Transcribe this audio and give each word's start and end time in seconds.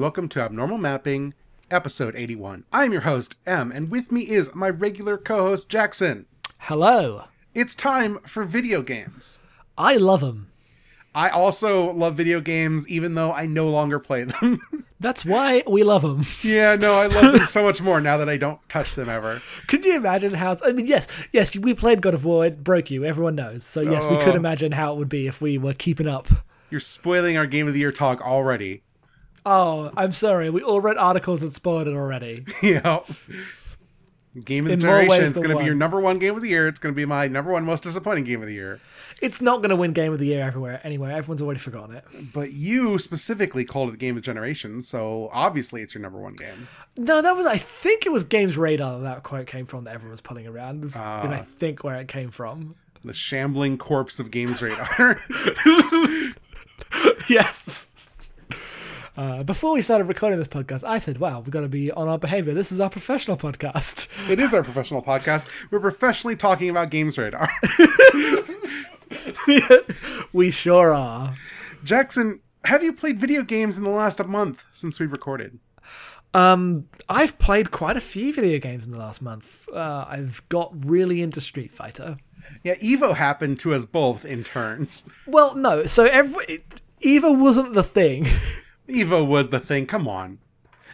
And 0.00 0.04
welcome 0.04 0.30
to 0.30 0.40
Abnormal 0.40 0.78
Mapping, 0.78 1.34
episode 1.70 2.16
81. 2.16 2.64
I 2.72 2.86
am 2.86 2.92
your 2.92 3.02
host, 3.02 3.36
M, 3.44 3.70
and 3.70 3.90
with 3.90 4.10
me 4.10 4.22
is 4.22 4.54
my 4.54 4.70
regular 4.70 5.18
co 5.18 5.42
host, 5.48 5.68
Jackson. 5.68 6.24
Hello. 6.60 7.24
It's 7.54 7.74
time 7.74 8.18
for 8.24 8.44
video 8.44 8.80
games. 8.80 9.38
I 9.76 9.98
love 9.98 10.22
them. 10.22 10.50
I 11.14 11.28
also 11.28 11.92
love 11.92 12.16
video 12.16 12.40
games, 12.40 12.88
even 12.88 13.12
though 13.12 13.30
I 13.30 13.44
no 13.44 13.68
longer 13.68 13.98
play 13.98 14.24
them. 14.24 14.62
That's 15.00 15.26
why 15.26 15.64
we 15.68 15.82
love 15.82 16.00
them. 16.00 16.24
yeah, 16.42 16.76
no, 16.76 16.94
I 16.94 17.06
love 17.08 17.34
them 17.34 17.44
so 17.46 17.62
much 17.62 17.82
more 17.82 18.00
now 18.00 18.16
that 18.16 18.28
I 18.30 18.38
don't 18.38 18.66
touch 18.70 18.94
them 18.94 19.10
ever. 19.10 19.42
Could 19.66 19.84
you 19.84 19.96
imagine 19.96 20.32
how? 20.32 20.56
I 20.64 20.72
mean, 20.72 20.86
yes, 20.86 21.08
yes, 21.30 21.54
we 21.54 21.74
played 21.74 22.00
God 22.00 22.14
of 22.14 22.24
War. 22.24 22.46
It 22.46 22.64
broke 22.64 22.90
you. 22.90 23.04
Everyone 23.04 23.34
knows. 23.34 23.64
So 23.64 23.82
yes, 23.82 24.04
we 24.06 24.16
could 24.16 24.32
Oh. 24.32 24.38
imagine 24.38 24.72
how 24.72 24.94
it 24.94 24.96
would 24.96 25.10
be 25.10 25.26
if 25.26 25.42
we 25.42 25.58
were 25.58 25.74
keeping 25.74 26.06
up. 26.08 26.26
You're 26.70 26.80
spoiling 26.80 27.36
our 27.36 27.46
Game 27.46 27.68
of 27.68 27.74
the 27.74 27.80
Year 27.80 27.92
talk 27.92 28.22
already. 28.22 28.82
Oh, 29.46 29.90
I'm 29.96 30.12
sorry. 30.12 30.50
We 30.50 30.62
all 30.62 30.80
read 30.80 30.96
articles 30.96 31.40
that 31.40 31.54
spoiled 31.54 31.88
it 31.88 31.94
already. 31.94 32.44
yeah. 32.62 33.00
Game 34.44 34.64
of 34.64 34.68
the 34.68 34.72
In 34.74 34.78
more 34.86 35.00
Generation. 35.00 35.24
It's 35.24 35.38
going 35.38 35.50
to 35.50 35.58
be 35.58 35.64
your 35.64 35.74
number 35.74 35.98
one 35.98 36.18
game 36.20 36.36
of 36.36 36.42
the 36.42 36.48
year. 36.48 36.68
It's 36.68 36.78
going 36.78 36.94
to 36.94 36.96
be 36.96 37.04
my 37.04 37.26
number 37.26 37.50
one 37.50 37.64
most 37.64 37.82
disappointing 37.82 38.22
game 38.24 38.40
of 38.40 38.46
the 38.46 38.54
year. 38.54 38.80
It's 39.20 39.40
not 39.40 39.56
going 39.56 39.70
to 39.70 39.76
win 39.76 39.92
Game 39.92 40.12
of 40.12 40.18
the 40.20 40.26
Year 40.26 40.42
everywhere. 40.46 40.80
Anyway, 40.84 41.12
everyone's 41.12 41.42
already 41.42 41.58
forgotten 41.58 41.96
it. 41.96 42.04
But 42.32 42.52
you 42.52 42.96
specifically 42.98 43.64
called 43.64 43.88
it 43.88 43.92
the 43.92 43.98
Game 43.98 44.16
of 44.16 44.22
the 44.22 44.24
Generation, 44.26 44.80
so 44.82 45.28
obviously 45.32 45.82
it's 45.82 45.94
your 45.94 46.00
number 46.00 46.20
one 46.20 46.34
game. 46.34 46.68
No, 46.96 47.20
that 47.20 47.36
was. 47.36 47.44
I 47.44 47.58
think 47.58 48.06
it 48.06 48.12
was 48.12 48.22
Games 48.24 48.56
Radar 48.56 49.00
that, 49.00 49.04
that 49.04 49.22
quote 49.24 49.46
came 49.48 49.66
from 49.66 49.82
that 49.84 49.94
everyone 49.94 50.12
was 50.12 50.20
pulling 50.20 50.46
around. 50.46 50.84
Is, 50.84 50.94
Ah. 50.96 51.22
I 51.28 51.44
think 51.58 51.82
where 51.82 51.96
it 51.96 52.06
came 52.06 52.30
from. 52.30 52.76
The 53.04 53.12
shambling 53.12 53.78
corpse 53.78 54.20
of 54.20 54.30
Games 54.30 54.62
Radar. 54.62 55.20
yes. 57.28 57.86
Uh, 59.16 59.42
before 59.42 59.72
we 59.72 59.82
started 59.82 60.04
recording 60.04 60.38
this 60.38 60.48
podcast, 60.48 60.84
I 60.84 60.98
said, 60.98 61.18
"Wow, 61.18 61.40
we've 61.40 61.50
got 61.50 61.60
to 61.62 61.68
be 61.68 61.90
on 61.90 62.08
our 62.08 62.18
behavior. 62.18 62.54
This 62.54 62.70
is 62.70 62.80
our 62.80 62.90
professional 62.90 63.36
podcast." 63.36 64.06
it 64.30 64.38
is 64.38 64.54
our 64.54 64.62
professional 64.62 65.02
podcast. 65.02 65.46
We're 65.70 65.80
professionally 65.80 66.36
talking 66.36 66.70
about 66.70 66.90
Games 66.90 67.18
Radar. 67.18 67.50
we 70.32 70.50
sure 70.50 70.94
are. 70.94 71.36
Jackson, 71.82 72.40
have 72.64 72.82
you 72.82 72.92
played 72.92 73.18
video 73.18 73.42
games 73.42 73.78
in 73.78 73.84
the 73.84 73.90
last 73.90 74.24
month 74.24 74.64
since 74.72 75.00
we 75.00 75.06
recorded? 75.06 75.58
Um, 76.32 76.86
I've 77.08 77.38
played 77.38 77.72
quite 77.72 77.96
a 77.96 78.00
few 78.00 78.32
video 78.32 78.60
games 78.60 78.86
in 78.86 78.92
the 78.92 78.98
last 78.98 79.20
month. 79.20 79.68
Uh, 79.72 80.04
I've 80.08 80.42
got 80.48 80.72
really 80.84 81.22
into 81.22 81.40
Street 81.40 81.74
Fighter. 81.74 82.18
Yeah, 82.62 82.76
Evo 82.76 83.16
happened 83.16 83.58
to 83.60 83.74
us 83.74 83.84
both 83.84 84.24
in 84.24 84.44
turns. 84.44 85.08
Well, 85.26 85.56
no, 85.56 85.86
so 85.86 86.04
every 86.04 86.64
Evo 87.04 87.36
wasn't 87.36 87.74
the 87.74 87.82
thing. 87.82 88.28
Evo 88.90 89.26
was 89.26 89.50
the 89.50 89.60
thing. 89.60 89.86
Come 89.86 90.06
on. 90.08 90.38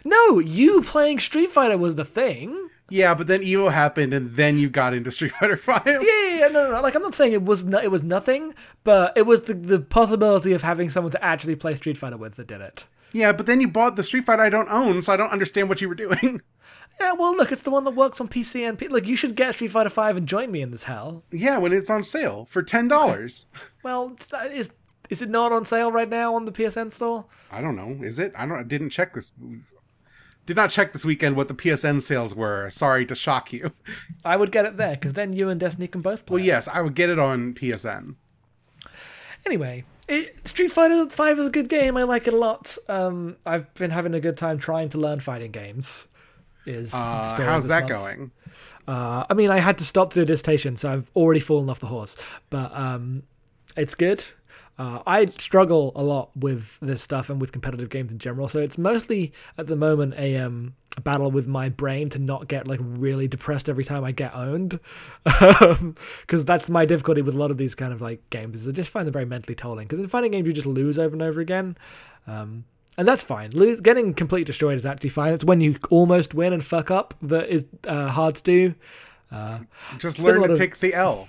No, 0.03 0.39
you 0.39 0.81
playing 0.83 1.19
Street 1.19 1.51
Fighter 1.51 1.77
was 1.77 1.95
the 1.95 2.05
thing. 2.05 2.69
Yeah, 2.89 3.13
but 3.13 3.27
then 3.27 3.41
Evo 3.41 3.71
happened, 3.71 4.13
and 4.13 4.35
then 4.37 4.57
you 4.57 4.69
got 4.69 4.93
into 4.93 5.11
Street 5.11 5.33
Fighter 5.39 5.57
Five. 5.57 5.85
Yeah, 5.85 5.99
yeah, 6.01 6.35
yeah, 6.39 6.47
no, 6.47 6.65
no, 6.67 6.71
no. 6.75 6.81
Like 6.81 6.95
I'm 6.95 7.01
not 7.01 7.15
saying 7.15 7.33
it 7.33 7.43
was 7.43 7.65
no, 7.65 7.79
it 7.79 7.91
was 7.91 8.03
nothing, 8.03 8.53
but 8.83 9.17
it 9.17 9.23
was 9.25 9.41
the 9.43 9.53
the 9.53 9.79
possibility 9.79 10.53
of 10.53 10.61
having 10.61 10.89
someone 10.89 11.11
to 11.11 11.23
actually 11.23 11.55
play 11.55 11.75
Street 11.75 11.97
Fighter 11.97 12.17
with 12.17 12.35
that 12.35 12.47
did 12.47 12.61
it. 12.61 12.85
Yeah, 13.13 13.31
but 13.31 13.45
then 13.45 13.61
you 13.61 13.67
bought 13.67 13.95
the 13.95 14.03
Street 14.03 14.25
Fighter 14.25 14.41
I 14.43 14.49
don't 14.49 14.69
own, 14.69 15.01
so 15.01 15.13
I 15.13 15.17
don't 15.17 15.31
understand 15.31 15.69
what 15.69 15.81
you 15.81 15.89
were 15.89 15.95
doing. 15.95 16.41
Yeah, 16.99 17.13
well, 17.13 17.35
look, 17.37 17.51
it's 17.51 17.61
the 17.61 17.69
one 17.69 17.83
that 17.83 17.91
works 17.91 18.19
on 18.19 18.27
PC 18.27 18.67
and 18.67 18.77
P- 18.77 18.87
like 18.87 19.05
you 19.05 19.15
should 19.15 19.35
get 19.35 19.53
Street 19.53 19.69
Fighter 19.69 19.89
Five 19.89 20.17
and 20.17 20.27
join 20.27 20.51
me 20.51 20.61
in 20.63 20.71
this 20.71 20.85
hell. 20.85 21.23
Yeah, 21.31 21.59
when 21.59 21.71
it's 21.71 21.91
on 21.91 22.01
sale 22.01 22.47
for 22.49 22.63
ten 22.63 22.87
dollars. 22.87 23.45
Well, 23.83 24.17
is 24.51 24.69
uh, 24.69 24.71
is 25.09 25.21
it 25.21 25.29
not 25.29 25.51
on 25.51 25.65
sale 25.65 25.91
right 25.91 26.09
now 26.09 26.35
on 26.35 26.45
the 26.45 26.51
PSN 26.51 26.91
store? 26.91 27.25
I 27.51 27.61
don't 27.61 27.75
know. 27.75 28.03
Is 28.05 28.19
it? 28.19 28.33
I 28.35 28.45
don't. 28.45 28.59
I 28.59 28.63
didn't 28.63 28.89
check 28.89 29.13
this. 29.13 29.33
Did 30.45 30.55
not 30.55 30.69
check 30.69 30.93
this 30.93 31.03
weekend 31.03 31.35
what 31.35 31.47
the 31.49 31.53
PSN 31.53 32.01
sales 32.01 32.33
were. 32.33 32.69
Sorry 32.69 33.05
to 33.05 33.15
shock 33.15 33.51
you. 33.51 33.71
I 34.23 34.37
would 34.37 34.51
get 34.51 34.65
it 34.65 34.77
there 34.77 34.95
because 34.95 35.13
then 35.13 35.33
you 35.33 35.49
and 35.49 35.59
Destiny 35.59 35.87
can 35.87 36.01
both 36.01 36.25
play. 36.25 36.35
Well, 36.35 36.43
yes, 36.45 36.67
I 36.67 36.81
would 36.81 36.95
get 36.95 37.09
it 37.09 37.19
on 37.19 37.53
PSN. 37.53 38.15
Anyway, 39.45 39.83
it, 40.07 40.47
Street 40.47 40.69
Fighter 40.71 41.09
Five 41.09 41.39
is 41.39 41.47
a 41.47 41.49
good 41.49 41.69
game. 41.69 41.97
I 41.97 42.03
like 42.03 42.27
it 42.27 42.33
a 42.33 42.37
lot. 42.37 42.77
Um, 42.87 43.37
I've 43.45 43.73
been 43.75 43.91
having 43.91 44.13
a 44.13 44.19
good 44.19 44.37
time 44.37 44.57
trying 44.57 44.89
to 44.89 44.97
learn 44.97 45.19
fighting 45.19 45.51
games. 45.51 46.07
Is 46.65 46.93
Uh, 46.93 47.33
how's 47.37 47.67
that 47.67 47.87
month. 47.87 48.01
going? 48.03 48.31
Uh, 48.87 49.25
I 49.29 49.33
mean, 49.33 49.49
I 49.49 49.59
had 49.59 49.77
to 49.79 49.83
stop 49.83 50.11
to 50.11 50.15
do 50.15 50.21
a 50.21 50.25
dissertation, 50.25 50.77
so 50.77 50.91
I've 50.91 51.11
already 51.15 51.39
fallen 51.41 51.69
off 51.69 51.79
the 51.81 51.87
horse. 51.87 52.15
But 52.49 52.73
um, 52.73 53.23
it's 53.75 53.95
good. 53.95 54.23
Uh, 54.79 55.01
I 55.07 55.25
struggle 55.25 55.91
a 55.95 56.03
lot 56.03 56.29
with 56.35 56.77
this 56.81 57.01
stuff 57.01 57.31
and 57.31 57.41
with 57.41 57.51
competitive 57.51 57.89
games 57.89 58.11
in 58.11 58.19
general. 58.19 58.47
So 58.47 58.59
it's 58.59 58.77
mostly 58.77 59.33
at 59.57 59.65
the 59.65 59.75
moment 59.75 60.13
a 60.17 60.37
um, 60.37 60.75
battle 61.03 61.31
with 61.31 61.47
my 61.47 61.69
brain 61.69 62.09
to 62.09 62.19
not 62.19 62.47
get 62.47 62.67
like 62.67 62.79
really 62.83 63.27
depressed 63.27 63.69
every 63.69 63.83
time 63.83 64.03
I 64.03 64.11
get 64.11 64.35
owned, 64.35 64.79
because 65.23 66.45
that's 66.45 66.69
my 66.69 66.85
difficulty 66.85 67.23
with 67.23 67.33
a 67.33 67.39
lot 67.39 67.49
of 67.49 67.57
these 67.57 67.73
kind 67.73 67.91
of 67.91 68.01
like 68.01 68.27
games. 68.29 68.61
Is 68.61 68.67
I 68.67 68.71
just 68.71 68.91
find 68.91 69.07
them 69.07 69.13
very 69.13 69.25
mentally 69.25 69.55
tolling. 69.55 69.87
Because 69.87 69.99
in 69.99 70.07
fighting 70.07 70.31
games, 70.31 70.45
you 70.45 70.53
just 70.53 70.67
lose 70.67 70.99
over 70.99 71.13
and 71.13 71.23
over 71.23 71.41
again. 71.41 71.75
Um, 72.27 72.65
and 72.99 73.07
that's 73.07 73.23
fine. 73.23 73.51
Lose, 73.51 73.79
getting 73.79 74.13
completely 74.13 74.45
destroyed 74.45 74.77
is 74.77 74.85
actually 74.85 75.09
fine. 75.09 75.33
It's 75.33 75.43
when 75.43 75.61
you 75.61 75.77
almost 75.89 76.33
win 76.33 76.53
and 76.53 76.63
fuck 76.63 76.89
up 76.91 77.13
that 77.21 77.49
is 77.49 77.65
uh, 77.87 78.09
hard 78.09 78.35
to 78.35 78.43
do. 78.43 78.75
Uh, 79.31 79.59
Just 79.97 80.19
learn 80.19 80.41
to 80.41 80.51
of- 80.51 80.57
take 80.57 80.79
the 80.79 80.93
L. 80.93 81.27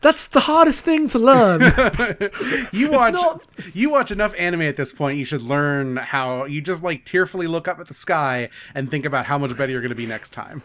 that's 0.00 0.26
the 0.28 0.40
hardest 0.40 0.84
thing 0.84 1.08
to 1.08 1.18
learn. 1.18 1.60
You 2.72 2.90
watch 2.90 3.14
not- 3.14 3.44
you 3.74 3.90
watch 3.90 4.10
enough 4.10 4.34
anime 4.38 4.62
at 4.62 4.76
this 4.76 4.92
point. 4.92 5.18
You 5.18 5.24
should 5.24 5.42
learn 5.42 5.96
how 5.96 6.44
you 6.44 6.60
just 6.60 6.82
like 6.82 7.04
tearfully 7.04 7.46
look 7.46 7.66
up 7.68 7.80
at 7.80 7.88
the 7.88 7.94
sky 7.94 8.48
and 8.74 8.90
think 8.90 9.04
about 9.06 9.26
how 9.26 9.38
much 9.38 9.56
better 9.56 9.72
you're 9.72 9.80
going 9.80 9.88
to 9.90 9.94
be 9.94 10.06
next 10.06 10.30
time. 10.30 10.62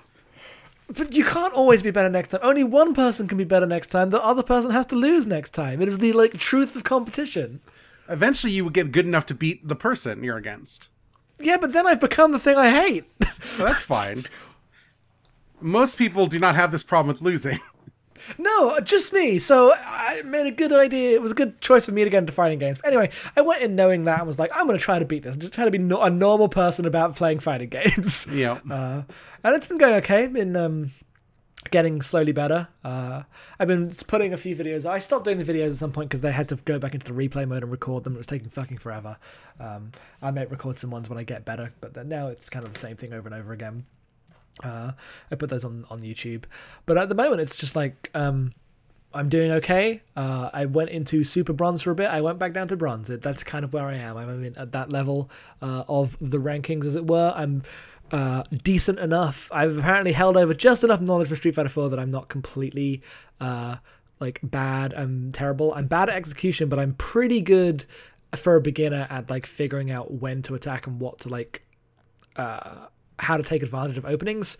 but 0.87 1.13
you 1.13 1.23
can't 1.23 1.53
always 1.53 1.81
be 1.81 1.91
better 1.91 2.09
next 2.09 2.29
time. 2.29 2.41
Only 2.43 2.63
one 2.63 2.93
person 2.93 3.27
can 3.27 3.37
be 3.37 3.43
better 3.45 3.65
next 3.65 3.87
time. 3.91 4.09
The 4.09 4.21
other 4.23 4.43
person 4.43 4.71
has 4.71 4.85
to 4.87 4.95
lose 4.95 5.25
next 5.25 5.51
time. 5.53 5.81
It 5.81 5.87
is 5.87 5.99
the 5.99 6.11
like 6.13 6.33
truth 6.37 6.75
of 6.75 6.83
competition. 6.83 7.61
Eventually, 8.09 8.51
you 8.51 8.63
will 8.65 8.71
get 8.71 8.91
good 8.91 9.05
enough 9.05 9.25
to 9.27 9.33
beat 9.33 9.65
the 9.67 9.75
person 9.75 10.23
you're 10.23 10.37
against. 10.37 10.89
Yeah, 11.39 11.57
but 11.57 11.71
then 11.71 11.87
I've 11.87 12.01
become 12.01 12.33
the 12.33 12.39
thing 12.39 12.57
I 12.57 12.69
hate. 12.69 13.05
So 13.55 13.65
that's 13.65 13.83
fine. 13.85 14.25
Most 15.61 15.97
people 15.97 16.27
do 16.27 16.39
not 16.39 16.55
have 16.55 16.71
this 16.71 16.83
problem 16.83 17.13
with 17.13 17.21
losing. 17.21 17.59
No, 18.37 18.79
just 18.79 19.13
me. 19.13 19.39
So 19.39 19.73
I 19.73 20.21
made 20.23 20.47
a 20.47 20.51
good 20.51 20.71
idea. 20.73 21.11
It 21.11 21.21
was 21.21 21.31
a 21.31 21.35
good 21.35 21.59
choice 21.61 21.85
for 21.85 21.91
me 21.91 22.03
to 22.03 22.09
get 22.09 22.19
into 22.19 22.31
fighting 22.31 22.59
games. 22.59 22.77
But 22.77 22.87
anyway, 22.87 23.09
I 23.35 23.41
went 23.41 23.61
in 23.63 23.75
knowing 23.75 24.03
that 24.03 24.19
and 24.19 24.27
was 24.27 24.39
like, 24.39 24.51
I'm 24.55 24.67
going 24.67 24.77
to 24.77 24.83
try 24.83 24.99
to 24.99 25.05
beat 25.05 25.23
this. 25.23 25.35
I'm 25.35 25.41
Just 25.41 25.53
try 25.53 25.65
to 25.65 25.71
be 25.71 25.77
no- 25.77 26.01
a 26.01 26.09
normal 26.09 26.49
person 26.49 26.85
about 26.85 27.15
playing 27.15 27.39
fighting 27.39 27.69
games. 27.81 28.27
Yeah. 28.31 28.59
Uh, 28.69 29.03
and 29.43 29.55
it's 29.55 29.67
been 29.67 29.77
going 29.77 29.93
okay. 29.95 30.23
I've 30.25 30.33
been 30.33 30.55
um, 30.55 30.91
getting 31.69 32.01
slowly 32.01 32.31
better. 32.31 32.67
Uh, 32.83 33.23
I've 33.59 33.67
been 33.67 33.91
putting 34.07 34.33
a 34.33 34.37
few 34.37 34.55
videos. 34.55 34.85
I 34.85 34.99
stopped 34.99 35.25
doing 35.25 35.37
the 35.37 35.45
videos 35.45 35.71
at 35.71 35.77
some 35.77 35.91
point 35.91 36.09
because 36.09 36.21
they 36.21 36.31
had 36.31 36.49
to 36.49 36.55
go 36.57 36.79
back 36.79 36.93
into 36.93 37.11
the 37.11 37.13
replay 37.13 37.47
mode 37.47 37.63
and 37.63 37.71
record 37.71 38.03
them. 38.03 38.15
It 38.15 38.17
was 38.19 38.27
taking 38.27 38.49
fucking 38.49 38.77
forever. 38.79 39.17
Um, 39.59 39.91
I 40.21 40.31
might 40.31 40.49
record 40.51 40.77
some 40.79 40.91
ones 40.91 41.09
when 41.09 41.17
I 41.19 41.23
get 41.23 41.45
better, 41.45 41.73
but 41.81 41.93
then 41.93 42.09
now 42.09 42.27
it's 42.27 42.49
kind 42.49 42.65
of 42.65 42.73
the 42.73 42.79
same 42.79 42.95
thing 42.97 43.13
over 43.13 43.27
and 43.27 43.35
over 43.35 43.53
again. 43.53 43.85
Uh, 44.63 44.91
I 45.31 45.35
put 45.35 45.49
those 45.49 45.65
on 45.65 45.85
on 45.89 45.99
YouTube, 46.01 46.43
but 46.85 46.97
at 46.97 47.09
the 47.09 47.15
moment 47.15 47.41
it's 47.41 47.57
just 47.57 47.75
like 47.75 48.09
um, 48.13 48.53
I'm 49.13 49.29
doing 49.29 49.51
okay. 49.51 50.01
Uh, 50.15 50.49
I 50.53 50.65
went 50.65 50.89
into 50.89 51.23
super 51.23 51.53
bronze 51.53 51.81
for 51.81 51.91
a 51.91 51.95
bit. 51.95 52.09
I 52.09 52.21
went 52.21 52.39
back 52.39 52.53
down 52.53 52.67
to 52.69 52.77
bronze. 52.77 53.09
It, 53.09 53.21
that's 53.21 53.43
kind 53.43 53.65
of 53.65 53.73
where 53.73 53.85
I 53.85 53.95
am. 53.95 54.17
I'm 54.17 54.29
I 54.29 54.33
mean, 54.33 54.53
at 54.57 54.71
that 54.71 54.93
level 54.93 55.29
uh, 55.61 55.83
of 55.87 56.17
the 56.21 56.37
rankings, 56.37 56.85
as 56.85 56.95
it 56.95 57.07
were. 57.07 57.33
I'm 57.35 57.63
uh, 58.11 58.43
decent 58.63 58.99
enough. 58.99 59.49
I've 59.51 59.77
apparently 59.77 60.13
held 60.13 60.37
over 60.37 60.53
just 60.53 60.83
enough 60.83 61.01
knowledge 61.01 61.27
for 61.27 61.35
Street 61.35 61.55
Fighter 61.55 61.69
4 61.69 61.89
that 61.89 61.99
I'm 61.99 62.11
not 62.11 62.29
completely 62.29 63.01
uh, 63.39 63.77
like 64.19 64.39
bad. 64.43 64.93
I'm 64.93 65.31
terrible. 65.31 65.73
I'm 65.73 65.87
bad 65.87 66.09
at 66.09 66.15
execution, 66.15 66.69
but 66.69 66.79
I'm 66.79 66.93
pretty 66.93 67.41
good 67.41 67.85
for 68.35 68.55
a 68.55 68.61
beginner 68.61 69.07
at 69.09 69.29
like 69.29 69.45
figuring 69.45 69.91
out 69.91 70.11
when 70.13 70.41
to 70.43 70.55
attack 70.55 70.87
and 70.87 71.01
what 71.01 71.19
to 71.19 71.29
like 71.29 71.63
uh, 72.37 72.87
how 73.21 73.37
to 73.37 73.43
take 73.43 73.63
advantage 73.63 73.97
of 73.97 74.05
openings, 74.05 74.57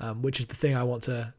um, 0.00 0.22
which 0.22 0.38
is 0.38 0.46
the 0.46 0.54
thing 0.54 0.76
I 0.76 0.82
want 0.82 1.04
to 1.04 1.32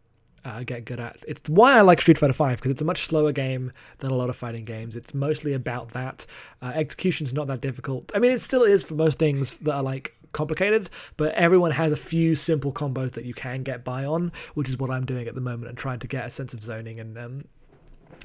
uh, 0.45 0.63
get 0.63 0.85
good 0.85 0.99
at. 0.99 1.17
It's 1.27 1.47
why 1.49 1.77
I 1.77 1.81
like 1.81 2.01
Street 2.01 2.17
Fighter 2.17 2.33
Five 2.33 2.57
because 2.57 2.71
it's 2.71 2.81
a 2.81 2.85
much 2.85 3.05
slower 3.05 3.31
game 3.31 3.71
than 3.99 4.11
a 4.11 4.15
lot 4.15 4.29
of 4.29 4.35
fighting 4.35 4.63
games. 4.63 4.95
It's 4.95 5.13
mostly 5.13 5.53
about 5.53 5.93
that. 5.93 6.25
Uh, 6.61 6.71
execution's 6.75 7.33
not 7.33 7.47
that 7.47 7.61
difficult. 7.61 8.11
I 8.13 8.19
mean, 8.19 8.31
it 8.31 8.41
still 8.41 8.63
is 8.63 8.83
for 8.83 8.95
most 8.95 9.19
things 9.19 9.55
that 9.57 9.73
are 9.73 9.83
like 9.83 10.15
complicated, 10.33 10.89
but 11.15 11.33
everyone 11.35 11.71
has 11.71 11.91
a 11.91 11.95
few 11.95 12.35
simple 12.35 12.73
combos 12.73 13.11
that 13.11 13.23
you 13.23 13.33
can 13.33 13.63
get 13.63 13.83
by 13.83 14.03
on, 14.03 14.31
which 14.55 14.67
is 14.67 14.77
what 14.77 14.89
I'm 14.89 15.05
doing 15.05 15.27
at 15.27 15.35
the 15.35 15.41
moment 15.41 15.69
and 15.69 15.77
trying 15.77 15.99
to 15.99 16.07
get 16.07 16.25
a 16.25 16.29
sense 16.29 16.53
of 16.53 16.61
zoning 16.61 16.99
and 16.99 17.17
um, 17.17 17.45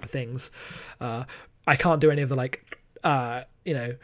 things. 0.06 0.50
Uh, 1.00 1.24
I 1.66 1.76
can't 1.76 2.00
do 2.00 2.10
any 2.10 2.22
of 2.22 2.30
the 2.30 2.34
like, 2.34 2.78
uh, 3.04 3.42
you 3.64 3.74
know, 3.74 3.94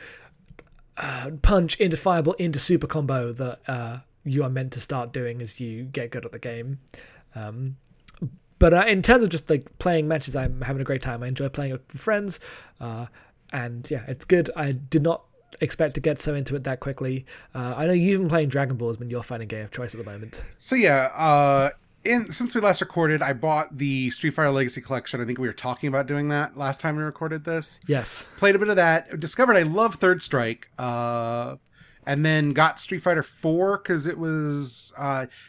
uh, 0.96 1.30
punch 1.42 1.76
into 1.80 1.96
fireball 1.96 2.34
into 2.34 2.58
super 2.58 2.86
combo 2.86 3.32
that 3.32 3.60
uh, 3.66 3.98
you 4.24 4.42
are 4.42 4.50
meant 4.50 4.72
to 4.72 4.80
start 4.80 5.12
doing 5.12 5.40
as 5.42 5.60
you 5.60 5.84
get 5.84 6.10
good 6.10 6.24
at 6.24 6.32
the 6.32 6.38
game. 6.38 6.80
Um, 7.34 7.76
but 8.58 8.72
uh, 8.72 8.84
in 8.86 9.02
terms 9.02 9.24
of 9.24 9.30
just 9.30 9.50
like 9.50 9.78
playing 9.78 10.08
matches, 10.08 10.34
I'm 10.34 10.62
having 10.62 10.80
a 10.80 10.84
great 10.84 11.02
time. 11.02 11.22
I 11.22 11.26
enjoy 11.26 11.48
playing 11.48 11.72
with 11.72 11.82
friends, 11.92 12.40
uh, 12.80 13.06
and 13.52 13.88
yeah, 13.90 14.04
it's 14.08 14.24
good. 14.24 14.50
I 14.56 14.72
did 14.72 15.02
not 15.02 15.24
expect 15.60 15.94
to 15.94 16.00
get 16.00 16.20
so 16.20 16.34
into 16.34 16.56
it 16.56 16.64
that 16.64 16.80
quickly. 16.80 17.26
Uh, 17.54 17.74
I 17.76 17.86
know 17.86 17.92
you've 17.92 18.20
been 18.20 18.28
playing 18.28 18.48
Dragon 18.48 18.76
Ball 18.76 18.88
has 18.88 18.96
been 18.96 19.10
your 19.10 19.22
fighting 19.22 19.48
game 19.48 19.64
of 19.64 19.70
choice 19.70 19.94
at 19.94 19.98
the 19.98 20.10
moment. 20.10 20.42
So 20.58 20.76
yeah, 20.76 21.04
uh, 21.14 21.70
in 22.04 22.30
since 22.32 22.54
we 22.54 22.60
last 22.60 22.80
recorded, 22.80 23.22
I 23.22 23.32
bought 23.32 23.76
the 23.76 24.10
Street 24.10 24.30
Fighter 24.30 24.50
Legacy 24.50 24.80
Collection. 24.80 25.20
I 25.20 25.24
think 25.24 25.38
we 25.38 25.46
were 25.46 25.52
talking 25.52 25.88
about 25.88 26.06
doing 26.06 26.28
that 26.28 26.56
last 26.56 26.80
time 26.80 26.96
we 26.96 27.02
recorded 27.02 27.44
this. 27.44 27.80
Yes. 27.86 28.26
Played 28.36 28.56
a 28.56 28.58
bit 28.58 28.68
of 28.68 28.76
that. 28.76 29.20
Discovered 29.20 29.56
I 29.56 29.62
love 29.62 29.96
Third 29.96 30.22
Strike. 30.22 30.70
Uh, 32.06 32.10
and 32.10 32.24
then 32.24 32.52
got 32.52 32.78
Street 32.78 33.00
Fighter 33.00 33.22
4 33.22 33.78
because 33.78 34.06
it 34.06 34.18
was 34.18 34.92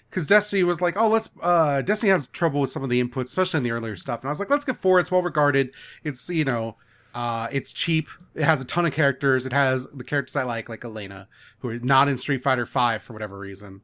because 0.10 0.26
Destiny 0.26 0.64
was 0.64 0.82
like, 0.82 0.98
oh, 0.98 1.08
let's 1.08 1.30
uh, 1.42 1.82
Destiny 1.82 2.12
has 2.12 2.28
trouble 2.28 2.62
with 2.62 2.72
some 2.72 2.84
of 2.84 2.90
the 2.90 3.04
inputs, 3.04 3.26
especially 3.26 3.60
in 3.60 3.64
the 3.64 3.72
earlier 3.72 3.96
stuff. 3.96 4.22
And 4.22 4.28
I 4.28 4.32
was 4.32 4.40
like, 4.40 4.50
let's 4.50 4.66
get 4.66 4.82
four. 4.82 5.00
It's 5.00 5.12
well 5.12 5.22
regarded. 5.22 5.72
It's 6.04 6.30
you 6.30 6.46
know, 6.46 6.78
uh, 7.14 7.48
it's 7.52 7.72
cheap. 7.72 8.10
It 8.36 8.44
has 8.44 8.62
a 8.62 8.66
ton 8.66 8.86
of 8.86 8.94
characters. 8.94 9.46
It 9.46 9.54
has 9.54 9.88
the 9.94 10.04
characters 10.04 10.36
I 10.36 10.44
like, 10.44 10.68
like 10.68 10.84
Elena, 10.84 11.28
who 11.60 11.70
are 11.70 11.80
not 11.80 12.10
in 12.10 12.18
Street 12.18 12.44
Fighter 12.44 12.66
5 12.66 13.02
for 13.02 13.14
whatever 13.14 13.40
reason. 13.40 13.82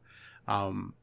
Um, 0.47 0.93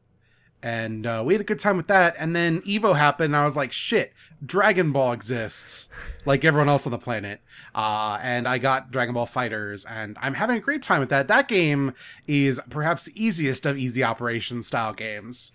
and 0.63 1.07
uh, 1.07 1.23
we 1.25 1.35
had 1.35 1.41
a 1.41 1.45
good 1.45 1.59
time 1.59 1.77
with 1.77 1.87
that. 1.89 2.15
And 2.19 2.35
then 2.35 2.61
Evo 2.63 2.97
happened, 2.97 3.35
and 3.35 3.37
I 3.37 3.45
was 3.45 3.57
like, 3.57 3.73
shit, 3.73 4.13
Dragon 4.45 4.93
Ball 4.93 5.13
exists 5.13 5.89
like 6.25 6.45
everyone 6.45 6.69
else 6.69 6.87
on 6.87 6.91
the 6.93 6.99
planet. 6.99 7.41
Uh, 7.75 8.19
and 8.23 8.49
I 8.49 8.59
got 8.59 8.91
Dragon 8.91 9.15
Ball 9.15 9.27
Fighters, 9.27 9.85
and 9.85 10.17
I'm 10.21 10.35
having 10.35 10.57
a 10.57 10.61
great 10.61 10.83
time 10.83 11.01
with 11.01 11.11
that. 11.11 11.29
That 11.29 11.49
game 11.49 11.93
is 12.27 12.61
perhaps 12.71 13.05
the 13.05 13.13
easiest 13.25 13.67
of 13.67 13.79
easy 13.79 14.03
operation 14.03 14.63
style 14.63 14.93
games. 14.93 15.53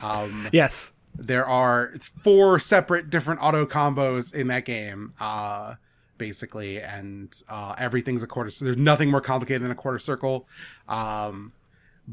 Um, 0.00 0.48
Yes. 0.52 0.90
there 1.16 1.46
are 1.46 1.92
four 2.22 2.58
separate 2.58 3.10
different 3.10 3.40
auto 3.42 3.66
combos 3.66 4.34
in 4.34 4.46
that 4.48 4.64
game. 4.64 5.12
Uh, 5.20 5.74
basically, 6.18 6.78
and 6.82 7.34
uh, 7.48 7.74
everything's 7.78 8.22
a 8.22 8.26
quarter. 8.26 8.50
So 8.50 8.66
there's 8.66 8.76
nothing 8.76 9.10
more 9.10 9.22
complicated 9.22 9.62
than 9.62 9.70
a 9.70 9.74
quarter 9.74 9.98
circle. 9.98 10.46
Um, 10.86 11.52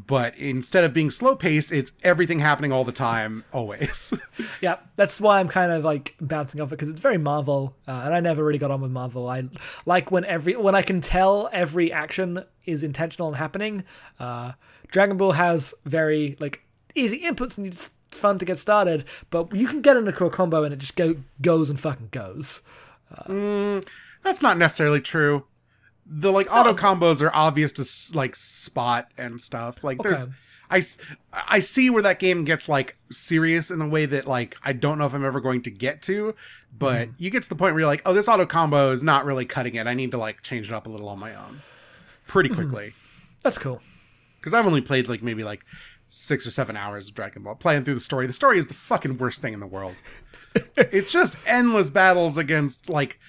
but 0.05 0.37
instead 0.37 0.83
of 0.83 0.93
being 0.93 1.09
slow 1.09 1.35
paced, 1.35 1.71
it's 1.71 1.93
everything 2.03 2.39
happening 2.39 2.71
all 2.71 2.83
the 2.83 2.91
time, 2.91 3.43
always. 3.51 4.13
Yeah, 4.61 4.77
that's 4.95 5.19
why 5.19 5.39
I'm 5.39 5.47
kind 5.47 5.71
of 5.71 5.83
like 5.83 6.15
bouncing 6.21 6.61
off 6.61 6.69
it 6.69 6.71
because 6.71 6.89
it's 6.89 6.99
very 6.99 7.17
Marvel, 7.17 7.75
uh, 7.87 8.01
and 8.05 8.13
I 8.13 8.19
never 8.19 8.43
really 8.43 8.59
got 8.59 8.71
on 8.71 8.81
with 8.81 8.91
Marvel. 8.91 9.27
I 9.27 9.45
like 9.85 10.11
when 10.11 10.25
every 10.25 10.55
when 10.55 10.75
I 10.75 10.81
can 10.81 11.01
tell 11.01 11.49
every 11.51 11.91
action 11.91 12.43
is 12.65 12.83
intentional 12.83 13.27
and 13.27 13.37
happening. 13.37 13.83
Uh, 14.19 14.53
Dragon 14.89 15.17
Ball 15.17 15.33
has 15.33 15.73
very 15.85 16.37
like 16.39 16.61
easy 16.95 17.21
inputs 17.21 17.57
and 17.57 17.67
it's 17.67 17.89
fun 18.11 18.39
to 18.39 18.45
get 18.45 18.59
started, 18.59 19.05
but 19.29 19.53
you 19.55 19.67
can 19.67 19.81
get 19.81 19.97
into 19.97 20.25
a 20.25 20.29
combo 20.29 20.63
and 20.63 20.73
it 20.73 20.77
just 20.77 20.95
go 20.95 21.15
goes 21.41 21.69
and 21.69 21.79
fucking 21.79 22.09
goes. 22.11 22.61
Mm, 23.27 23.85
that's 24.23 24.41
not 24.41 24.57
necessarily 24.57 25.01
true. 25.01 25.45
The 26.09 26.31
like 26.31 26.47
auto 26.51 26.69
oh. 26.69 26.75
combos 26.75 27.21
are 27.21 27.33
obvious 27.35 27.71
to 27.73 28.17
like 28.17 28.35
spot 28.35 29.09
and 29.17 29.39
stuff. 29.39 29.83
Like 29.83 30.01
there's 30.01 30.23
Okay. 30.23 30.33
I, 30.69 30.77
s- 30.79 30.97
I 31.31 31.59
see 31.59 31.89
where 31.89 32.03
that 32.03 32.19
game 32.19 32.43
gets 32.43 32.67
like 32.67 32.97
serious 33.09 33.71
in 33.71 33.81
a 33.81 33.87
way 33.87 34.05
that 34.05 34.27
like 34.27 34.57
I 34.63 34.73
don't 34.73 34.97
know 34.97 35.05
if 35.05 35.13
I'm 35.13 35.25
ever 35.25 35.39
going 35.39 35.61
to 35.63 35.71
get 35.71 36.01
to, 36.03 36.35
but 36.77 37.09
mm-hmm. 37.09 37.23
you 37.23 37.29
get 37.29 37.43
to 37.43 37.49
the 37.49 37.55
point 37.55 37.73
where 37.73 37.81
you're 37.81 37.87
like, 37.87 38.01
oh, 38.05 38.13
this 38.13 38.27
auto 38.27 38.45
combo 38.45 38.91
is 38.91 39.03
not 39.03 39.25
really 39.25 39.45
cutting 39.45 39.75
it. 39.75 39.87
I 39.87 39.93
need 39.93 40.11
to 40.11 40.17
like 40.17 40.41
change 40.41 40.69
it 40.69 40.73
up 40.73 40.87
a 40.87 40.89
little 40.89 41.09
on 41.09 41.19
my 41.19 41.35
own, 41.35 41.61
pretty 42.27 42.49
mm-hmm. 42.49 42.69
quickly. 42.69 42.93
That's 43.43 43.57
cool. 43.57 43.81
Because 44.39 44.53
I've 44.53 44.65
only 44.65 44.81
played 44.81 45.07
like 45.07 45.23
maybe 45.23 45.43
like 45.43 45.63
six 46.09 46.45
or 46.45 46.51
seven 46.51 46.75
hours 46.75 47.07
of 47.07 47.15
Dragon 47.15 47.43
Ball, 47.43 47.55
playing 47.55 47.83
through 47.83 47.95
the 47.95 48.01
story. 48.01 48.27
The 48.27 48.33
story 48.33 48.59
is 48.59 48.67
the 48.67 48.73
fucking 48.73 49.17
worst 49.17 49.41
thing 49.41 49.53
in 49.53 49.59
the 49.59 49.67
world. 49.67 49.95
it's 50.75 51.11
just 51.11 51.37
endless 51.45 51.89
battles 51.89 52.37
against 52.37 52.89
like 52.89 53.19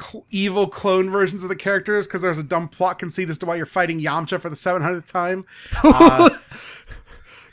cl- 0.00 0.26
evil 0.30 0.66
clone 0.66 1.10
versions 1.10 1.42
of 1.42 1.48
the 1.48 1.56
characters 1.56 2.06
because 2.06 2.22
there's 2.22 2.38
a 2.38 2.42
dumb 2.42 2.68
plot 2.68 2.98
conceit 2.98 3.30
as 3.30 3.38
to 3.38 3.46
why 3.46 3.56
you're 3.56 3.66
fighting 3.66 4.00
Yamcha 4.00 4.40
for 4.40 4.48
the 4.48 4.56
700th 4.56 5.10
time. 5.10 5.44
Uh, 5.84 6.30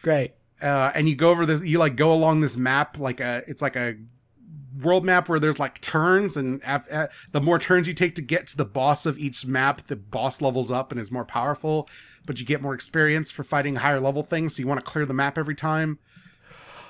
Great. 0.01 0.33
uh, 0.61 0.91
and 0.93 1.07
you 1.07 1.15
go 1.15 1.29
over 1.29 1.45
this, 1.45 1.63
you 1.63 1.77
like 1.79 1.95
go 1.95 2.13
along 2.13 2.41
this 2.41 2.57
map, 2.57 2.97
like 2.99 3.19
a, 3.19 3.43
it's 3.47 3.61
like 3.61 3.75
a 3.75 3.95
world 4.81 5.05
map 5.05 5.29
where 5.29 5.39
there's 5.39 5.59
like 5.59 5.79
turns, 5.81 6.35
and 6.35 6.61
af- 6.65 6.91
uh, 6.91 7.07
the 7.31 7.39
more 7.39 7.59
turns 7.59 7.87
you 7.87 7.93
take 7.93 8.15
to 8.15 8.21
get 8.21 8.47
to 8.47 8.57
the 8.57 8.65
boss 8.65 9.05
of 9.05 9.17
each 9.17 9.45
map, 9.45 9.87
the 9.87 9.95
boss 9.95 10.41
levels 10.41 10.71
up 10.71 10.91
and 10.91 10.99
is 10.99 11.11
more 11.11 11.25
powerful. 11.25 11.87
But 12.25 12.39
you 12.39 12.45
get 12.45 12.61
more 12.61 12.73
experience 12.73 13.31
for 13.31 13.43
fighting 13.43 13.75
higher 13.75 13.99
level 13.99 14.23
things, 14.23 14.55
so 14.55 14.61
you 14.61 14.67
want 14.67 14.79
to 14.79 14.85
clear 14.85 15.05
the 15.05 15.13
map 15.13 15.37
every 15.37 15.55
time. 15.55 15.99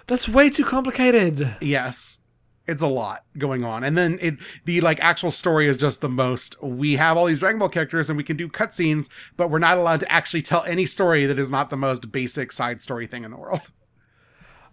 That's 0.08 0.28
way 0.30 0.50
too 0.50 0.64
complicated. 0.66 1.56
Yes. 1.62 2.20
It's 2.66 2.82
a 2.82 2.88
lot 2.88 3.26
going 3.38 3.64
on. 3.64 3.84
And 3.84 3.98
then 3.98 4.18
it 4.22 4.36
the 4.66 4.82
like 4.82 5.00
actual 5.02 5.32
story 5.32 5.68
is 5.68 5.76
just 5.76 6.02
the 6.02 6.10
most 6.10 6.62
we 6.64 6.96
have 6.96 7.18
all 7.18 7.26
these 7.26 7.40
Dragon 7.40 7.60
Ball 7.60 7.70
characters 7.70 8.10
and 8.10 8.18
we 8.18 8.24
can 8.24 8.38
do 8.38 8.48
cutscenes, 8.48 9.10
but 9.36 9.50
we're 9.50 9.60
not 9.60 9.78
allowed 9.78 10.00
to 10.00 10.12
actually 10.12 10.42
tell 10.42 10.64
any 10.64 10.86
story 10.86 11.26
that 11.26 11.38
is 11.38 11.52
not 11.52 11.70
the 11.70 11.78
most 11.78 12.12
basic 12.12 12.52
side 12.52 12.82
story 12.82 13.06
thing 13.08 13.24
in 13.24 13.32
the 13.32 13.38
world. 13.38 13.72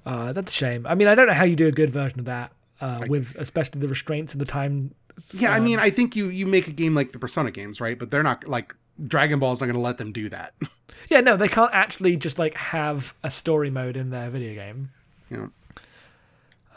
Uh, 0.06 0.32
that's 0.32 0.50
a 0.50 0.54
shame. 0.54 0.86
I 0.86 0.94
mean, 0.94 1.08
I 1.08 1.14
don't 1.14 1.26
know 1.26 1.34
how 1.34 1.44
you 1.44 1.56
do 1.56 1.66
a 1.66 1.72
good 1.72 1.90
version 1.90 2.20
of 2.20 2.24
that 2.24 2.52
uh, 2.80 3.04
with 3.08 3.34
especially 3.38 3.80
the 3.80 3.88
restraints 3.88 4.32
and 4.32 4.40
the 4.40 4.46
time. 4.46 4.94
Yeah, 5.34 5.52
I 5.52 5.58
um, 5.58 5.64
mean, 5.64 5.78
I 5.78 5.90
think 5.90 6.16
you 6.16 6.28
you 6.28 6.46
make 6.46 6.68
a 6.68 6.72
game 6.72 6.94
like 6.94 7.12
the 7.12 7.18
Persona 7.18 7.50
games, 7.50 7.80
right? 7.80 7.98
But 7.98 8.10
they're 8.10 8.22
not 8.22 8.46
like 8.46 8.74
Dragon 9.06 9.38
Ball's 9.38 9.60
not 9.60 9.66
going 9.66 9.74
to 9.74 9.80
let 9.80 9.98
them 9.98 10.12
do 10.12 10.28
that. 10.30 10.54
Yeah, 11.08 11.20
no, 11.20 11.36
they 11.36 11.48
can't 11.48 11.70
actually 11.72 12.16
just 12.16 12.38
like 12.38 12.54
have 12.54 13.14
a 13.24 13.30
story 13.30 13.70
mode 13.70 13.96
in 13.96 14.10
their 14.10 14.28
video 14.30 14.54
game. 14.54 14.90
you 15.30 15.50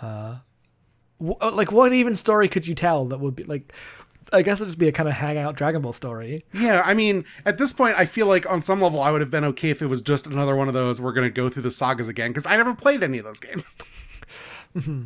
know. 0.02 0.40
Wh- 1.26 1.42
uh, 1.42 1.52
like, 1.52 1.72
what 1.72 1.94
even 1.94 2.16
story 2.16 2.48
could 2.50 2.68
you 2.68 2.76
tell 2.76 3.06
that 3.06 3.20
would 3.20 3.36
be 3.36 3.44
like? 3.44 3.74
I 4.32 4.42
guess 4.42 4.58
it'd 4.58 4.68
just 4.70 4.80
be 4.80 4.88
a 4.88 4.92
kind 4.92 5.08
of 5.08 5.14
hangout 5.14 5.56
Dragon 5.56 5.82
Ball 5.84 5.94
story. 5.94 6.44
Yeah, 6.54 6.82
I 6.84 6.96
mean, 6.96 7.24
at 7.46 7.60
this 7.60 7.72
point, 7.72 7.96
I 8.00 8.06
feel 8.06 8.26
like 8.26 8.50
on 8.50 8.62
some 8.64 8.82
level 8.82 9.00
I 9.00 9.12
would 9.12 9.22
have 9.22 9.30
been 9.30 9.44
okay 9.46 9.70
if 9.70 9.82
it 9.82 9.86
was 9.88 10.02
just 10.02 10.26
another 10.26 10.56
one 10.56 10.68
of 10.68 10.74
those. 10.74 11.00
We're 11.00 11.14
going 11.14 11.28
to 11.28 11.34
go 11.34 11.50
through 11.50 11.64
the 11.64 11.72
sagas 11.72 12.08
again 12.08 12.32
because 12.32 12.48
I 12.48 12.58
never 12.58 12.74
played 12.74 13.04
any 13.04 13.20
of 13.20 13.26
those 13.26 13.40
games. 13.40 13.78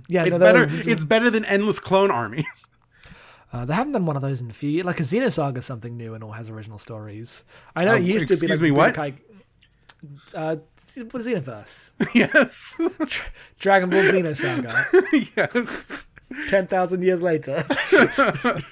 Yeah, 0.08 0.24
It's 0.24 0.40
no, 0.40 0.46
better. 0.46 0.66
It's 0.70 1.04
better 1.04 1.30
than 1.30 1.44
endless 1.44 1.78
clone 1.80 2.10
armies. 2.12 2.68
Uh, 3.54 3.64
they 3.64 3.74
haven't 3.74 3.94
done 3.94 4.06
one 4.06 4.18
of 4.18 4.22
those 4.22 4.42
in 4.42 4.50
a 4.50 4.54
few 4.54 4.70
years. 4.70 4.86
Like 4.86 5.00
a 5.00 5.04
Xenosaga, 5.04 5.64
something 5.64 5.96
new 5.96 6.14
and 6.14 6.22
all 6.22 6.34
has 6.34 6.50
original 6.50 6.78
stories. 6.78 7.46
I 7.78 7.86
know 7.86 7.94
Uh, 7.94 7.96
it 7.96 8.04
used 8.04 8.28
to 8.28 8.34
be. 8.36 8.46
excuse 8.46 8.52
like 8.52 8.62
me, 8.62 8.72
what? 8.72 8.94
Budokai- 8.94 9.18
Uh, 10.34 10.56
what 11.12 11.22
is 11.22 11.28
Xenoverse? 11.28 11.90
yes, 12.14 12.76
Dragon 13.58 13.90
Ball 13.90 14.02
Xenosaga. 14.04 15.30
yes. 15.38 16.07
Ten 16.50 16.68
thousand 16.68 17.04
years 17.04 17.22
later. 17.24 17.66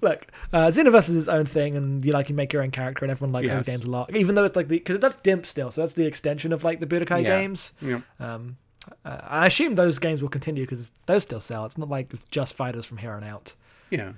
Look, 0.00 0.26
uh, 0.52 0.66
Xenoverse 0.68 1.08
is 1.08 1.16
its 1.16 1.28
own 1.28 1.46
thing, 1.46 1.76
and 1.76 2.04
you 2.04 2.12
like 2.12 2.28
you 2.28 2.34
make 2.34 2.52
your 2.52 2.62
own 2.62 2.70
character, 2.70 3.04
and 3.04 3.10
everyone 3.10 3.32
likes 3.32 3.46
Yes. 3.48 3.66
those 3.66 3.74
games 3.74 3.84
a 3.84 3.90
lot. 3.90 4.14
Even 4.14 4.36
though 4.36 4.44
it's 4.44 4.54
like 4.54 4.68
the 4.68 4.78
because 4.78 4.98
that's 5.00 5.16
Dimp 5.16 5.44
still, 5.44 5.70
so 5.72 5.80
that's 5.80 5.94
the 5.94 6.06
extension 6.06 6.52
of 6.52 6.62
like 6.62 6.78
the 6.78 6.86
Budokai 6.86 7.22
Yeah. 7.24 7.40
games. 7.40 7.72
Yeah. 7.80 8.00
Um, 8.20 8.58
uh, 9.04 9.18
I 9.22 9.46
assume 9.48 9.74
those 9.74 9.98
games 9.98 10.22
will 10.22 10.28
continue 10.28 10.62
because 10.64 10.92
those 11.06 11.24
still 11.24 11.40
sell. 11.40 11.64
It's 11.66 11.76
not 11.76 11.88
like 11.88 12.12
it's 12.14 12.22
just 12.30 12.54
fighters 12.54 12.84
from 12.86 12.98
here 12.98 13.12
on 13.12 13.24
out. 13.24 13.54
Yeah. 13.90 14.12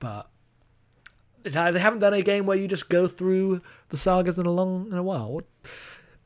But 0.00 0.28
they 1.44 1.50
they 1.50 1.78
haven't 1.80 2.00
done 2.00 2.12
a 2.12 2.20
game 2.20 2.44
where 2.44 2.58
you 2.58 2.68
just 2.68 2.90
go 2.90 3.08
through 3.08 3.62
the 3.88 3.96
sagas 3.96 4.38
in 4.38 4.44
a 4.44 4.50
long 4.50 4.88
in 4.88 4.98
a 4.98 5.02
while. 5.02 5.32
What? 5.32 5.44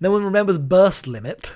No 0.00 0.10
one 0.10 0.24
remembers 0.24 0.58
Burst 0.58 1.06
Limit. 1.06 1.52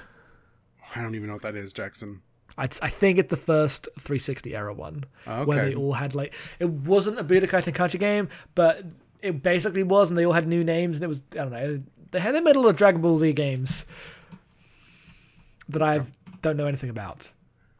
I 0.94 1.02
don't 1.02 1.16
even 1.16 1.26
know 1.28 1.32
what 1.34 1.42
that 1.42 1.56
is, 1.56 1.72
Jackson. 1.72 2.22
I, 2.58 2.64
I 2.64 2.88
think 2.90 3.18
it's 3.18 3.30
the 3.30 3.36
first 3.36 3.88
360 3.98 4.54
era 4.54 4.74
one 4.74 5.04
Okay. 5.26 5.44
where 5.44 5.64
they 5.68 5.74
all 5.74 5.94
had 5.94 6.14
like 6.14 6.34
it 6.58 6.68
wasn't 6.68 7.18
a 7.18 7.24
Budokai 7.24 7.62
Tenkaichi 7.64 7.98
game, 7.98 8.28
but 8.54 8.84
it 9.22 9.42
basically 9.42 9.82
was, 9.82 10.10
and 10.10 10.18
they 10.18 10.26
all 10.26 10.32
had 10.32 10.46
new 10.46 10.62
names, 10.64 10.96
and 10.98 11.04
it 11.04 11.08
was 11.08 11.22
I 11.32 11.36
don't 11.42 11.52
know 11.52 11.82
they 12.10 12.20
had 12.20 12.34
the 12.34 12.42
middle 12.42 12.68
of 12.68 12.76
Dragon 12.76 13.00
Ball 13.00 13.16
Z 13.16 13.32
games 13.32 13.86
that 15.68 15.82
I 15.82 16.02
don't 16.42 16.56
know 16.56 16.66
anything 16.66 16.90
about. 16.90 17.32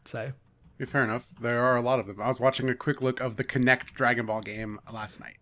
So 0.05 0.33
Yeah, 0.79 0.87
fair 0.87 1.05
enough. 1.05 1.27
There 1.41 1.63
are 1.63 1.77
a 1.77 1.83
lot 1.83 1.99
of 1.99 2.07
them. 2.07 2.21
I 2.21 2.29
was 2.29 2.41
watching 2.41 2.69
a 2.71 2.75
quick 2.75 3.03
look 3.03 3.21
of 3.21 3.37
the 3.37 3.45
Kinect 3.45 3.93
Dragon 3.95 4.27
Ball 4.27 4.41
game 4.41 4.79
last 4.93 5.21
night. 5.21 5.37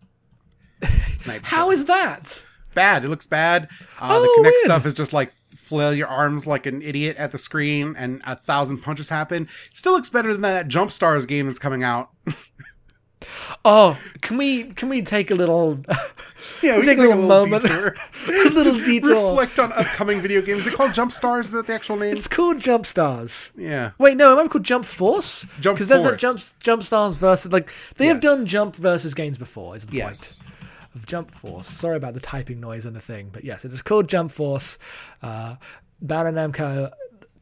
night 1.27 1.41
how 1.43 1.71
is 1.71 1.85
that? 1.85 2.45
bad? 2.73 3.03
It 3.05 3.09
looks 3.09 3.27
bad. 3.27 3.69
Uh, 3.99 4.09
Oh, 4.11 4.21
the 4.21 4.27
Kinect 4.41 4.51
weird. 4.51 4.61
stuff 4.61 4.85
is 4.85 4.93
just 4.93 5.13
like 5.13 5.31
flail 5.71 5.93
your 5.93 6.07
arms 6.07 6.45
like 6.45 6.65
an 6.65 6.81
idiot 6.81 7.15
at 7.17 7.31
the 7.31 7.37
screen, 7.37 7.95
and 7.97 8.21
a 8.27 8.35
thousand 8.35 8.79
punches 8.79 9.07
happen. 9.07 9.47
Still 9.73 9.93
looks 9.93 10.09
better 10.09 10.33
than 10.33 10.41
that 10.41 10.67
Jump 10.67 10.91
Stars 10.91 11.25
game 11.25 11.45
that's 11.47 11.59
coming 11.59 11.81
out. 11.83 12.09
Oh, 13.63 13.99
can 14.21 14.35
we 14.37 14.63
can 14.63 14.89
we 14.89 15.03
take 15.03 15.29
a 15.29 15.35
little 15.35 15.79
Yeah, 16.63 16.77
we 16.77 16.81
take 16.85 16.97
a 16.97 17.01
little 17.01 17.21
moment, 17.21 17.61
detour. 17.61 17.95
a 18.27 18.31
little 18.49 18.79
detour? 18.79 19.29
Reflect 19.31 19.59
on 19.59 19.71
upcoming 19.73 20.21
video 20.21 20.41
games. 20.41 20.61
Is 20.61 20.67
it 20.67 20.73
called 20.73 20.95
Jump 20.95 21.11
Stars? 21.11 21.47
Is 21.47 21.51
that 21.51 21.67
the 21.67 21.73
actual 21.75 21.97
name? 21.97 22.17
It's 22.17 22.27
called 22.27 22.59
Jump 22.59 22.87
Stars. 22.87 23.51
yeah. 23.55 23.91
Wait, 23.99 24.17
no, 24.17 24.33
it 24.33 24.35
might 24.37 24.43
be 24.43 24.49
called 24.49 24.63
Jump 24.63 24.85
Force. 24.85 25.45
Jump 25.59 25.77
because 25.77 25.87
there's 25.87 26.03
a 26.03 26.17
Jump 26.17 26.41
Jump 26.61 26.81
Stars 26.81 27.17
versus 27.17 27.51
like 27.53 27.71
they 27.97 28.07
have 28.07 28.21
done 28.21 28.47
Jump 28.47 28.75
versus 28.75 29.13
games 29.13 29.37
before. 29.37 29.75
Is 29.75 29.85
the 29.85 29.97
Yes. 29.97 30.37
point 30.37 30.50
of 30.95 31.05
Jump 31.05 31.31
Force? 31.31 31.67
Sorry 31.67 31.97
about 31.97 32.13
the 32.13 32.19
typing 32.19 32.59
noise 32.59 32.85
and 32.85 32.95
the 32.95 33.01
thing, 33.01 33.29
but 33.31 33.43
yes, 33.43 33.65
it 33.65 33.73
is 33.73 33.81
called 33.81 34.07
Jump 34.07 34.31
Force. 34.31 34.77
Uh, 35.21 35.55
Bandai 36.03 36.51
Namco, 36.53 36.91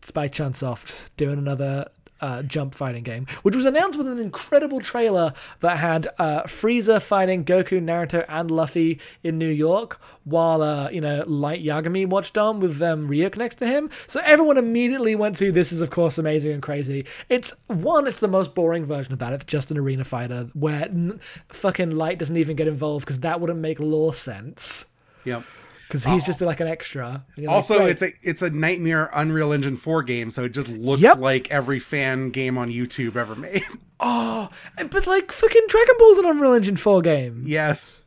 Spike 0.02 0.32
Chunsoft, 0.32 1.06
doing 1.18 1.38
another 1.38 1.88
uh, 2.22 2.42
jump 2.44 2.74
fighting 2.76 3.04
game, 3.04 3.26
which 3.44 3.56
was 3.56 3.66
announced 3.66 3.98
with 3.98 4.08
an 4.08 4.20
incredible 4.20 4.80
trailer 4.80 5.34
that 5.62 5.78
had 5.78 6.08
uh, 6.18 6.44
Frieza 6.44 7.02
fighting 7.02 7.46
Goku, 7.46 7.82
Naruto, 7.82 8.26
and 8.28 8.52
Luffy 8.52 9.00
in 9.24 9.38
New 9.38 9.50
York, 9.50 10.00
while 10.24 10.62
uh, 10.62 10.90
you 10.90 11.02
know 11.02 11.24
Light 11.28 11.64
Yagami 11.64 12.08
watched 12.08 12.38
on 12.38 12.60
with 12.60 12.82
um, 12.82 13.10
Ryuk 13.10 13.38
next 13.38 13.56
to 13.56 13.68
him. 13.68 13.90
So 14.08 14.22
everyone 14.24 14.58
immediately 14.58 15.16
went 15.16 15.38
to 15.38 15.52
this 15.52 15.72
is 15.72 15.82
of 15.82 15.90
course 15.90 16.18
amazing 16.18 16.52
and 16.52 16.62
crazy. 16.62 17.06
It's 17.30 17.54
one, 17.68 18.08
it's 18.08 18.20
the 18.20 18.28
most 18.28 18.56
boring 18.56 18.86
version 18.86 19.14
of 19.14 19.20
that. 19.20 19.34
It's 19.34 19.46
just 19.46 19.72
an 19.72 19.78
arena 19.78 20.04
fighter 20.04 20.50
where 20.54 20.84
n- 20.84 21.20
fucking 21.50 21.92
Light 21.92 22.20
doesn't 22.20 22.38
even 22.38 22.56
get 22.56 22.68
involved 22.68 23.06
because 23.06 23.20
that 23.20 23.40
wouldn't 23.42 23.60
make 23.60 23.80
law 23.80 24.12
sense. 24.12 24.86
Yep. 25.26 25.44
Because 25.90 26.04
he's 26.06 26.22
uh, 26.24 26.26
just 26.28 26.42
like 26.42 26.60
an 26.60 26.68
extra. 26.68 27.26
You're 27.36 27.48
like, 27.48 27.56
Also, 27.56 27.86
it's 27.88 28.04
a 28.04 28.14
it's 28.22 28.44
a 28.44 28.50
Nightmare 28.52 29.10
Unreal 29.12 29.52
Engine 29.52 29.76
4 29.76 30.04
game, 30.04 30.30
so 30.30 30.44
it 30.44 30.50
just 30.50 30.70
looks 30.70 31.02
Yep. 31.02 31.18
like 31.18 31.50
every 31.50 31.80
fan 31.80 32.30
game 32.30 32.58
on 32.60 32.70
YouTube 32.70 33.16
ever 33.16 33.36
made. 33.36 33.64
oh, 34.00 34.50
but 34.90 35.08
like 35.08 35.32
fucking 35.32 35.64
Dragon 35.68 35.96
Ball's 35.98 36.18
an 36.20 36.26
Unreal 36.26 36.54
Engine 36.54 36.78
4 36.78 37.02
game. 37.02 37.44
yes. 37.48 38.06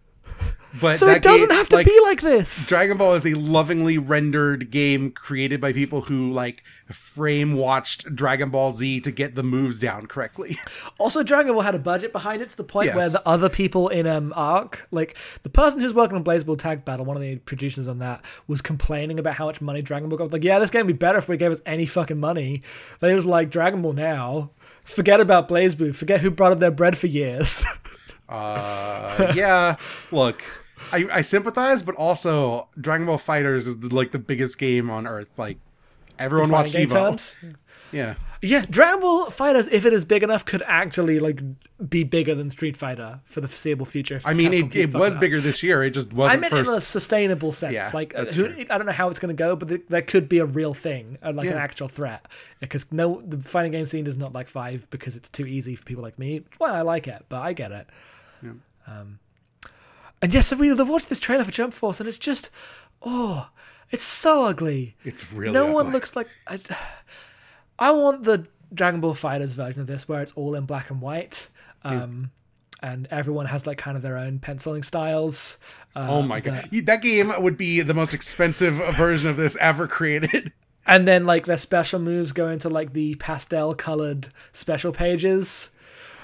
But 0.80 0.98
So 0.98 1.06
it 1.08 1.22
doesn't 1.22 1.48
game- 1.48 1.56
have 1.58 1.68
to 1.68 1.76
like, 1.76 1.86
be 1.86 2.00
like 2.02 2.22
this. 2.22 2.66
Dragon 2.66 2.96
Ball 2.96 3.14
is 3.14 3.26
a 3.26 3.34
lovingly 3.34 3.98
rendered 3.98 4.70
game 4.70 5.10
created 5.10 5.60
by 5.60 5.72
people 5.72 6.00
who 6.02 6.32
like 6.32 6.62
frame 6.90 7.54
watched 7.54 8.14
Dragon 8.14 8.48
Ball 8.50 8.72
Z 8.72 9.00
to 9.00 9.10
get 9.10 9.34
the 9.34 9.42
moves 9.42 9.78
down 9.78 10.06
correctly. 10.06 10.58
Also, 10.98 11.22
Dragon 11.22 11.52
Ball 11.52 11.62
had 11.62 11.74
a 11.74 11.78
budget 11.78 12.12
behind 12.12 12.42
it 12.42 12.48
to 12.50 12.56
the 12.56 12.64
point 12.64 12.86
Yes. 12.86 12.96
where 12.96 13.08
the 13.10 13.26
other 13.28 13.48
people 13.48 13.88
in 13.88 14.06
um 14.06 14.32
Arc, 14.36 14.86
like 14.92 15.16
the 15.42 15.48
person 15.48 15.80
who's 15.80 15.92
working 15.92 16.16
on 16.16 16.24
BlazBlue 16.24 16.58
Tag 16.58 16.84
Battle, 16.84 17.04
one 17.04 17.16
of 17.16 17.22
the 17.22 17.36
producers 17.36 17.86
on 17.88 17.98
that, 17.98 18.24
was 18.46 18.62
complaining 18.62 19.18
about 19.18 19.34
how 19.34 19.46
much 19.46 19.60
money 19.60 19.82
Dragon 19.82 20.08
Ball 20.08 20.18
got. 20.18 20.32
Like, 20.32 20.44
yeah, 20.44 20.58
this 20.58 20.70
game 20.70 20.86
would 20.86 20.94
be 20.94 20.98
better 20.98 21.18
if 21.18 21.28
we 21.28 21.36
gave 21.36 21.50
us 21.52 21.60
any 21.66 21.86
fucking 21.86 22.18
money. 22.20 22.62
They 23.00 23.14
was 23.14 23.26
like 23.26 23.50
Dragon 23.50 23.82
Ball 23.82 23.92
now. 23.94 24.50
Forget 24.84 25.20
about 25.20 25.48
BlazBlue. 25.48 25.94
Forget 25.94 26.20
who 26.20 26.30
brought 26.30 26.52
up 26.52 26.60
their 26.60 26.70
bread 26.70 26.96
for 26.96 27.08
years. 27.08 27.62
Uh, 28.28 29.30
yeah. 29.36 29.76
Look, 30.10 30.42
I, 30.92 31.06
I 31.10 31.20
sympathize, 31.20 31.82
but 31.82 31.94
also 31.96 32.68
Dragon 32.80 33.06
Ball 33.06 33.18
Fighters 33.18 33.66
is 33.66 33.80
the, 33.80 33.94
like 33.94 34.12
the 34.12 34.18
biggest 34.18 34.58
game 34.58 34.90
on 34.90 35.06
Earth. 35.06 35.28
Like 35.36 35.58
everyone 36.18 36.50
watched 36.50 36.74
Evo. 36.74 36.90
terms. 36.90 37.36
Yeah. 37.92 38.14
Yeah, 38.44 38.64
Dragon 38.68 39.00
Ball 39.00 39.30
Fighters, 39.30 39.68
if 39.68 39.86
it 39.86 39.92
is 39.92 40.04
big 40.04 40.24
enough, 40.24 40.44
could 40.44 40.64
actually 40.66 41.20
like 41.20 41.40
be 41.88 42.02
bigger 42.02 42.34
than 42.34 42.50
Street 42.50 42.76
Fighter 42.76 43.20
for 43.24 43.40
the 43.40 43.46
foreseeable 43.46 43.86
future. 43.86 44.20
I 44.24 44.32
mean, 44.32 44.52
it, 44.52 44.74
it 44.74 44.92
was 44.92 45.14
up. 45.14 45.20
bigger 45.20 45.40
this 45.40 45.62
year. 45.62 45.84
It 45.84 45.90
just 45.90 46.12
wasn't 46.12 46.40
meant 46.40 46.50
first. 46.50 46.68
in 46.68 46.76
a 46.76 46.80
sustainable 46.80 47.52
sense. 47.52 47.74
Yeah, 47.74 47.88
like, 47.94 48.14
who. 48.14 48.46
I 48.68 48.78
don't 48.78 48.86
know 48.86 48.92
how 48.92 49.10
it's 49.10 49.20
going 49.20 49.34
to 49.34 49.40
go, 49.40 49.54
but 49.54 49.68
th- 49.68 49.82
there 49.88 50.02
could 50.02 50.28
be 50.28 50.38
a 50.38 50.44
real 50.44 50.74
thing, 50.74 51.18
uh, 51.22 51.32
like 51.32 51.50
an 51.50 51.56
actual 51.56 51.86
threat. 51.86 52.26
Because 52.58 52.84
no, 52.90 53.22
the 53.24 53.36
fighting 53.38 53.70
game 53.70 53.86
scene 53.86 54.02
does 54.04 54.16
not 54.16 54.32
like 54.32 54.48
five 54.48 54.88
because 54.90 55.14
it's 55.14 55.28
too 55.28 55.46
easy 55.46 55.76
for 55.76 55.84
people 55.84 56.02
like 56.02 56.18
me. 56.18 56.42
Well, 56.58 56.74
I 56.74 56.80
like 56.80 57.06
it, 57.06 57.26
but 57.28 57.42
I 57.42 57.52
get 57.52 57.70
it. 57.70 57.86
Yeah. 58.42 58.50
Um, 58.88 59.20
and 60.22 60.32
yes, 60.32 60.54
we 60.54 60.72
watched 60.72 61.08
this 61.08 61.18
trailer 61.18 61.44
for 61.44 61.50
Jump 61.50 61.74
Force, 61.74 62.00
and 62.00 62.08
it's 62.08 62.18
just, 62.18 62.48
oh, 63.02 63.48
it's 63.90 64.02
so 64.04 64.44
ugly. 64.44 64.96
It's 65.04 65.32
really 65.32 65.52
no 65.52 65.66
one 65.66 65.92
looks 65.92 66.16
like. 66.16 66.28
I, 66.46 66.58
I 67.78 67.90
want 67.90 68.24
the 68.24 68.46
Dragon 68.72 69.00
Ball 69.00 69.14
Fighters 69.14 69.54
version 69.54 69.80
of 69.82 69.86
this 69.86 70.08
where 70.08 70.22
it's 70.22 70.32
all 70.32 70.54
in 70.54 70.64
black 70.64 70.88
and 70.90 71.00
white. 71.00 71.48
Um, 71.84 72.30
And 72.80 73.06
everyone 73.10 73.46
has 73.46 73.66
like 73.66 73.78
kind 73.78 73.96
of 73.96 74.02
their 74.02 74.16
own 74.16 74.38
penciling 74.38 74.82
styles. 74.82 75.56
Uh, 75.94 76.06
Oh 76.08 76.22
my 76.22 76.40
god, 76.40 76.68
You- 76.70 76.82
that 76.82 77.02
game 77.02 77.32
would 77.42 77.56
be 77.56 77.80
the 77.80 77.94
most 77.94 78.14
expensive 78.14 78.74
version 78.96 79.28
of 79.28 79.36
this 79.36 79.56
ever 79.60 79.86
created. 79.86 80.52
And 80.86 81.06
then 81.06 81.26
like 81.26 81.46
their 81.46 81.58
special 81.58 82.00
moves 82.00 82.32
go 82.32 82.48
into 82.48 82.68
like 82.68 82.92
the 82.92 83.14
pastel 83.16 83.74
colored 83.74 84.28
special 84.52 84.90
pages. 84.92 85.70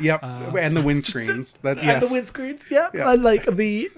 Yep, 0.01 0.23
and 0.23 0.77
the 0.77 0.81
windscreens. 0.83 1.59
That 1.63 1.79
And 1.79 2.03
the 2.03 2.07
windscreens, 2.07 2.71
yeah. 2.71 2.89
Yeah. 2.95 3.11
And 3.13 3.23
like 3.23 3.45
the, 3.45 3.91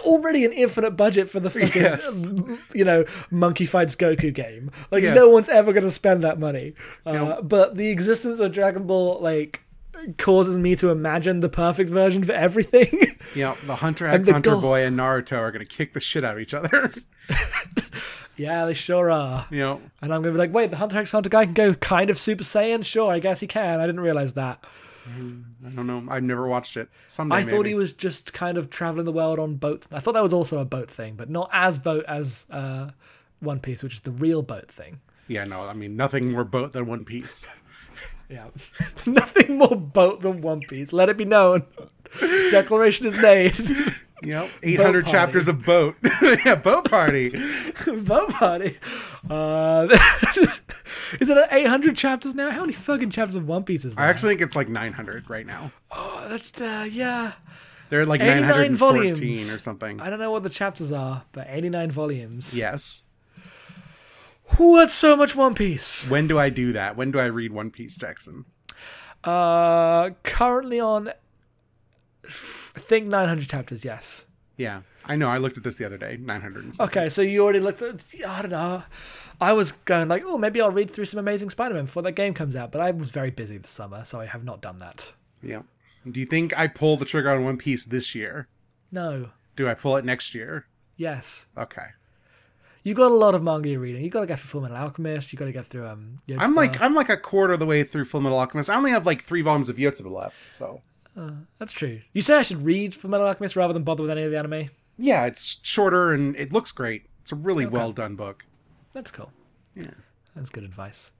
already 0.00 0.44
an 0.44 0.52
infinite 0.52 0.92
budget 0.92 1.28
for 1.28 1.40
the 1.40 1.50
fucking 1.50 1.82
Yes. 1.82 2.24
you 2.74 2.84
know 2.84 3.04
Monkey 3.30 3.66
Fights 3.66 3.94
Goku 3.96 4.32
game. 4.32 4.70
Like 4.90 5.02
Yeah. 5.02 5.14
no 5.14 5.28
one's 5.28 5.48
ever 5.48 5.72
going 5.72 5.84
to 5.84 5.90
spend 5.90 6.22
that 6.24 6.38
money. 6.38 6.74
Uh, 7.04 7.12
No. 7.12 7.40
But 7.42 7.76
the 7.76 7.88
existence 7.88 8.40
of 8.40 8.52
Dragon 8.52 8.86
Ball 8.86 9.20
like 9.20 9.60
causes 10.18 10.56
me 10.56 10.74
to 10.76 10.90
imagine 10.90 11.40
the 11.40 11.48
perfect 11.48 11.88
version 11.90 12.22
for 12.24 12.32
everything. 12.32 13.16
yeah 13.34 13.54
the 13.66 13.76
Hunter 13.76 14.06
X 14.06 14.26
the 14.26 14.32
Hunter 14.32 14.52
goal- 14.52 14.60
Boy 14.60 14.84
and 14.84 14.98
Naruto 14.98 15.38
are 15.38 15.50
gonna 15.52 15.64
kick 15.64 15.92
the 15.94 16.00
shit 16.00 16.24
out 16.24 16.34
of 16.36 16.40
each 16.40 16.54
other. 16.54 16.90
yeah, 18.36 18.66
they 18.66 18.74
sure 18.74 19.10
are. 19.10 19.46
you 19.50 19.58
know, 19.60 19.80
And 20.02 20.12
I'm 20.12 20.20
gonna 20.22 20.32
be 20.32 20.38
like, 20.38 20.52
wait, 20.52 20.70
the 20.70 20.76
Hunter 20.76 20.98
X 20.98 21.10
Hunter 21.12 21.28
guy 21.30 21.44
can 21.44 21.54
go 21.54 21.74
kind 21.74 22.10
of 22.10 22.18
Super 22.18 22.44
Saiyan? 22.44 22.84
Sure, 22.84 23.10
I 23.12 23.18
guess 23.18 23.40
he 23.40 23.46
can. 23.46 23.80
I 23.80 23.86
didn't 23.86 24.00
realize 24.00 24.32
that. 24.34 24.62
I 25.06 25.70
don't 25.70 25.86
know. 25.86 26.04
I've 26.08 26.22
never 26.22 26.46
watched 26.46 26.76
it. 26.76 26.88
Someday 27.08 27.36
I 27.36 27.42
thought 27.42 27.50
maybe. 27.58 27.68
he 27.70 27.74
was 27.74 27.92
just 27.92 28.32
kind 28.32 28.56
of 28.56 28.70
traveling 28.70 29.04
the 29.04 29.12
world 29.12 29.38
on 29.38 29.56
boats. 29.56 29.86
I 29.92 30.00
thought 30.00 30.14
that 30.14 30.22
was 30.22 30.32
also 30.32 30.58
a 30.58 30.64
boat 30.64 30.90
thing, 30.90 31.14
but 31.14 31.28
not 31.28 31.50
as 31.52 31.78
boat 31.78 32.04
as 32.08 32.46
uh, 32.50 32.90
One 33.40 33.60
Piece, 33.60 33.82
which 33.82 33.94
is 33.94 34.00
the 34.00 34.10
real 34.12 34.42
boat 34.42 34.70
thing. 34.70 35.00
Yeah, 35.28 35.44
no. 35.44 35.62
I 35.62 35.72
mean, 35.74 35.96
nothing 35.96 36.30
more 36.30 36.44
boat 36.44 36.72
than 36.72 36.86
One 36.86 37.04
Piece. 37.04 37.46
Yeah, 38.30 38.46
nothing 39.06 39.58
more 39.58 39.76
boat 39.76 40.22
than 40.22 40.40
One 40.40 40.60
Piece. 40.60 40.94
Let 40.94 41.10
it 41.10 41.18
be 41.18 41.26
known. 41.26 41.64
Declaration 42.50 43.06
is 43.06 43.16
made. 43.18 43.54
Yep, 44.22 44.50
eight 44.62 44.80
hundred 44.80 45.06
chapters 45.06 45.46
of 45.46 45.62
boat. 45.62 45.94
yeah, 46.22 46.54
boat 46.54 46.90
party. 46.90 47.28
boat 47.86 48.30
party. 48.30 48.78
Uh, 49.28 49.94
is 51.20 51.28
it 51.30 51.36
at 51.36 51.52
800 51.52 51.96
chapters 51.96 52.34
now? 52.34 52.50
How 52.50 52.60
many 52.62 52.72
fucking 52.72 53.10
chapters 53.10 53.36
of 53.36 53.46
One 53.46 53.64
Piece 53.64 53.84
is 53.84 53.94
there? 53.94 54.04
I 54.04 54.08
actually 54.08 54.30
think 54.30 54.42
it's 54.42 54.56
like 54.56 54.68
nine 54.68 54.92
hundred 54.92 55.28
right 55.30 55.46
now. 55.46 55.72
oh, 55.90 56.26
that's 56.28 56.60
uh, 56.60 56.86
yeah. 56.90 57.32
They're 57.90 58.06
like 58.06 58.20
89 58.20 58.40
nine 58.40 58.50
hundred 58.50 58.66
and 58.66 58.78
fourteen 58.78 59.14
volumes. 59.14 59.54
or 59.54 59.58
something. 59.58 60.00
I 60.00 60.10
don't 60.10 60.18
know 60.18 60.30
what 60.30 60.42
the 60.42 60.50
chapters 60.50 60.90
are, 60.90 61.24
but 61.32 61.46
89 61.48 61.90
volumes. 61.90 62.54
Yes. 62.54 63.04
What's 64.56 64.94
so 64.94 65.16
much 65.16 65.34
One 65.34 65.54
Piece? 65.54 66.08
When 66.08 66.26
do 66.26 66.38
I 66.38 66.50
do 66.50 66.72
that? 66.72 66.96
When 66.96 67.10
do 67.10 67.18
I 67.18 67.26
read 67.26 67.52
One 67.52 67.70
Piece, 67.70 67.96
Jackson? 67.96 68.44
Uh, 69.22 70.10
currently 70.22 70.78
on, 70.80 71.08
I 71.08 72.80
think 72.80 73.06
900 73.06 73.48
chapters. 73.48 73.84
Yes. 73.84 74.26
Yeah, 74.56 74.82
I 75.06 75.16
know. 75.16 75.28
I 75.28 75.38
looked 75.38 75.58
at 75.58 75.64
this 75.64 75.74
the 75.76 75.84
other 75.84 75.98
day. 75.98 76.16
Nine 76.18 76.40
hundred. 76.40 76.78
Okay, 76.80 77.08
so 77.08 77.22
you 77.22 77.42
already 77.42 77.60
looked 77.60 77.82
at. 77.82 78.04
I 78.26 78.42
don't 78.42 78.50
know. 78.50 78.82
I 79.40 79.52
was 79.52 79.72
going 79.72 80.08
like, 80.08 80.22
oh, 80.24 80.38
maybe 80.38 80.60
I'll 80.60 80.70
read 80.70 80.90
through 80.90 81.04
some 81.06 81.18
Amazing 81.18 81.50
Spider-Man 81.50 81.86
before 81.86 82.02
that 82.02 82.12
game 82.12 82.34
comes 82.34 82.56
out, 82.56 82.72
but 82.72 82.80
I 82.80 82.90
was 82.90 83.10
very 83.10 83.30
busy 83.30 83.58
this 83.58 83.70
summer, 83.70 84.04
so 84.04 84.20
I 84.20 84.26
have 84.26 84.44
not 84.44 84.62
done 84.62 84.78
that. 84.78 85.12
Yeah. 85.42 85.62
Do 86.10 86.20
you 86.20 86.26
think 86.26 86.56
I 86.58 86.66
pull 86.68 86.96
the 86.96 87.04
trigger 87.04 87.30
on 87.30 87.44
One 87.44 87.56
Piece 87.58 87.84
this 87.84 88.14
year? 88.14 88.48
No. 88.92 89.30
Do 89.56 89.68
I 89.68 89.74
pull 89.74 89.96
it 89.96 90.04
next 90.04 90.34
year? 90.34 90.66
Yes. 90.96 91.46
Okay. 91.58 91.86
You 92.82 92.94
got 92.94 93.10
a 93.10 93.14
lot 93.14 93.34
of 93.34 93.42
manga 93.42 93.70
you're 93.70 93.80
reading. 93.80 94.04
You 94.04 94.10
got 94.10 94.20
to 94.20 94.26
get 94.26 94.38
through 94.38 94.60
Fullmetal 94.60 94.78
Alchemist. 94.78 95.32
You 95.32 95.38
got 95.38 95.46
to 95.46 95.52
get 95.52 95.66
through 95.66 95.86
um. 95.86 96.20
Yotsuba. 96.28 96.36
I'm 96.40 96.54
like 96.54 96.80
I'm 96.80 96.94
like 96.94 97.08
a 97.08 97.16
quarter 97.16 97.54
of 97.54 97.58
the 97.58 97.66
way 97.66 97.82
through 97.82 98.04
Fullmetal 98.04 98.32
Alchemist. 98.32 98.68
I 98.68 98.76
only 98.76 98.90
have 98.90 99.06
like 99.06 99.22
three 99.22 99.42
volumes 99.42 99.68
of 99.68 99.76
Yotsuba 99.76 100.12
left. 100.12 100.50
So 100.50 100.82
that's 101.58 101.72
true. 101.72 102.00
You 102.12 102.20
say 102.20 102.34
I 102.34 102.42
should 102.42 102.64
read 102.64 102.92
Fullmetal 102.92 103.26
Alchemist 103.26 103.56
rather 103.56 103.72
than 103.72 103.84
bother 103.84 104.02
with 104.02 104.10
any 104.10 104.22
of 104.22 104.30
the 104.30 104.38
anime. 104.38 104.70
Yeah, 104.98 105.24
it's 105.26 105.60
shorter 105.62 106.12
and 106.12 106.36
it 106.36 106.52
looks 106.52 106.72
great. 106.72 107.06
It's 107.22 107.32
a 107.32 107.36
really 107.36 107.66
well 107.66 107.92
done 107.92 108.16
book. 108.16 108.44
That's 108.92 109.10
cool. 109.10 109.32
Yeah. 109.74 109.86
That's 110.36 110.50
good 110.50 110.64
advice. 110.64 111.10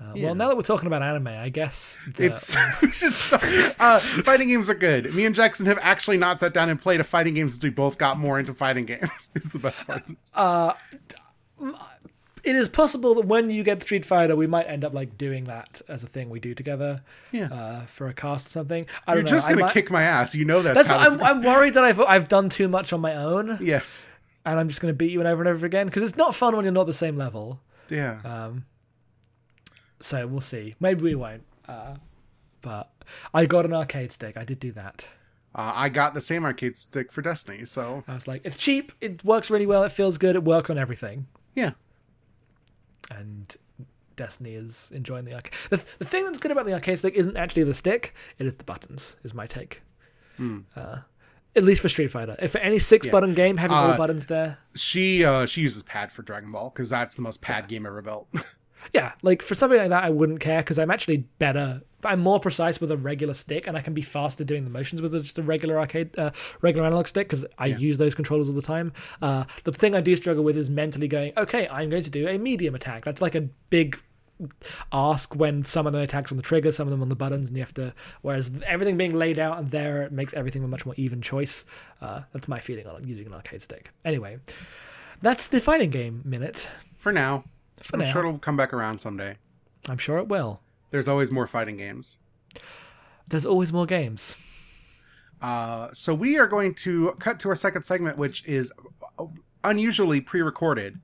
Uh, 0.00 0.12
Yeah. 0.14 0.26
Well, 0.26 0.34
now 0.34 0.48
that 0.48 0.56
we're 0.56 0.62
talking 0.62 0.86
about 0.86 1.02
anime, 1.02 1.26
I 1.28 1.48
guess 1.50 1.98
the- 2.14 2.24
It's 2.24 2.56
we 2.82 2.90
should 2.92 3.12
stop. 3.12 3.42
Uh, 3.78 3.98
fighting 3.98 4.48
games 4.48 4.70
are 4.70 4.74
good. 4.74 5.14
Me 5.14 5.24
and 5.26 5.34
Jackson 5.34 5.66
have 5.66 5.78
actually 5.82 6.16
not 6.16 6.40
sat 6.40 6.54
down 6.54 6.70
and 6.70 6.80
played 6.80 7.00
a 7.00 7.04
fighting 7.04 7.34
game 7.34 7.48
since 7.50 7.62
we 7.62 7.68
both 7.70 7.98
got 7.98 8.18
more 8.18 8.38
into 8.38 8.54
fighting 8.54 8.86
games. 8.86 9.30
is 9.34 9.44
the 9.50 9.58
best 9.58 9.86
part. 9.86 10.02
Uh, 10.34 10.72
it 12.44 12.56
is 12.56 12.68
possible 12.68 13.14
that 13.16 13.26
when 13.26 13.50
you 13.50 13.62
get 13.62 13.82
Street 13.82 14.04
Fighter, 14.06 14.34
we 14.36 14.46
might 14.46 14.64
end 14.64 14.84
up 14.84 14.92
like 14.94 15.16
doing 15.18 15.44
that 15.44 15.82
as 15.88 16.02
a 16.02 16.06
thing 16.06 16.30
we 16.30 16.40
do 16.40 16.54
together. 16.54 17.02
Yeah. 17.32 17.46
Uh, 17.52 17.86
for 17.86 18.08
a 18.08 18.14
cast 18.14 18.46
or 18.46 18.50
something. 18.50 18.86
I 19.06 19.12
You're 19.12 19.22
don't 19.22 19.30
know. 19.30 19.36
just 19.38 19.48
gonna 19.48 19.60
might- 19.62 19.72
kick 19.74 19.90
my 19.90 20.02
ass. 20.02 20.34
You 20.34 20.44
know 20.44 20.62
that's, 20.62 20.88
That's. 20.88 21.12
I'm, 21.18 21.22
I'm 21.22 21.42
worried 21.52 21.74
that 21.74 21.84
I've 21.84 22.00
I've 22.00 22.28
done 22.28 22.48
too 22.48 22.68
much 22.68 22.92
on 22.92 23.00
my 23.00 23.14
own, 23.14 23.58
yes. 23.60 24.08
and 24.44 24.58
I'm 24.58 24.68
just 24.68 24.80
gonna 24.80 24.92
beat 24.94 25.12
you 25.12 25.22
over 25.22 25.42
and 25.42 25.48
over 25.48 25.64
again 25.66 25.86
because 25.86 26.02
it's 26.02 26.16
not 26.16 26.34
fun 26.34 26.54
when 26.56 26.64
you're 26.64 26.72
not 26.72 26.86
the 26.86 26.94
same 26.94 27.16
level. 27.16 27.60
Yeah. 27.88 28.20
Um. 28.24 28.64
So 30.00 30.26
we'll 30.26 30.40
see. 30.40 30.74
Maybe 30.80 31.02
we 31.02 31.14
won't. 31.14 31.42
Uh, 31.68 31.96
but 32.62 32.90
I 33.34 33.46
got 33.46 33.64
an 33.64 33.72
arcade 33.72 34.12
stick. 34.12 34.36
I 34.36 34.44
did 34.44 34.58
do 34.60 34.72
that. 34.72 35.04
Uh, 35.54 35.72
I 35.74 35.88
got 35.88 36.14
the 36.14 36.20
same 36.20 36.44
arcade 36.44 36.76
stick 36.76 37.10
for 37.10 37.22
Destiny, 37.22 37.64
so 37.64 38.04
I 38.06 38.14
was 38.14 38.28
like, 38.28 38.40
it's 38.44 38.56
cheap. 38.56 38.92
It 39.00 39.24
works 39.24 39.50
really 39.50 39.66
well. 39.66 39.82
It 39.82 39.90
feels 39.92 40.16
good. 40.16 40.36
It 40.36 40.44
works 40.44 40.70
on 40.70 40.78
everything. 40.78 41.26
yeah. 41.54 41.72
And 43.10 43.56
Destiny 44.16 44.54
is 44.54 44.90
enjoying 44.92 45.24
the 45.24 45.34
arcade. 45.34 45.52
The, 45.70 45.76
the 45.98 46.04
thing 46.04 46.24
that's 46.24 46.38
good 46.38 46.50
about 46.50 46.66
the 46.66 46.74
arcade 46.74 46.98
stick 46.98 47.14
isn't 47.14 47.36
actually 47.36 47.64
the 47.64 47.74
stick; 47.74 48.12
it 48.38 48.46
is 48.46 48.54
the 48.54 48.64
buttons. 48.64 49.16
Is 49.24 49.32
my 49.34 49.46
take. 49.46 49.82
Uh, 50.76 50.98
at 51.54 51.62
least 51.64 51.82
for 51.82 51.88
Street 51.90 52.08
Fighter. 52.10 52.34
If 52.38 52.52
for 52.52 52.58
any 52.58 52.78
six 52.78 53.04
Yeah. 53.06 53.12
button 53.12 53.34
game, 53.34 53.56
having 53.58 53.76
all 53.76 53.90
Uh, 53.90 53.96
buttons 53.96 54.26
there. 54.26 54.58
She 54.74 55.24
uh 55.24 55.44
she 55.46 55.60
uses 55.62 55.82
pad 55.82 56.12
for 56.12 56.22
Dragon 56.22 56.50
Ball 56.52 56.70
because 56.70 56.88
that's 56.90 57.14
the 57.14 57.22
most 57.22 57.40
pad 57.42 57.68
game 57.68 57.86
ever 57.86 58.02
built. 58.02 58.28
Yeah, 58.94 59.12
like 59.22 59.42
for 59.42 59.54
something 59.54 59.78
like 59.78 59.90
that, 59.90 60.04
I 60.04 60.08
wouldn't 60.08 60.40
care 60.40 60.60
because 60.62 60.78
I'm 60.78 60.90
actually 60.90 61.18
better. 61.38 61.82
I'm 62.04 62.20
more 62.20 62.40
precise 62.40 62.80
with 62.80 62.90
a 62.90 62.96
regular 62.96 63.34
stick, 63.34 63.66
and 63.66 63.76
I 63.76 63.80
can 63.80 63.94
be 63.94 64.02
faster 64.02 64.44
doing 64.44 64.64
the 64.64 64.70
motions 64.70 65.02
with 65.02 65.12
just 65.22 65.38
a 65.38 65.42
regular 65.42 65.78
arcade, 65.78 66.18
uh, 66.18 66.30
regular 66.60 66.86
analog 66.86 67.06
stick 67.06 67.28
because 67.28 67.44
I 67.58 67.66
use 67.66 67.98
those 67.98 68.14
controllers 68.14 68.48
all 68.48 68.54
the 68.54 68.62
time. 68.62 68.92
Uh, 69.20 69.44
the 69.64 69.72
thing 69.72 69.94
I 69.94 70.00
do 70.00 70.16
struggle 70.16 70.44
with 70.44 70.56
is 70.56 70.70
mentally 70.70 71.08
going, 71.08 71.32
okay, 71.36 71.68
I'm 71.68 71.90
going 71.90 72.02
to 72.02 72.10
do 72.10 72.28
a 72.28 72.38
medium 72.38 72.74
attack. 72.74 73.04
That's 73.04 73.20
like 73.20 73.34
a 73.34 73.42
big 73.70 73.98
ask 74.92 75.34
when 75.36 75.64
some 75.64 75.86
of 75.86 75.92
the 75.92 76.00
attacks 76.00 76.30
on 76.30 76.36
the 76.36 76.42
trigger, 76.42 76.72
some 76.72 76.86
of 76.86 76.90
them 76.90 77.02
on 77.02 77.08
the 77.08 77.16
buttons, 77.16 77.48
and 77.48 77.56
you 77.56 77.62
have 77.62 77.74
to. 77.74 77.92
Whereas 78.22 78.50
everything 78.66 78.96
being 78.96 79.14
laid 79.14 79.38
out 79.38 79.58
and 79.58 79.70
there 79.70 80.02
it 80.02 80.12
makes 80.12 80.32
everything 80.34 80.64
a 80.64 80.68
much 80.68 80.86
more 80.86 80.94
even 80.96 81.20
choice. 81.20 81.64
Uh, 82.00 82.22
that's 82.32 82.48
my 82.48 82.60
feeling 82.60 82.86
on 82.86 83.06
using 83.06 83.26
an 83.26 83.34
arcade 83.34 83.62
stick. 83.62 83.90
Anyway, 84.04 84.38
that's 85.20 85.48
the 85.48 85.60
fighting 85.60 85.90
game 85.90 86.22
minute. 86.24 86.68
For 86.96 87.12
now. 87.12 87.44
For 87.82 87.96
I'm 87.96 88.00
now. 88.00 88.12
sure 88.12 88.20
it'll 88.20 88.38
come 88.38 88.56
back 88.56 88.72
around 88.72 88.98
someday. 88.98 89.36
I'm 89.88 89.98
sure 89.98 90.18
it 90.18 90.28
will. 90.28 90.60
There's 90.90 91.08
always 91.08 91.30
more 91.30 91.46
fighting 91.46 91.76
games. 91.76 92.18
There's 93.28 93.46
always 93.46 93.72
more 93.72 93.86
games. 93.86 94.36
Uh, 95.40 95.88
so 95.92 96.12
we 96.14 96.38
are 96.38 96.46
going 96.46 96.74
to 96.74 97.14
cut 97.18 97.38
to 97.40 97.48
our 97.48 97.56
second 97.56 97.84
segment, 97.84 98.18
which 98.18 98.44
is 98.44 98.72
unusually 99.64 100.20
pre-recorded. 100.20 101.00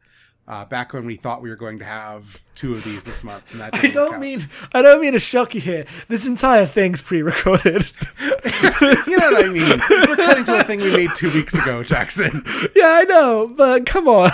Uh, 0.49 0.65
back 0.65 0.93
when 0.93 1.05
we 1.05 1.17
thought 1.17 1.43
we 1.43 1.51
were 1.51 1.57
going 1.57 1.77
to 1.77 1.85
have 1.85 2.41
two 2.55 2.73
of 2.73 2.85
these 2.85 3.03
this 3.03 3.25
month, 3.25 3.43
and 3.51 3.61
that 3.61 3.75
I 3.85 3.89
don't 3.89 4.21
mean 4.21 4.49
I 4.73 4.81
don't 4.81 5.01
mean 5.01 5.15
to 5.15 5.19
shock 5.19 5.57
you 5.57 5.61
here. 5.61 5.87
This 6.07 6.25
entire 6.25 6.67
thing's 6.67 7.01
pre-recorded. 7.03 7.91
you 8.21 9.17
know 9.19 9.33
what 9.33 9.45
I 9.45 9.49
mean. 9.49 9.81
We're 9.91 10.15
cutting 10.15 10.45
to 10.45 10.61
a 10.61 10.63
thing 10.65 10.81
we 10.81 10.93
made 10.93 11.11
two 11.17 11.33
weeks 11.33 11.55
ago, 11.55 11.83
Jackson. 11.83 12.45
yeah, 12.77 12.91
I 12.93 13.03
know, 13.03 13.49
but 13.57 13.87
come 13.87 14.07
on. 14.07 14.31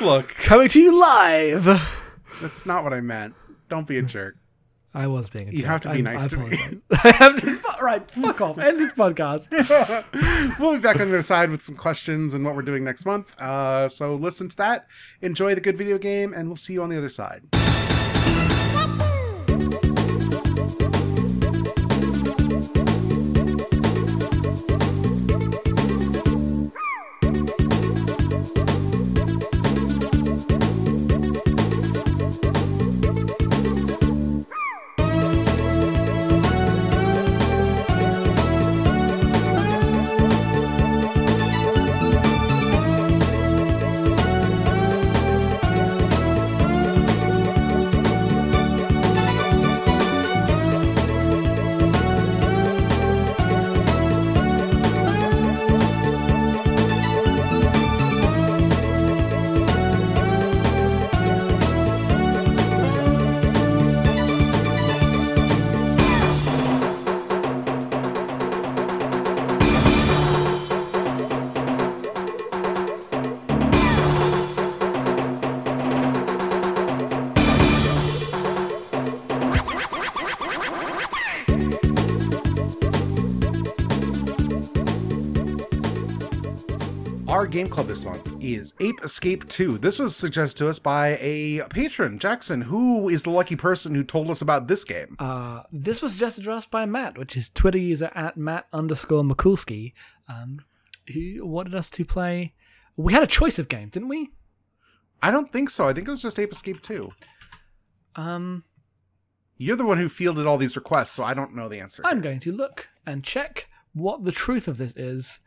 Look, 0.00 0.30
Coming 0.30 0.68
to 0.70 0.80
you 0.80 0.98
live. 0.98 1.64
that's 2.42 2.66
not 2.66 2.82
what 2.82 2.92
I 2.92 3.00
meant. 3.00 3.34
Don't 3.68 3.86
be 3.86 3.98
a 3.98 4.02
jerk. 4.02 4.34
I 4.98 5.06
was 5.06 5.28
being 5.28 5.48
a 5.48 5.52
You 5.52 5.58
jerk. 5.58 5.66
have 5.68 5.80
to 5.82 5.88
be 5.90 5.98
I- 5.98 6.00
nice 6.00 6.24
I 6.24 6.28
to 6.28 6.36
me. 6.38 6.78
I 6.92 7.12
have 7.18 7.40
to, 7.40 7.60
right, 7.80 8.10
fuck 8.10 8.40
off. 8.40 8.58
End 8.58 8.80
this 8.80 8.92
podcast. 8.92 9.46
We'll 10.58 10.72
be 10.74 10.80
back 10.80 10.96
on 10.96 11.08
the 11.08 11.14
other 11.14 11.22
side 11.22 11.50
with 11.50 11.62
some 11.62 11.76
questions 11.76 12.34
and 12.34 12.44
what 12.44 12.56
we're 12.56 12.62
doing 12.62 12.82
next 12.84 13.04
month. 13.06 13.38
Uh, 13.40 13.88
so 13.88 14.16
listen 14.16 14.48
to 14.48 14.56
that, 14.56 14.86
enjoy 15.22 15.54
the 15.54 15.60
good 15.60 15.78
video 15.78 15.98
game, 15.98 16.32
and 16.34 16.48
we'll 16.48 16.56
see 16.56 16.72
you 16.72 16.82
on 16.82 16.88
the 16.90 16.98
other 16.98 17.08
side. 17.08 17.42
Game 87.50 87.68
club 87.68 87.86
this 87.86 88.04
month 88.04 88.30
is 88.40 88.74
Ape 88.80 89.02
Escape 89.02 89.48
2. 89.48 89.78
This 89.78 89.98
was 89.98 90.14
suggested 90.14 90.58
to 90.58 90.68
us 90.68 90.78
by 90.78 91.16
a 91.20 91.62
patron, 91.70 92.18
Jackson, 92.18 92.60
who 92.60 93.08
is 93.08 93.22
the 93.22 93.30
lucky 93.30 93.56
person 93.56 93.94
who 93.94 94.04
told 94.04 94.28
us 94.30 94.42
about 94.42 94.68
this 94.68 94.84
game. 94.84 95.16
Uh, 95.18 95.62
this 95.72 96.02
was 96.02 96.12
suggested 96.12 96.44
to 96.44 96.52
us 96.52 96.66
by 96.66 96.84
Matt, 96.84 97.16
which 97.16 97.36
is 97.36 97.48
Twitter 97.48 97.78
user 97.78 98.10
at 98.14 98.36
Matt 98.36 98.66
underscore 98.72 99.22
Mikulski, 99.22 99.94
um, 100.28 100.60
who 101.12 101.46
wanted 101.46 101.74
us 101.74 101.88
to 101.90 102.04
play. 102.04 102.52
We 102.96 103.14
had 103.14 103.22
a 103.22 103.28
choice 103.28 103.58
of 103.58 103.68
games, 103.68 103.92
didn't 103.92 104.08
we? 104.08 104.30
I 105.22 105.30
don't 105.30 105.50
think 105.52 105.70
so. 105.70 105.88
I 105.88 105.94
think 105.94 106.06
it 106.06 106.10
was 106.10 106.22
just 106.22 106.38
Ape 106.38 106.52
Escape 106.52 106.82
2. 106.82 107.10
Um, 108.16 108.64
You're 109.56 109.76
the 109.76 109.86
one 109.86 109.98
who 109.98 110.08
fielded 110.08 110.46
all 110.46 110.58
these 110.58 110.76
requests, 110.76 111.12
so 111.12 111.24
I 111.24 111.32
don't 111.32 111.54
know 111.54 111.68
the 111.68 111.80
answer. 111.80 112.02
I'm 112.04 112.20
going 112.20 112.40
to 112.40 112.52
look 112.52 112.88
and 113.06 113.24
check 113.24 113.68
what 113.94 114.24
the 114.24 114.32
truth 114.32 114.68
of 114.68 114.76
this 114.76 114.92
is. 114.96 115.38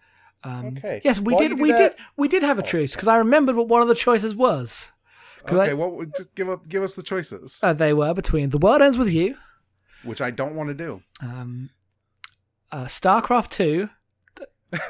Um, 0.43 0.75
Okay. 0.77 1.01
Yes, 1.03 1.19
we 1.19 1.33
you 1.33 1.39
did. 1.39 1.59
We 1.59 1.71
that- 1.71 1.95
did. 1.97 2.05
We 2.17 2.27
did 2.27 2.43
have 2.43 2.57
a 2.59 2.63
choice 2.63 2.93
because 2.93 3.07
I 3.07 3.17
remembered 3.17 3.55
what 3.55 3.67
one 3.67 3.81
of 3.81 3.87
the 3.87 3.95
choices 3.95 4.35
was. 4.35 4.89
'Cause 5.45 5.57
I- 5.57 5.63
Okay, 5.65 5.73
well, 5.73 5.91
we- 5.91 6.05
just 6.17 6.33
give 6.35 6.49
up, 6.49 6.67
give 6.67 6.83
us 6.83 6.93
the 6.93 7.03
choices, 7.03 7.59
Uh, 7.63 7.73
they 7.73 7.93
were 7.93 8.13
between 8.13 8.49
The 8.51 8.57
World 8.59 8.81
Ends 8.81 8.97
with 8.97 9.11
You, 9.11 9.37
which 10.03 10.21
I 10.21 10.29
don't 10.31 10.55
want 10.55 10.69
to 10.69 10.73
do. 10.75 11.01
um, 11.21 11.69
uh, 12.71 12.85
StarCraft 12.85 13.49
Two, 13.49 13.89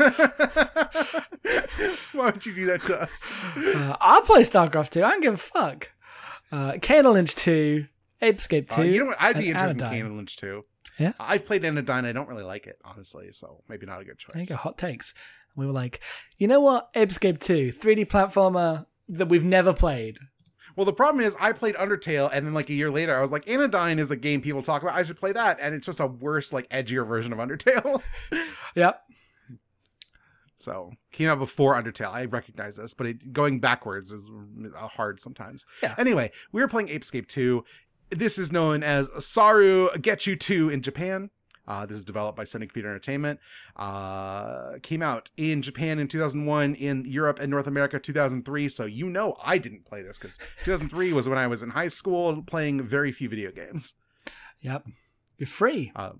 Why 2.13 2.25
would 2.31 2.45
you 2.45 2.53
do 2.53 2.65
that 2.67 2.83
to 2.83 3.01
us? 3.01 3.27
Uh, 3.57 3.95
I'll 3.99 4.21
play 4.21 4.43
StarCraft 4.43 4.89
2. 4.91 5.03
I 5.03 5.11
don't 5.11 5.21
give 5.21 5.33
a 5.33 5.37
fuck. 5.37 5.89
Uh, 6.51 6.73
Kane 6.81 7.05
Lynch 7.11 7.33
2, 7.35 7.87
Ape 8.21 8.39
Escape 8.39 8.69
2. 8.69 8.81
Uh, 8.81 8.83
you 8.83 8.99
know 8.99 9.05
what? 9.07 9.17
I'd 9.19 9.37
be 9.37 9.49
interested 9.49 9.81
Anodyne. 9.81 9.97
in 9.99 10.05
Kane 10.07 10.17
Lynch 10.17 10.35
2. 10.37 10.63
Yeah? 10.99 11.13
I've 11.19 11.45
played 11.45 11.63
Anodyne. 11.65 12.05
I 12.05 12.11
don't 12.11 12.27
really 12.27 12.43
like 12.43 12.67
it, 12.67 12.77
honestly, 12.83 13.31
so 13.31 13.63
maybe 13.69 13.85
not 13.85 14.01
a 14.01 14.05
good 14.05 14.17
choice. 14.19 14.33
There 14.33 14.41
you 14.41 14.47
go, 14.47 14.55
hot 14.55 14.77
takes. 14.77 15.13
We 15.55 15.65
were 15.65 15.71
like, 15.73 15.99
you 16.37 16.47
know 16.47 16.59
what? 16.61 16.89
Ape 16.95 17.11
Escape 17.11 17.39
2, 17.39 17.73
3D 17.73 18.07
platformer 18.07 18.85
that 19.09 19.27
we've 19.29 19.43
never 19.43 19.73
played. 19.73 20.17
Well, 20.75 20.85
the 20.85 20.93
problem 20.93 21.23
is 21.23 21.35
I 21.39 21.51
played 21.51 21.75
Undertale, 21.75 22.29
and 22.31 22.45
then 22.45 22.53
like 22.53 22.69
a 22.69 22.73
year 22.73 22.89
later, 22.89 23.15
I 23.17 23.21
was 23.21 23.31
like, 23.31 23.47
Anodyne 23.47 23.99
is 23.99 24.09
a 24.09 24.15
game 24.15 24.41
people 24.41 24.63
talk 24.63 24.81
about. 24.81 24.95
I 24.95 25.03
should 25.03 25.19
play 25.19 25.33
that, 25.33 25.57
and 25.61 25.75
it's 25.75 25.85
just 25.85 25.99
a 25.99 26.07
worse, 26.07 26.53
like 26.53 26.69
edgier 26.69 27.05
version 27.05 27.33
of 27.33 27.39
Undertale. 27.39 28.01
Yep. 28.75 29.01
so 30.61 30.91
came 31.11 31.27
out 31.27 31.39
before 31.39 31.75
Undertale. 31.75 32.13
I 32.13 32.23
recognize 32.23 32.77
this, 32.77 32.93
but 32.93 33.05
it, 33.07 33.33
going 33.33 33.59
backwards 33.59 34.13
is 34.13 34.25
hard 34.73 35.19
sometimes. 35.19 35.65
Yeah. 35.83 35.93
Anyway, 35.97 36.31
we 36.53 36.61
were 36.61 36.69
playing 36.69 36.87
Ape 36.87 37.03
Escape 37.03 37.27
2. 37.27 37.65
This 38.11 38.37
is 38.37 38.51
known 38.51 38.81
as 38.81 39.09
Saru 39.19 39.89
Get 39.97 40.25
You 40.25 40.37
2 40.37 40.69
in 40.69 40.81
Japan. 40.81 41.31
Uh, 41.71 41.85
this 41.85 41.97
is 41.97 42.03
developed 42.03 42.35
by 42.35 42.43
Sony 42.43 42.67
Computer 42.67 42.89
Entertainment. 42.89 43.39
Uh, 43.77 44.73
came 44.83 45.01
out 45.01 45.31
in 45.37 45.61
Japan 45.61 45.99
in 45.99 46.09
2001, 46.09 46.75
in 46.75 47.05
Europe 47.05 47.39
and 47.39 47.49
North 47.49 47.65
America 47.65 47.97
2003. 47.97 48.67
So 48.67 48.83
you 48.83 49.09
know 49.09 49.37
I 49.41 49.57
didn't 49.57 49.85
play 49.85 50.01
this 50.01 50.17
because 50.17 50.37
2003 50.65 51.13
was 51.13 51.29
when 51.29 51.37
I 51.37 51.47
was 51.47 51.63
in 51.63 51.69
high 51.69 51.87
school 51.87 52.43
playing 52.43 52.83
very 52.83 53.13
few 53.13 53.29
video 53.29 53.51
games. 53.51 53.93
Yep. 54.59 54.85
You're 55.37 55.47
free. 55.47 55.93
Uh, 55.95 56.11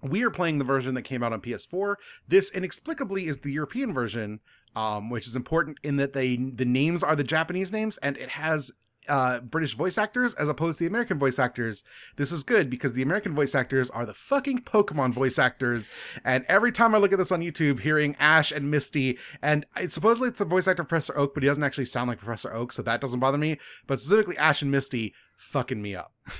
we 0.00 0.22
are 0.22 0.30
playing 0.30 0.58
the 0.58 0.64
version 0.64 0.94
that 0.94 1.02
came 1.02 1.24
out 1.24 1.32
on 1.32 1.40
PS4. 1.40 1.96
This 2.28 2.48
inexplicably 2.48 3.26
is 3.26 3.38
the 3.38 3.50
European 3.50 3.92
version, 3.92 4.38
um, 4.76 5.10
which 5.10 5.26
is 5.26 5.34
important 5.34 5.78
in 5.82 5.96
that 5.96 6.12
they 6.12 6.36
the 6.36 6.64
names 6.64 7.02
are 7.02 7.16
the 7.16 7.24
Japanese 7.24 7.72
names 7.72 7.98
and 7.98 8.16
it 8.16 8.28
has 8.28 8.70
uh, 9.08 9.40
British 9.40 9.74
voice 9.74 9.98
actors 9.98 10.34
as 10.34 10.48
opposed 10.48 10.78
to 10.78 10.84
the 10.84 10.88
American 10.88 11.18
voice 11.18 11.38
actors. 11.38 11.84
This 12.16 12.32
is 12.32 12.42
good 12.42 12.70
because 12.70 12.94
the 12.94 13.02
American 13.02 13.34
voice 13.34 13.54
actors 13.54 13.90
are 13.90 14.06
the 14.06 14.14
fucking 14.14 14.62
Pokemon 14.62 15.12
voice 15.12 15.38
actors. 15.38 15.88
And 16.24 16.44
every 16.48 16.72
time 16.72 16.94
I 16.94 16.98
look 16.98 17.12
at 17.12 17.18
this 17.18 17.32
on 17.32 17.40
YouTube, 17.40 17.80
hearing 17.80 18.16
Ash 18.18 18.52
and 18.52 18.70
Misty, 18.70 19.18
and 19.40 19.66
supposedly 19.88 20.28
it's 20.28 20.38
the 20.38 20.44
voice 20.44 20.68
actor 20.68 20.84
Professor 20.84 21.16
Oak, 21.16 21.34
but 21.34 21.42
he 21.42 21.48
doesn't 21.48 21.64
actually 21.64 21.86
sound 21.86 22.08
like 22.08 22.18
Professor 22.18 22.52
Oak, 22.52 22.72
so 22.72 22.82
that 22.82 23.00
doesn't 23.00 23.20
bother 23.20 23.38
me. 23.38 23.58
But 23.86 23.98
specifically 23.98 24.38
Ash 24.38 24.62
and 24.62 24.70
Misty, 24.70 25.14
fucking 25.36 25.82
me 25.82 25.94
up. 25.94 26.12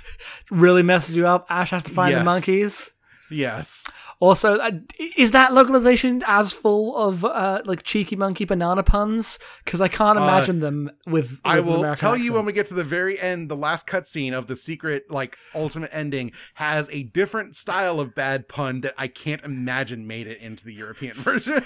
Really 0.51 0.83
messes 0.83 1.17
you 1.17 1.27
up. 1.27 1.47
Ash 1.49 1.71
has 1.71 1.83
to 1.85 1.91
find 1.91 2.15
the 2.15 2.25
monkeys. 2.25 2.91
Yes. 3.33 3.85
Also, 4.21 4.57
uh, 4.59 4.71
is 5.17 5.31
that 5.33 5.53
localization 5.53 6.23
as 6.27 6.53
full 6.53 6.97
of 6.97 7.25
uh, 7.25 7.63
like 7.65 7.83
cheeky 7.83 8.15
monkey 8.17 8.45
banana 8.45 8.83
puns? 8.83 9.39
Because 9.65 9.81
I 9.81 9.89
can't 9.89 10.19
Uh, 10.19 10.23
imagine 10.23 10.61
them 10.61 10.91
with. 11.07 11.31
with 11.31 11.41
I 11.45 11.61
will 11.61 11.95
tell 11.95 12.17
you 12.17 12.33
when 12.33 12.45
we 12.45 12.53
get 12.53 12.67
to 12.67 12.75
the 12.75 12.85
very 12.85 13.19
end, 13.21 13.51
the 13.51 13.57
last 13.57 13.87
cutscene 13.87 14.33
of 14.33 14.47
the 14.47 14.57
secret, 14.57 15.11
like 15.11 15.37
ultimate 15.55 15.91
ending, 15.93 16.33
has 16.55 16.89
a 16.91 17.03
different 17.05 17.57
style 17.57 17.99
of 18.01 18.15
bad 18.15 18.49
pun 18.49 18.83
that 18.83 18.95
I 18.99 19.09
can't 19.09 19.43
imagine 19.43 20.07
made 20.07 20.27
it 20.27 20.39
into 20.41 20.65
the 20.65 20.75
European 20.75 21.15
version. 21.17 21.63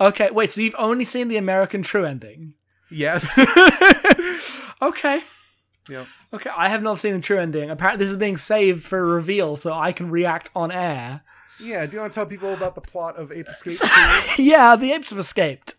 Okay, 0.00 0.30
wait. 0.30 0.52
So 0.52 0.60
you've 0.60 0.74
only 0.78 1.04
seen 1.04 1.28
the 1.28 1.36
American 1.36 1.82
true 1.82 2.04
ending? 2.04 2.54
yes. 2.90 3.38
okay. 4.82 5.22
Yep. 5.88 6.06
Okay, 6.34 6.50
I 6.56 6.68
have 6.68 6.82
not 6.82 6.98
seen 7.00 7.14
the 7.14 7.20
true 7.20 7.38
ending. 7.38 7.70
Apparently, 7.70 8.04
this 8.04 8.10
is 8.12 8.16
being 8.16 8.36
saved 8.36 8.84
for 8.84 8.98
a 8.98 9.04
reveal, 9.04 9.56
so 9.56 9.72
I 9.72 9.92
can 9.92 10.10
react 10.10 10.50
on 10.54 10.70
air. 10.70 11.22
Yeah. 11.60 11.84
Do 11.86 11.92
you 11.92 11.98
want 12.00 12.12
to 12.12 12.14
tell 12.14 12.26
people 12.26 12.52
about 12.52 12.74
the 12.74 12.80
plot 12.80 13.16
of 13.16 13.32
Ape 13.32 13.48
Escape? 13.48 13.78
2? 14.36 14.42
yeah, 14.42 14.76
the 14.76 14.92
apes 14.92 15.10
have 15.10 15.18
escaped. 15.18 15.74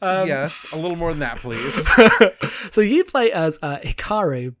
Um, 0.00 0.26
yes. 0.26 0.66
A 0.72 0.76
little 0.76 0.96
more 0.96 1.10
than 1.10 1.20
that, 1.20 1.38
please. 1.38 1.88
so 2.72 2.80
you 2.80 3.04
play 3.04 3.30
as 3.30 3.58
uh, 3.62 3.78
Hikaru, 3.78 4.54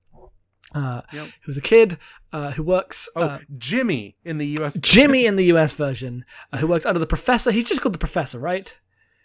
uh, 0.74 1.02
Yep. 1.12 1.28
who's 1.44 1.56
a 1.56 1.60
kid 1.60 1.98
uh, 2.32 2.52
who 2.52 2.62
works. 2.62 3.08
Oh, 3.16 3.22
uh, 3.22 3.38
Jimmy 3.58 4.16
in 4.24 4.38
the 4.38 4.46
U.S. 4.58 4.76
Jimmy 4.80 5.26
in 5.26 5.36
the 5.36 5.44
US 5.46 5.72
version, 5.72 6.24
uh, 6.52 6.58
who 6.58 6.66
works 6.68 6.86
under 6.86 7.00
the 7.00 7.06
professor. 7.06 7.50
He's 7.50 7.64
just 7.64 7.80
called 7.80 7.94
the 7.94 7.98
professor, 7.98 8.38
right? 8.38 8.76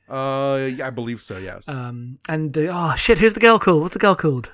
Uh, 0.09 0.69
yeah, 0.75 0.87
I 0.87 0.89
believe 0.89 1.21
so. 1.21 1.37
Yes. 1.37 1.67
Um, 1.69 2.17
and 2.27 2.57
oh 2.57 2.95
shit, 2.95 3.19
who's 3.19 3.33
the 3.33 3.39
girl 3.39 3.59
called? 3.59 3.81
What's 3.81 3.93
the 3.93 3.99
girl 3.99 4.15
called? 4.15 4.51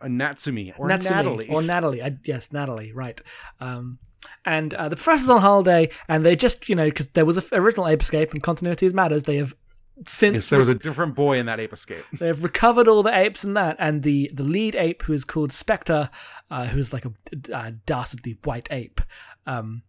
A 0.00 0.06
Natsumi 0.06 0.74
or 0.78 0.88
Natsumi. 0.88 1.10
Natalie. 1.10 1.48
Or 1.48 1.62
Natalie. 1.74 2.02
I, 2.02 2.16
yes, 2.24 2.52
Natalie, 2.52 2.92
right. 2.92 3.20
Um, 3.60 3.98
and 4.44 4.74
uh, 4.74 4.88
the 4.88 4.96
professor's 4.96 5.28
on 5.28 5.40
holiday, 5.40 5.90
and 6.08 6.24
they 6.24 6.36
just, 6.36 6.68
you 6.68 6.74
know, 6.74 6.86
because 6.86 7.08
there 7.08 7.24
was 7.24 7.36
an 7.36 7.44
original 7.52 7.86
Ape 7.86 8.02
Escape 8.02 8.32
and 8.32 8.42
continuity 8.42 8.88
matters, 8.90 9.24
they 9.24 9.36
have 9.36 9.54
since 10.06 10.34
yes, 10.34 10.48
there 10.48 10.58
was 10.58 10.68
a 10.68 10.74
different 10.74 11.14
boy 11.14 11.38
in 11.38 11.46
that 11.46 11.58
Ape 11.58 11.72
Escape. 11.72 12.04
they've 12.12 12.42
recovered 12.42 12.86
all 12.86 13.02
the 13.02 13.16
apes 13.16 13.44
in 13.44 13.54
that, 13.54 13.76
and 13.78 14.02
the, 14.02 14.30
the 14.32 14.44
lead 14.44 14.76
ape, 14.76 15.02
who 15.02 15.12
is 15.12 15.24
called 15.24 15.52
Spectre, 15.52 16.10
uh, 16.50 16.66
who's 16.66 16.92
like 16.92 17.04
a, 17.04 17.12
a 17.52 17.72
dastardly 17.72 18.38
white 18.44 18.68
ape, 18.70 19.00
um, 19.46 19.82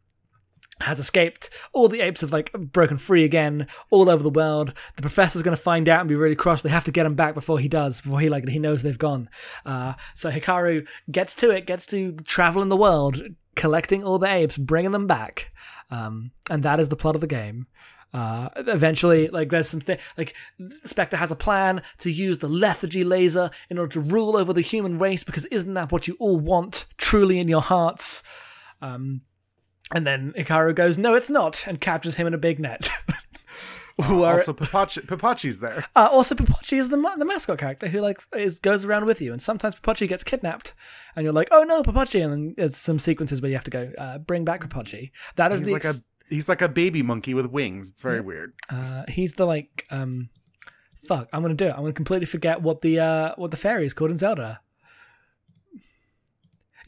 has 0.82 1.00
escaped. 1.00 1.50
All 1.74 1.88
the 1.88 2.02
apes 2.02 2.22
have 2.22 2.32
like 2.32 2.52
broken 2.54 2.98
free 2.98 3.24
again 3.24 3.68
all 3.90 4.10
over 4.10 4.24
the 4.24 4.30
world. 4.30 4.74
The 4.96 5.02
professor's 5.02 5.42
going 5.42 5.56
to 5.56 5.62
find 5.62 5.90
out 5.90 6.02
and 6.02 6.10
be 6.10 6.16
really 6.16 6.36
cross. 6.36 6.62
They 6.62 6.70
have 6.70 6.84
to 6.86 6.92
get 6.92 7.06
him 7.06 7.16
back 7.16 7.34
before 7.34 7.60
he 7.60 7.68
does, 7.68 8.02
before 8.02 8.20
he 8.20 8.30
like 8.30 8.48
he 8.48 8.60
knows 8.60 8.82
they've 8.82 8.98
gone. 8.98 9.30
Uh, 9.66 9.94
so 10.16 10.32
Hikaru 10.32 10.88
gets 11.12 11.36
to 11.36 11.52
it, 11.52 11.66
gets 11.66 11.86
to 11.88 12.14
travel 12.24 12.62
in 12.62 12.70
the 12.70 12.78
world, 12.78 13.22
collecting 13.56 14.04
all 14.04 14.20
the 14.20 14.32
apes, 14.32 14.58
bringing 14.58 14.92
them 14.92 15.08
back, 15.08 15.52
um, 15.92 16.32
and 16.50 16.64
that 16.64 16.80
is 16.80 16.90
the 16.90 16.96
plot 16.96 17.16
of 17.16 17.22
the 17.22 17.28
game. 17.28 17.68
Uh, 18.12 18.50
eventually, 18.56 19.28
like 19.28 19.50
there's 19.50 19.70
some 19.70 19.82
like 20.18 20.34
Spectre 20.86 21.18
has 21.18 21.30
a 21.30 21.36
plan 21.36 21.84
to 22.00 22.12
use 22.12 22.40
the 22.40 22.50
lethargy 22.50 23.04
laser 23.04 23.52
in 23.70 23.78
order 23.78 23.94
to 23.94 24.00
rule 24.00 24.36
over 24.36 24.52
the 24.52 24.62
human 24.62 24.98
race 24.98 25.24
because 25.24 25.46
isn't 25.46 25.76
that 25.76 25.92
what 25.92 26.08
you 26.08 26.16
all 26.20 26.40
want 26.40 26.86
truly 26.98 27.38
in 27.38 27.48
your 27.48 27.62
hearts? 27.62 28.24
Um, 28.82 29.22
and 29.92 30.06
then 30.06 30.34
Hikaru 30.38 30.74
goes, 30.76 30.98
"No, 30.98 31.16
it's 31.16 31.30
not," 31.30 31.66
and 31.68 31.80
captures 31.82 32.16
him 32.16 32.28
in 32.28 32.34
a 32.34 32.38
big 32.38 32.60
net. 32.60 32.90
Where- 33.98 34.38
Also, 34.40 34.54
Papachi, 34.54 35.06
Papachi's 35.06 35.60
there. 35.60 35.86
uh, 35.94 36.08
also, 36.10 36.34
Papachi 36.34 36.80
is 36.80 36.88
the 36.90 36.96
ma- 36.96 37.16
the 37.18 37.26
mascot 37.26 37.58
character 37.58 37.90
who 37.90 38.00
like 38.00 38.22
is 38.34 38.58
goes 38.60 38.86
around 38.86 39.06
with 39.06 39.22
you, 39.22 39.34
and 39.34 39.42
sometimes 39.42 39.76
Papachi 39.76 40.08
gets 40.08 40.24
kidnapped, 40.24 40.74
and 41.18 41.26
you're 41.26 41.34
like, 41.34 41.50
"Oh 41.52 41.64
no, 41.64 41.84
Papachi!" 41.84 42.24
And 42.24 42.32
then 42.32 42.54
there's 42.56 42.78
some 42.78 42.98
sequences 42.98 43.42
where 43.42 43.50
you 43.50 43.58
have 43.58 43.66
to 43.66 43.72
go, 43.72 43.92
uh, 43.98 44.18
"Bring 44.20 44.46
back 44.46 44.62
Papachi." 44.64 45.12
That 45.36 45.52
is 45.52 45.60
He's 45.60 45.68
the 45.68 45.74
like 45.74 45.86
ex- 45.86 45.98
a 46.00 46.04
he's 46.34 46.48
like 46.48 46.62
a 46.62 46.70
baby 46.70 47.02
monkey 47.04 47.34
with 47.34 47.48
wings. 47.48 47.90
It's 47.90 48.02
very 48.02 48.22
weird. 48.22 48.54
uh, 48.70 49.04
he's 49.10 49.34
the 49.34 49.46
like 49.46 49.86
um, 49.92 50.30
fuck. 51.06 51.28
I'm 51.34 51.42
gonna 51.42 51.54
do 51.56 51.66
it. 51.66 51.72
I'm 51.72 51.82
gonna 51.82 51.92
completely 51.92 52.26
forget 52.28 52.62
what 52.62 52.80
the 52.82 53.00
uh 53.02 53.34
what 53.36 53.52
the 53.52 53.58
fairy 53.58 53.86
is 53.86 53.94
called 53.94 54.12
in 54.12 54.18
Zelda. 54.18 54.62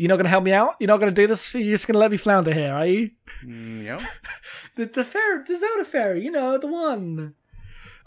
You're 0.02 0.10
not 0.10 0.18
gonna 0.18 0.30
help 0.30 0.44
me 0.44 0.52
out. 0.52 0.76
You're 0.80 0.88
not 0.88 1.00
gonna 1.00 1.12
do 1.12 1.28
this. 1.28 1.54
You're 1.54 1.76
just 1.76 1.86
gonna 1.88 2.00
let 2.00 2.10
me 2.10 2.18
flounder 2.18 2.52
here, 2.54 2.74
are 2.74 2.88
you? 2.88 3.12
Mm, 3.46 3.84
yeah. 3.86 4.04
The 4.76 4.86
the 4.86 5.04
fairy, 5.04 5.44
the 5.46 5.58
Zelda 5.58 5.86
fairy. 5.86 6.24
You 6.24 6.32
know 6.32 6.58
the 6.58 6.66
one. 6.68 7.36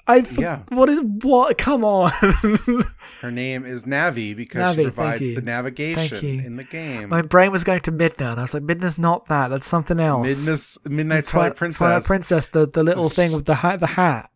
I 0.07 0.22
for- 0.22 0.40
Yeah. 0.40 0.62
What 0.70 0.88
is 0.88 1.00
what? 1.22 1.57
Come 1.57 1.85
on. 1.85 2.11
Her 3.20 3.30
name 3.30 3.64
is 3.64 3.85
Navi 3.85 4.35
because 4.37 4.61
Navi, 4.61 4.76
she 4.76 4.83
provides 4.83 5.35
the 5.35 5.40
navigation 5.40 6.40
in 6.40 6.57
the 6.57 6.64
game. 6.64 7.09
My 7.11 7.22
brain 7.22 7.52
was 7.52 7.64
going 7.64 7.80
to 7.80 7.92
Midna, 7.92 8.33
and 8.33 8.38
I 8.40 8.42
was 8.42 8.52
like, 8.54 8.64
Midna's 8.64 8.98
not 8.98 9.26
that. 9.28 9.48
That's 9.48 9.66
something 9.66 10.00
else. 10.00 10.26
Midness, 10.26 10.85
Midnight 10.90 11.24
Twi- 11.24 11.30
Twilight 11.40 11.57
Princess. 11.57 11.78
Twilight 11.78 12.04
Princess, 12.04 12.46
the, 12.48 12.66
the 12.66 12.83
little 12.83 13.09
thing 13.09 13.33
with 13.33 13.44
the 13.46 13.54
hat. 13.57 13.80
The 13.80 13.87
hat. 13.87 14.30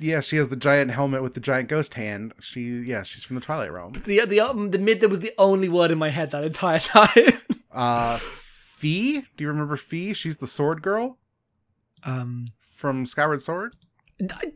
Yeah, 0.00 0.20
she 0.20 0.36
has 0.36 0.48
the 0.48 0.56
giant 0.56 0.90
helmet 0.92 1.22
with 1.22 1.34
the 1.34 1.40
giant 1.40 1.68
ghost 1.68 1.94
hand. 1.94 2.32
She, 2.40 2.62
yeah, 2.80 3.02
she's 3.02 3.24
from 3.24 3.34
the 3.36 3.42
Twilight 3.42 3.72
Realm. 3.72 3.92
The 3.92 4.24
the 4.26 4.40
um, 4.40 4.70
the 4.70 4.78
mid 4.78 5.00
that 5.00 5.08
was 5.08 5.20
the 5.20 5.32
only 5.38 5.68
word 5.68 5.90
in 5.90 5.98
my 5.98 6.10
head 6.10 6.30
that 6.30 6.44
entire 6.44 6.78
time. 6.78 7.40
Uh, 7.72 8.18
Fi, 8.18 9.24
do 9.36 9.44
you 9.44 9.48
remember 9.48 9.76
Fi? 9.76 10.12
She's 10.12 10.36
the 10.36 10.46
sword 10.46 10.82
girl 10.82 11.18
um, 12.04 12.48
from 12.68 13.04
Skyward 13.06 13.42
Sword. 13.42 13.74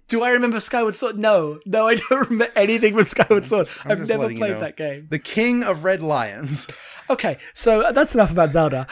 do 0.09 0.23
I 0.23 0.31
remember 0.31 0.61
Skyward 0.61 0.95
Sword? 0.95 1.19
No, 1.19 1.59
no, 1.67 1.89
I 1.89 1.97
don't 1.97 2.11
remember 2.31 2.53
anything 2.57 2.95
with 2.95 3.09
Skyward 3.09 3.45
Sword. 3.45 3.69
I'm 3.85 3.91
I've 3.93 4.09
never 4.09 4.23
letting 4.23 4.37
you 4.37 4.41
played 4.41 4.53
know. 4.53 4.61
that 4.61 4.77
game. 4.77 5.09
The 5.11 5.19
King 5.19 5.63
of 5.65 5.85
Red 5.85 6.03
Lions. 6.03 6.69
Okay, 7.11 7.39
so 7.53 7.91
that's 7.93 8.15
enough 8.15 8.31
about 8.31 8.53
Zelda. 8.53 8.87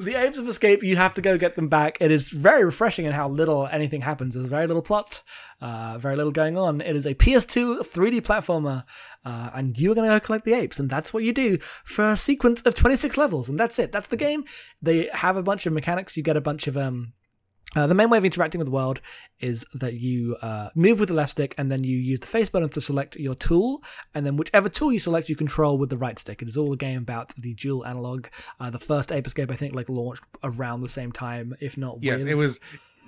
The 0.00 0.14
Apes 0.14 0.38
of 0.38 0.48
Escape, 0.48 0.82
you 0.82 0.96
have 0.96 1.12
to 1.14 1.20
go 1.20 1.36
get 1.36 1.56
them 1.56 1.68
back. 1.68 1.98
It 2.00 2.10
is 2.10 2.30
very 2.30 2.64
refreshing 2.64 3.04
in 3.04 3.12
how 3.12 3.28
little 3.28 3.66
anything 3.66 4.00
happens. 4.00 4.34
There's 4.34 4.46
very 4.46 4.66
little 4.66 4.82
plot, 4.82 5.22
uh, 5.60 5.98
very 5.98 6.16
little 6.16 6.32
going 6.32 6.56
on. 6.56 6.80
It 6.80 6.96
is 6.96 7.04
a 7.04 7.14
PS2 7.14 7.80
3D 7.80 8.22
platformer, 8.22 8.84
uh, 9.26 9.50
and 9.52 9.78
you 9.78 9.92
are 9.92 9.94
going 9.94 10.08
to 10.08 10.16
go 10.16 10.24
collect 10.24 10.46
the 10.46 10.54
apes, 10.54 10.80
and 10.80 10.88
that's 10.88 11.12
what 11.12 11.22
you 11.22 11.34
do 11.34 11.58
for 11.84 12.12
a 12.12 12.16
sequence 12.16 12.62
of 12.62 12.74
26 12.74 13.18
levels, 13.18 13.50
and 13.50 13.60
that's 13.60 13.78
it. 13.78 13.92
That's 13.92 14.08
the 14.08 14.16
game. 14.16 14.44
They 14.80 15.10
have 15.12 15.36
a 15.36 15.42
bunch 15.42 15.66
of 15.66 15.74
mechanics. 15.74 16.16
You 16.16 16.22
get 16.22 16.36
a 16.36 16.40
bunch 16.40 16.66
of 16.66 16.78
um, 16.78 17.12
uh, 17.76 17.86
the 17.86 17.94
main 17.94 18.10
way 18.10 18.18
of 18.18 18.24
interacting 18.24 18.58
with 18.58 18.66
the 18.66 18.72
world 18.72 19.00
is 19.40 19.64
that 19.74 19.94
you 19.94 20.36
uh, 20.42 20.70
move 20.74 20.98
with 20.98 21.08
the 21.08 21.14
left 21.14 21.30
stick 21.30 21.54
and 21.56 21.70
then 21.70 21.84
you 21.84 21.96
use 21.96 22.20
the 22.20 22.26
face 22.26 22.50
button 22.50 22.68
to 22.68 22.80
select 22.80 23.16
your 23.16 23.34
tool, 23.34 23.82
and 24.14 24.26
then 24.26 24.36
whichever 24.36 24.68
tool 24.68 24.92
you 24.92 24.98
select, 24.98 25.28
you 25.28 25.36
control 25.36 25.78
with 25.78 25.88
the 25.90 25.96
right 25.96 26.18
stick. 26.18 26.42
It 26.42 26.48
is 26.48 26.56
all 26.56 26.72
a 26.72 26.76
game 26.76 26.98
about 26.98 27.32
the 27.36 27.54
dual 27.54 27.86
analog. 27.86 28.26
Uh, 28.58 28.70
the 28.70 28.78
first 28.78 29.12
Ape 29.12 29.26
Escape, 29.26 29.50
I 29.50 29.56
think, 29.56 29.74
like 29.74 29.88
launched 29.88 30.24
around 30.42 30.82
the 30.82 30.88
same 30.88 31.12
time, 31.12 31.54
if 31.60 31.76
not. 31.76 31.98
Yes, 32.02 32.20
with- 32.20 32.28
it 32.28 32.34
was. 32.34 32.60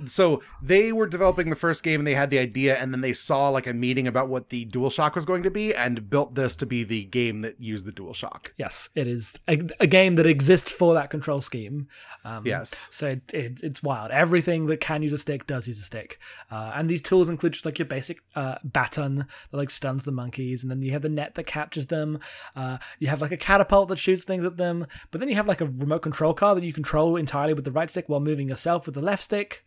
So 0.06 0.42
they 0.62 0.92
were 0.92 1.06
developing 1.06 1.50
the 1.50 1.56
first 1.56 1.82
game 1.82 2.00
and 2.00 2.06
they 2.06 2.14
had 2.14 2.30
the 2.30 2.38
idea, 2.38 2.76
and 2.76 2.92
then 2.92 3.00
they 3.00 3.12
saw 3.12 3.48
like 3.48 3.66
a 3.66 3.72
meeting 3.72 4.06
about 4.06 4.28
what 4.28 4.50
the 4.50 4.66
DualShock 4.66 5.14
was 5.14 5.24
going 5.24 5.42
to 5.42 5.50
be, 5.50 5.74
and 5.74 6.08
built 6.08 6.34
this 6.34 6.56
to 6.56 6.66
be 6.66 6.84
the 6.84 7.04
game 7.04 7.40
that 7.40 7.60
used 7.60 7.86
the 7.86 7.92
DualShock. 7.92 8.52
Yes, 8.56 8.88
it 8.94 9.06
is 9.06 9.34
a, 9.48 9.60
a 9.80 9.86
game 9.86 10.16
that 10.16 10.26
exists 10.26 10.70
for 10.70 10.94
that 10.94 11.10
control 11.10 11.40
scheme. 11.40 11.88
Um, 12.24 12.46
Yes. 12.46 12.88
So 12.90 13.08
it, 13.08 13.34
it, 13.34 13.60
it's 13.62 13.82
wild. 13.82 14.10
Everything 14.10 14.66
that 14.66 14.80
can 14.80 15.02
use 15.02 15.12
a 15.12 15.18
stick 15.18 15.46
does 15.46 15.66
use 15.68 15.78
a 15.78 15.84
stick. 15.84 16.18
Uh, 16.50 16.72
and 16.74 16.88
these 16.88 17.00
tools 17.00 17.28
include 17.28 17.52
just 17.54 17.64
like 17.64 17.78
your 17.78 17.86
basic 17.86 18.22
uh, 18.34 18.56
baton 18.64 19.26
that 19.50 19.56
like 19.56 19.70
stuns 19.70 20.04
the 20.04 20.12
monkeys, 20.12 20.62
and 20.62 20.70
then 20.70 20.82
you 20.82 20.92
have 20.92 21.02
the 21.02 21.08
net 21.08 21.34
that 21.34 21.44
captures 21.44 21.86
them. 21.86 22.18
Uh, 22.54 22.78
you 22.98 23.08
have 23.08 23.20
like 23.20 23.32
a 23.32 23.36
catapult 23.36 23.88
that 23.88 23.98
shoots 23.98 24.24
things 24.24 24.44
at 24.44 24.56
them. 24.56 24.86
But 25.10 25.20
then 25.20 25.28
you 25.28 25.36
have 25.36 25.48
like 25.48 25.60
a 25.60 25.66
remote 25.66 26.02
control 26.02 26.34
car 26.34 26.54
that 26.54 26.64
you 26.64 26.72
control 26.72 27.16
entirely 27.16 27.54
with 27.54 27.64
the 27.64 27.72
right 27.72 27.90
stick 27.90 28.08
while 28.08 28.20
moving 28.20 28.48
yourself 28.48 28.86
with 28.86 28.94
the 28.94 29.00
left 29.00 29.24
stick. 29.24 29.64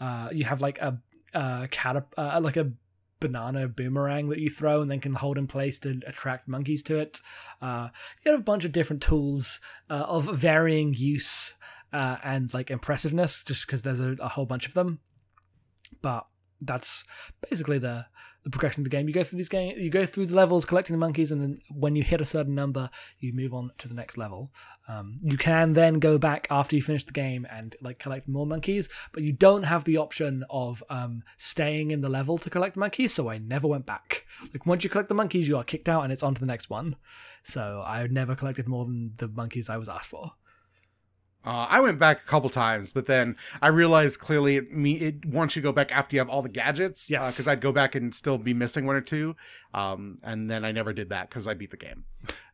Uh, 0.00 0.28
you 0.32 0.44
have 0.44 0.60
like 0.60 0.78
a, 0.78 1.00
a 1.34 1.68
uh, 2.16 2.40
like 2.40 2.56
a 2.56 2.72
banana 3.20 3.66
boomerang 3.66 4.28
that 4.28 4.38
you 4.38 4.50
throw 4.50 4.82
and 4.82 4.90
then 4.90 5.00
can 5.00 5.14
hold 5.14 5.38
in 5.38 5.46
place 5.46 5.78
to 5.78 6.00
attract 6.06 6.48
monkeys 6.48 6.82
to 6.82 6.98
it. 6.98 7.20
Uh, 7.62 7.88
you 8.24 8.32
have 8.32 8.40
a 8.40 8.44
bunch 8.44 8.64
of 8.64 8.72
different 8.72 9.02
tools 9.02 9.60
uh, 9.88 9.94
of 9.94 10.26
varying 10.36 10.94
use 10.94 11.54
uh, 11.92 12.16
and 12.22 12.52
like 12.52 12.70
impressiveness, 12.70 13.42
just 13.42 13.66
because 13.66 13.82
there's 13.82 14.00
a, 14.00 14.16
a 14.20 14.28
whole 14.28 14.46
bunch 14.46 14.66
of 14.66 14.74
them. 14.74 15.00
But 16.02 16.26
that's 16.60 17.04
basically 17.48 17.78
the 17.78 18.06
the 18.46 18.50
progression 18.50 18.82
of 18.82 18.84
the 18.84 18.90
game. 18.90 19.08
You 19.08 19.12
go 19.12 19.24
through 19.24 19.38
these 19.38 19.48
game, 19.48 19.76
you 19.76 19.90
go 19.90 20.06
through 20.06 20.26
the 20.26 20.36
levels 20.36 20.64
collecting 20.64 20.94
the 20.94 20.98
monkeys, 20.98 21.32
and 21.32 21.42
then 21.42 21.58
when 21.68 21.96
you 21.96 22.04
hit 22.04 22.20
a 22.20 22.24
certain 22.24 22.54
number, 22.54 22.88
you 23.18 23.32
move 23.32 23.52
on 23.52 23.72
to 23.78 23.88
the 23.88 23.94
next 23.94 24.16
level. 24.16 24.52
Um, 24.86 25.18
you 25.20 25.36
can 25.36 25.72
then 25.72 25.98
go 25.98 26.16
back 26.16 26.46
after 26.48 26.76
you 26.76 26.82
finish 26.82 27.04
the 27.04 27.10
game 27.10 27.44
and 27.50 27.74
like 27.82 27.98
collect 27.98 28.28
more 28.28 28.46
monkeys, 28.46 28.88
but 29.10 29.24
you 29.24 29.32
don't 29.32 29.64
have 29.64 29.82
the 29.82 29.96
option 29.96 30.44
of 30.48 30.80
um, 30.88 31.24
staying 31.38 31.90
in 31.90 32.02
the 32.02 32.08
level 32.08 32.38
to 32.38 32.48
collect 32.48 32.76
monkeys. 32.76 33.12
So 33.12 33.28
I 33.28 33.38
never 33.38 33.66
went 33.66 33.84
back. 33.84 34.24
Like 34.52 34.64
once 34.64 34.84
you 34.84 34.90
collect 34.90 35.08
the 35.08 35.16
monkeys, 35.16 35.48
you 35.48 35.56
are 35.56 35.64
kicked 35.64 35.88
out, 35.88 36.04
and 36.04 36.12
it's 36.12 36.22
on 36.22 36.36
to 36.36 36.40
the 36.40 36.46
next 36.46 36.70
one. 36.70 36.94
So 37.42 37.82
I 37.84 38.06
never 38.06 38.36
collected 38.36 38.68
more 38.68 38.84
than 38.84 39.14
the 39.16 39.26
monkeys 39.26 39.68
I 39.68 39.76
was 39.76 39.88
asked 39.88 40.08
for. 40.08 40.34
Uh, 41.46 41.66
I 41.70 41.78
went 41.78 41.98
back 42.00 42.22
a 42.24 42.28
couple 42.28 42.50
times, 42.50 42.92
but 42.92 43.06
then 43.06 43.36
I 43.62 43.68
realized 43.68 44.18
clearly 44.18 44.56
it, 44.56 44.72
me 44.72 44.94
it 44.96 45.24
once 45.24 45.54
you 45.54 45.62
go 45.62 45.70
back 45.70 45.92
after 45.92 46.16
you 46.16 46.20
have 46.20 46.28
all 46.28 46.42
the 46.42 46.48
gadgets. 46.48 47.08
Yes. 47.08 47.32
Because 47.36 47.46
I'd 47.46 47.60
go 47.60 47.70
back 47.70 47.94
and 47.94 48.12
still 48.12 48.36
be 48.36 48.52
missing 48.52 48.84
one 48.84 48.96
or 48.96 49.00
two, 49.00 49.36
um, 49.72 50.18
and 50.24 50.50
then 50.50 50.64
I 50.64 50.72
never 50.72 50.92
did 50.92 51.10
that 51.10 51.28
because 51.30 51.46
I 51.46 51.54
beat 51.54 51.70
the 51.70 51.76
game. 51.76 52.04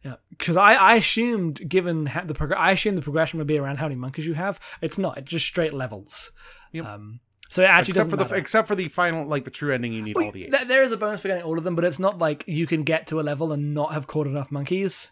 Yeah, 0.05 0.17
because 0.31 0.59
I, 0.59 0.75
I 0.75 0.95
assumed, 0.97 1.67
given 1.69 2.05
the 2.27 2.35
prog- 2.35 2.53
I 2.53 2.73
assumed 2.73 2.99
the 2.99 3.03
progression 3.03 3.39
would 3.39 3.47
be 3.47 3.57
around 3.57 3.79
how 3.79 3.87
many 3.87 3.95
monkeys 3.99 4.27
you 4.27 4.35
have. 4.35 4.61
It's 4.83 4.99
not. 4.99 5.17
It's 5.17 5.31
just 5.31 5.47
straight 5.47 5.73
levels. 5.73 6.31
Yep. 6.73 6.85
Um, 6.85 7.21
so 7.49 7.63
it 7.63 7.67
actually 7.67 7.93
except 7.93 7.95
doesn't 7.95 8.11
for 8.11 8.17
the 8.17 8.25
matter. 8.25 8.37
except 8.37 8.69
for 8.69 8.75
the 8.75 8.89
final 8.89 9.27
like 9.27 9.45
the 9.45 9.51
true 9.51 9.73
ending, 9.73 9.93
you 9.95 10.03
need 10.03 10.17
Well, 10.17 10.27
all 10.27 10.33
the 10.33 10.45
apes. 10.45 10.57
th- 10.57 10.69
there 10.69 10.83
is 10.83 10.93
a 10.93 10.97
bonus 10.99 11.21
for 11.23 11.29
getting 11.29 11.45
all 11.45 11.57
of 11.57 11.65
them, 11.65 11.75
but 11.77 11.85
it's 11.85 11.99
not 11.99 12.19
like 12.19 12.45
you 12.47 12.67
can 12.67 12.83
get 12.83 13.07
to 13.09 13.21
a 13.21 13.23
level 13.23 13.53
and 13.53 13.73
not 13.75 13.93
have 13.95 14.07
caught 14.07 14.27
enough 14.27 14.51
monkeys, 14.51 15.11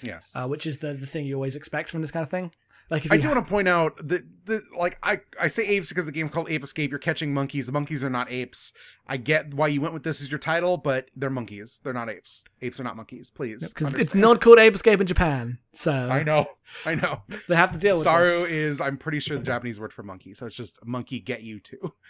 yes. 0.00 0.32
uh, 0.34 0.46
which 0.46 0.64
is 0.66 0.78
the, 0.78 0.94
the 0.94 1.06
thing 1.06 1.24
you 1.26 1.34
always 1.34 1.54
expect 1.56 1.88
from 1.88 2.00
this 2.00 2.10
kind 2.10 2.22
of 2.24 2.30
thing. 2.30 2.50
Like 2.92 3.10
I 3.10 3.16
do 3.16 3.26
ha- 3.26 3.34
want 3.34 3.46
to 3.46 3.50
point 3.50 3.68
out 3.68 4.06
that, 4.06 4.22
that 4.44 4.62
like 4.76 4.98
I, 5.02 5.20
I 5.40 5.46
say 5.46 5.66
apes 5.66 5.88
because 5.88 6.04
the 6.04 6.12
game's 6.12 6.30
called 6.30 6.50
Ape 6.50 6.62
Escape. 6.62 6.90
You're 6.90 6.98
catching 6.98 7.32
monkeys. 7.32 7.64
The 7.64 7.72
monkeys 7.72 8.04
are 8.04 8.10
not 8.10 8.30
apes. 8.30 8.74
I 9.06 9.16
get 9.16 9.54
why 9.54 9.68
you 9.68 9.80
went 9.80 9.94
with 9.94 10.02
this 10.02 10.20
as 10.20 10.30
your 10.30 10.38
title, 10.38 10.76
but 10.76 11.06
they're 11.16 11.30
monkeys. 11.30 11.80
They're 11.82 11.94
not 11.94 12.10
apes. 12.10 12.44
Apes 12.60 12.78
are 12.78 12.84
not 12.84 12.94
monkeys. 12.96 13.30
Please. 13.30 13.72
because 13.72 13.94
it's 13.94 14.14
not 14.14 14.42
called 14.42 14.58
Ape 14.58 14.74
Escape 14.74 15.00
in 15.00 15.06
Japan, 15.06 15.56
so 15.72 15.90
I 15.90 16.22
know. 16.22 16.44
I 16.84 16.94
know. 16.94 17.22
they 17.48 17.56
have 17.56 17.72
to 17.72 17.78
deal 17.78 17.94
with 17.94 18.04
Saru 18.04 18.40
this. 18.42 18.50
is 18.50 18.80
I'm 18.82 18.98
pretty 18.98 19.20
sure 19.20 19.38
the 19.38 19.44
Japanese 19.44 19.80
word 19.80 19.94
for 19.94 20.02
monkey. 20.02 20.34
So 20.34 20.44
it's 20.44 20.56
just 20.56 20.78
monkey 20.84 21.18
get 21.18 21.42
you 21.42 21.60
too. 21.60 21.94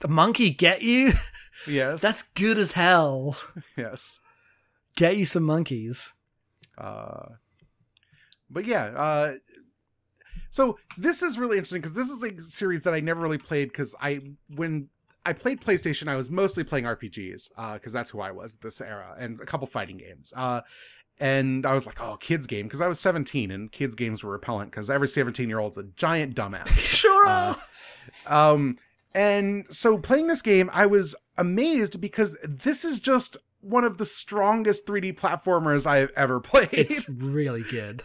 The 0.00 0.08
monkey 0.08 0.48
get 0.48 0.80
you? 0.80 1.12
Yes. 1.66 2.00
That's 2.00 2.22
good 2.22 2.56
as 2.56 2.72
hell. 2.72 3.36
yes. 3.76 4.18
Get 4.96 5.18
you 5.18 5.26
some 5.26 5.42
monkeys. 5.42 6.10
Uh, 6.78 7.26
but 8.48 8.64
yeah, 8.64 8.84
uh, 8.84 9.34
so 10.54 10.78
this 10.96 11.20
is 11.20 11.36
really 11.36 11.58
interesting 11.58 11.80
because 11.80 11.94
this 11.94 12.08
is 12.08 12.22
a 12.22 12.40
series 12.40 12.82
that 12.82 12.94
I 12.94 13.00
never 13.00 13.20
really 13.20 13.38
played 13.38 13.72
because 13.72 13.92
I 14.00 14.20
when 14.54 14.88
I 15.26 15.32
played 15.32 15.60
PlayStation, 15.60 16.06
I 16.06 16.14
was 16.14 16.30
mostly 16.30 16.62
playing 16.62 16.84
RPGs 16.84 17.48
because 17.74 17.92
that's 17.92 18.10
who 18.10 18.20
I 18.20 18.30
was 18.30 18.54
this 18.58 18.80
era, 18.80 19.16
and 19.18 19.40
a 19.40 19.46
couple 19.46 19.66
fighting 19.66 19.96
games. 19.96 20.32
Uh, 20.36 20.60
and 21.18 21.66
I 21.66 21.74
was 21.74 21.86
like, 21.86 22.00
oh, 22.00 22.18
kids 22.18 22.46
game 22.46 22.66
because 22.66 22.80
I 22.80 22.86
was 22.86 23.00
17 23.00 23.50
and 23.50 23.72
kids 23.72 23.96
games 23.96 24.22
were 24.22 24.30
repellent 24.30 24.70
because 24.70 24.90
every 24.90 25.08
17 25.08 25.48
year 25.48 25.58
old's 25.58 25.76
a 25.76 25.82
giant 25.96 26.36
dumbass. 26.36 26.68
Sure. 26.94 27.26
Uh. 27.26 27.54
Um, 28.28 28.78
and 29.12 29.66
so 29.70 29.98
playing 29.98 30.28
this 30.28 30.40
game, 30.40 30.70
I 30.72 30.86
was 30.86 31.16
amazed 31.36 32.00
because 32.00 32.36
this 32.44 32.84
is 32.84 33.00
just 33.00 33.38
one 33.60 33.82
of 33.82 33.98
the 33.98 34.06
strongest 34.06 34.86
3D 34.86 35.18
platformers 35.18 35.84
I've 35.84 36.12
ever 36.14 36.38
played. 36.38 36.68
it's 36.72 37.08
really 37.08 37.64
good. 37.64 38.04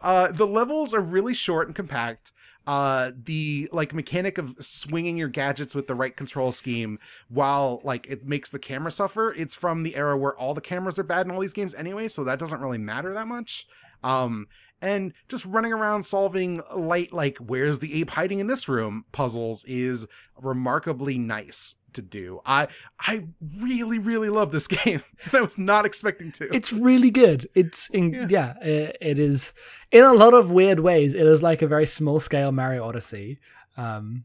Uh, 0.00 0.30
the 0.32 0.46
levels 0.46 0.94
are 0.94 1.00
really 1.00 1.34
short 1.34 1.68
and 1.68 1.74
compact. 1.74 2.32
Uh, 2.66 3.12
the 3.24 3.68
like 3.70 3.94
mechanic 3.94 4.38
of 4.38 4.56
swinging 4.60 5.16
your 5.16 5.28
gadgets 5.28 5.72
with 5.72 5.86
the 5.86 5.94
right 5.94 6.16
control 6.16 6.50
scheme 6.50 6.98
while 7.28 7.80
like 7.84 8.08
it 8.08 8.26
makes 8.26 8.50
the 8.50 8.58
camera 8.58 8.90
suffer. 8.90 9.32
It's 9.34 9.54
from 9.54 9.84
the 9.84 9.94
era 9.94 10.18
where 10.18 10.36
all 10.36 10.52
the 10.52 10.60
cameras 10.60 10.98
are 10.98 11.04
bad 11.04 11.26
in 11.26 11.32
all 11.32 11.40
these 11.40 11.52
games 11.52 11.76
anyway, 11.76 12.08
so 12.08 12.24
that 12.24 12.40
doesn't 12.40 12.60
really 12.60 12.78
matter 12.78 13.14
that 13.14 13.28
much. 13.28 13.68
Um, 14.02 14.48
and 14.82 15.12
just 15.28 15.44
running 15.46 15.72
around 15.72 16.02
solving 16.04 16.62
light 16.74 17.12
like 17.12 17.38
where's 17.38 17.78
the 17.78 18.00
ape 18.00 18.10
hiding 18.10 18.38
in 18.40 18.46
this 18.46 18.68
room 18.68 19.04
puzzles 19.12 19.64
is 19.66 20.06
remarkably 20.40 21.18
nice 21.18 21.76
to 21.94 22.02
do. 22.02 22.40
I 22.44 22.68
I 23.00 23.24
really 23.58 23.98
really 23.98 24.28
love 24.28 24.52
this 24.52 24.66
game. 24.84 25.02
I 25.32 25.40
was 25.40 25.56
not 25.58 25.86
expecting 25.86 26.30
to. 26.32 26.54
It's 26.54 26.72
really 26.72 27.10
good. 27.10 27.48
It's 27.54 27.88
in, 27.90 28.12
Yeah. 28.12 28.26
yeah, 28.28 28.54
it, 28.62 28.96
it 29.00 29.18
is 29.18 29.52
in 29.90 30.04
a 30.04 30.12
lot 30.12 30.34
of 30.34 30.50
weird 30.50 30.80
ways. 30.80 31.14
It 31.14 31.26
is 31.26 31.42
like 31.42 31.62
a 31.62 31.66
very 31.66 31.86
small 31.86 32.20
scale 32.20 32.52
Mario 32.52 32.84
Odyssey. 32.84 33.38
Um, 33.78 34.24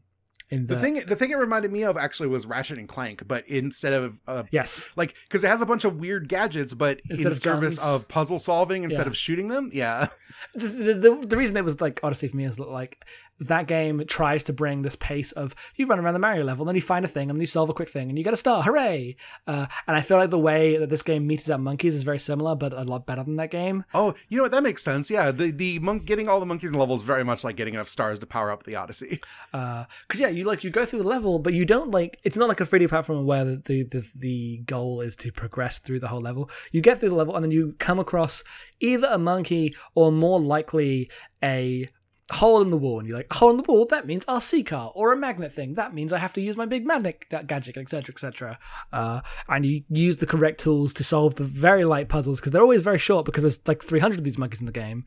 in 0.52 0.66
the, 0.66 0.74
the 0.74 0.80
thing 0.80 1.02
the 1.06 1.16
thing 1.16 1.30
it 1.30 1.36
reminded 1.38 1.72
me 1.72 1.82
of 1.82 1.96
actually 1.96 2.28
was 2.28 2.46
Ratchet 2.46 2.78
and 2.78 2.88
Clank, 2.88 3.26
but 3.26 3.48
instead 3.48 3.92
of 3.94 4.20
uh, 4.28 4.42
yes, 4.52 4.86
like 4.96 5.14
because 5.24 5.42
it 5.42 5.48
has 5.48 5.60
a 5.62 5.66
bunch 5.66 5.84
of 5.84 5.96
weird 5.96 6.28
gadgets, 6.28 6.74
but 6.74 7.00
Instead 7.08 7.26
in 7.26 7.32
of 7.32 7.38
service 7.38 7.78
guns. 7.78 7.88
of 8.02 8.08
puzzle 8.08 8.38
solving 8.38 8.84
instead 8.84 9.06
Yeah. 9.06 9.10
of 9.10 9.16
shooting 9.16 9.48
them. 9.48 9.70
Yeah, 9.72 10.08
the, 10.54 10.68
the, 10.68 11.26
the, 11.26 11.36
reason 11.36 11.56
it 11.56 11.64
was 11.64 11.80
like 11.80 12.00
Odyssey 12.02 12.28
for 12.28 12.36
me 12.36 12.44
is 12.44 12.56
that 12.56 12.68
like 12.68 13.02
that 13.40 13.66
game 13.66 14.04
tries 14.06 14.42
to 14.44 14.52
bring 14.52 14.82
this 14.82 14.96
pace 14.96 15.32
of 15.32 15.54
you 15.76 15.86
run 15.86 15.98
around 15.98 16.14
the 16.14 16.20
Mario 16.20 16.44
level, 16.44 16.64
then 16.64 16.74
you 16.74 16.80
find 16.80 17.04
a 17.04 17.08
thing, 17.08 17.30
and 17.30 17.36
then 17.36 17.40
you 17.40 17.46
solve 17.46 17.68
a 17.68 17.74
quick 17.74 17.88
thing, 17.88 18.08
and 18.08 18.18
you 18.18 18.24
get 18.24 18.32
a 18.32 18.36
star, 18.36 18.62
hooray! 18.62 19.16
Uh, 19.46 19.66
and 19.86 19.96
I 19.96 20.00
feel 20.00 20.16
like 20.16 20.30
the 20.30 20.38
way 20.38 20.76
that 20.76 20.90
this 20.90 21.02
game 21.02 21.26
metes 21.26 21.50
out 21.50 21.60
monkeys 21.60 21.94
is 21.94 22.02
very 22.02 22.18
similar, 22.18 22.54
but 22.54 22.72
a 22.72 22.82
lot 22.82 23.06
better 23.06 23.24
than 23.24 23.36
that 23.36 23.50
game. 23.50 23.84
Oh, 23.94 24.14
you 24.28 24.36
know 24.36 24.44
what? 24.44 24.52
That 24.52 24.62
makes 24.62 24.82
sense. 24.82 25.10
Yeah, 25.10 25.30
the 25.30 25.50
the 25.50 25.78
monk 25.78 26.04
getting 26.04 26.28
all 26.28 26.40
the 26.40 26.46
monkeys 26.46 26.72
in 26.72 26.78
levels 26.78 27.00
is 27.00 27.06
very 27.06 27.24
much 27.24 27.44
like 27.44 27.56
getting 27.56 27.74
enough 27.74 27.88
stars 27.88 28.18
to 28.20 28.26
power 28.26 28.50
up 28.50 28.64
the 28.64 28.76
Odyssey. 28.76 29.20
because 29.50 29.86
yeah, 30.16 30.28
you 30.28 30.44
like 30.44 30.64
you 30.64 30.70
go 30.70 30.84
through 30.84 31.02
the 31.02 31.08
level, 31.08 31.38
but 31.38 31.52
you 31.52 31.64
don't 31.64 31.90
like 31.90 32.18
it's 32.24 32.36
not 32.36 32.48
like 32.48 32.60
a 32.60 32.66
3D 32.66 32.88
platform 32.88 33.26
where 33.26 33.44
the, 33.44 33.62
the 33.64 33.82
the 33.84 34.06
the 34.16 34.62
goal 34.66 35.00
is 35.00 35.16
to 35.16 35.32
progress 35.32 35.78
through 35.78 36.00
the 36.00 36.08
whole 36.08 36.20
level. 36.20 36.50
You 36.70 36.80
get 36.80 37.00
through 37.00 37.10
the 37.10 37.14
level 37.14 37.34
and 37.34 37.44
then 37.44 37.50
you 37.50 37.74
come 37.78 37.98
across 37.98 38.42
either 38.80 39.08
a 39.10 39.18
monkey 39.18 39.74
or 39.94 40.12
more 40.12 40.40
likely 40.40 41.10
a 41.42 41.88
hole 42.30 42.62
in 42.62 42.70
the 42.70 42.76
wall, 42.76 42.98
and 42.98 43.08
you're 43.08 43.16
like, 43.16 43.32
hole 43.32 43.50
in 43.50 43.56
the 43.56 43.62
wall. 43.64 43.86
That 43.86 44.06
means 44.06 44.24
RC 44.26 44.66
car 44.66 44.92
or 44.94 45.12
a 45.12 45.16
magnet 45.16 45.52
thing. 45.52 45.74
That 45.74 45.94
means 45.94 46.12
I 46.12 46.18
have 46.18 46.32
to 46.34 46.40
use 46.40 46.56
my 46.56 46.66
big 46.66 46.86
magnet 46.86 47.24
ga- 47.30 47.42
gadget, 47.42 47.76
etc., 47.76 48.14
etc. 48.14 48.58
Uh, 48.92 49.20
and 49.48 49.66
you 49.66 49.82
use 49.88 50.18
the 50.18 50.26
correct 50.26 50.60
tools 50.60 50.94
to 50.94 51.04
solve 51.04 51.34
the 51.34 51.44
very 51.44 51.84
light 51.84 52.08
puzzles 52.08 52.40
because 52.40 52.52
they're 52.52 52.62
always 52.62 52.82
very 52.82 52.98
short 52.98 53.26
because 53.26 53.42
there's 53.42 53.60
like 53.66 53.82
300 53.82 54.18
of 54.18 54.24
these 54.24 54.38
monkeys 54.38 54.60
in 54.60 54.66
the 54.66 54.72
game. 54.72 55.04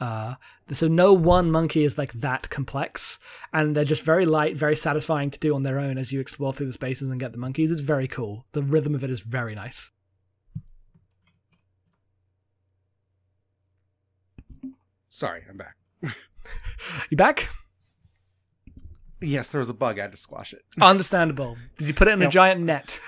Uh, 0.00 0.34
so 0.72 0.86
no 0.86 1.12
one 1.12 1.50
monkey 1.50 1.82
is 1.82 1.98
like 1.98 2.12
that 2.12 2.50
complex, 2.50 3.18
and 3.52 3.74
they're 3.74 3.84
just 3.84 4.02
very 4.02 4.26
light, 4.26 4.56
very 4.56 4.76
satisfying 4.76 5.30
to 5.30 5.38
do 5.38 5.54
on 5.54 5.64
their 5.64 5.78
own 5.78 5.98
as 5.98 6.12
you 6.12 6.20
explore 6.20 6.52
through 6.52 6.66
the 6.66 6.72
spaces 6.72 7.08
and 7.08 7.18
get 7.18 7.32
the 7.32 7.38
monkeys. 7.38 7.70
It's 7.70 7.80
very 7.80 8.06
cool. 8.06 8.46
The 8.52 8.62
rhythm 8.62 8.94
of 8.94 9.02
it 9.02 9.10
is 9.10 9.20
very 9.20 9.54
nice. 9.54 9.90
Sorry, 15.08 15.42
I'm 15.48 15.56
back. 15.56 15.76
You 17.10 17.16
back? 17.16 17.48
Yes, 19.20 19.48
there 19.48 19.58
was 19.58 19.68
a 19.68 19.74
bug. 19.74 19.98
I 19.98 20.02
had 20.02 20.12
to 20.12 20.16
squash 20.16 20.52
it. 20.52 20.62
Understandable. 20.80 21.56
Did 21.76 21.88
you 21.88 21.94
put 21.94 22.08
it 22.08 22.12
in 22.12 22.22
a 22.22 22.28
giant 22.28 22.60
net? 22.60 23.00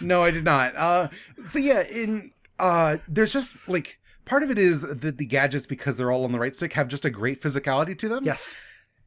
No, 0.00 0.22
I 0.22 0.30
did 0.30 0.44
not. 0.44 0.76
Uh, 0.76 1.08
so 1.44 1.58
yeah, 1.58 1.82
in 1.82 2.32
uh, 2.58 2.98
there's 3.08 3.32
just 3.32 3.56
like 3.68 3.98
part 4.24 4.42
of 4.42 4.50
it 4.50 4.58
is 4.58 4.82
that 4.82 5.18
the 5.18 5.24
gadgets 5.24 5.66
because 5.66 5.96
they're 5.96 6.12
all 6.12 6.24
on 6.24 6.32
the 6.32 6.38
right 6.38 6.54
stick 6.54 6.72
have 6.74 6.88
just 6.88 7.04
a 7.04 7.10
great 7.10 7.40
physicality 7.40 7.98
to 7.98 8.08
them. 8.08 8.24
Yes. 8.24 8.54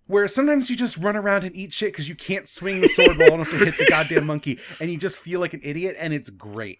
Where 0.07 0.27
sometimes 0.27 0.69
you 0.69 0.75
just 0.75 0.97
run 0.97 1.15
around 1.15 1.45
and 1.45 1.55
eat 1.55 1.73
shit 1.73 1.91
because 1.91 2.07
you 2.07 2.15
can't 2.15 2.47
swing 2.47 2.81
the 2.81 2.89
sword 2.89 3.17
well 3.17 3.33
enough 3.33 3.49
to 3.49 3.57
hit 3.57 3.77
the 3.77 3.87
goddamn 3.89 4.25
monkey, 4.27 4.59
and 4.79 4.91
you 4.91 4.97
just 4.97 5.17
feel 5.17 5.39
like 5.39 5.53
an 5.53 5.61
idiot, 5.63 5.95
and 5.97 6.13
it's 6.13 6.29
great. 6.29 6.79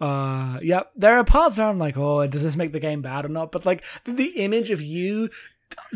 Uh, 0.00 0.58
yep. 0.62 0.90
There 0.96 1.16
are 1.16 1.24
parts 1.24 1.58
where 1.58 1.68
I'm 1.68 1.78
like, 1.78 1.96
oh, 1.96 2.26
does 2.26 2.42
this 2.42 2.56
make 2.56 2.72
the 2.72 2.80
game 2.80 3.02
bad 3.02 3.24
or 3.24 3.28
not? 3.28 3.52
But 3.52 3.66
like 3.66 3.84
the 4.06 4.28
image 4.28 4.70
of 4.70 4.80
you 4.80 5.28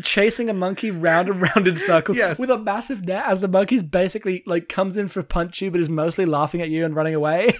chasing 0.03 0.49
a 0.49 0.53
monkey 0.53 0.91
round 0.91 1.29
and 1.29 1.41
round 1.41 1.67
in 1.67 1.77
circles 1.77 2.17
Yes. 2.17 2.39
with 2.39 2.49
a 2.49 2.57
massive 2.57 3.05
net 3.05 3.25
as 3.27 3.39
the 3.39 3.47
monkey's 3.47 3.83
basically 3.83 4.43
like 4.45 4.69
comes 4.69 4.95
in 4.97 5.07
for 5.07 5.19
a 5.19 5.23
punch 5.23 5.61
you, 5.61 5.71
but 5.71 5.79
is 5.79 5.89
mostly 5.89 6.25
laughing 6.25 6.61
at 6.61 6.69
you 6.69 6.85
and 6.85 6.95
running 6.95 7.15
away. 7.15 7.57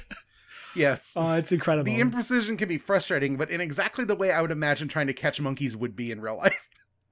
Yes. 0.75 1.13
oh, 1.17 1.31
it's 1.31 1.51
incredible. 1.51 1.85
the 1.85 1.99
imprecision 1.99 2.57
can 2.57 2.67
be 2.69 2.77
frustrating, 2.77 3.37
but 3.37 3.49
in 3.49 3.59
exactly 3.61 4.05
the 4.05 4.15
way 4.15 4.31
I 4.31 4.41
would 4.41 4.51
imagine 4.51 4.87
trying 4.87 5.07
to 5.07 5.13
catch 5.13 5.39
monkeys 5.41 5.75
would 5.75 5.95
be 5.95 6.11
in 6.11 6.21
real 6.21 6.37
life. 6.37 6.55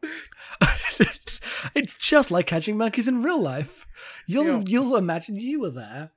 it's 1.76 1.96
just 1.96 2.32
like 2.32 2.48
catching 2.48 2.78
monkeys 2.78 3.08
in 3.08 3.24
real 3.24 3.42
life. 3.42 3.86
You'll 4.26 4.46
Yeah. 4.46 4.64
you'll 4.68 4.96
imagine 4.96 5.36
you 5.36 5.62
were 5.62 5.72
there. 5.72 6.12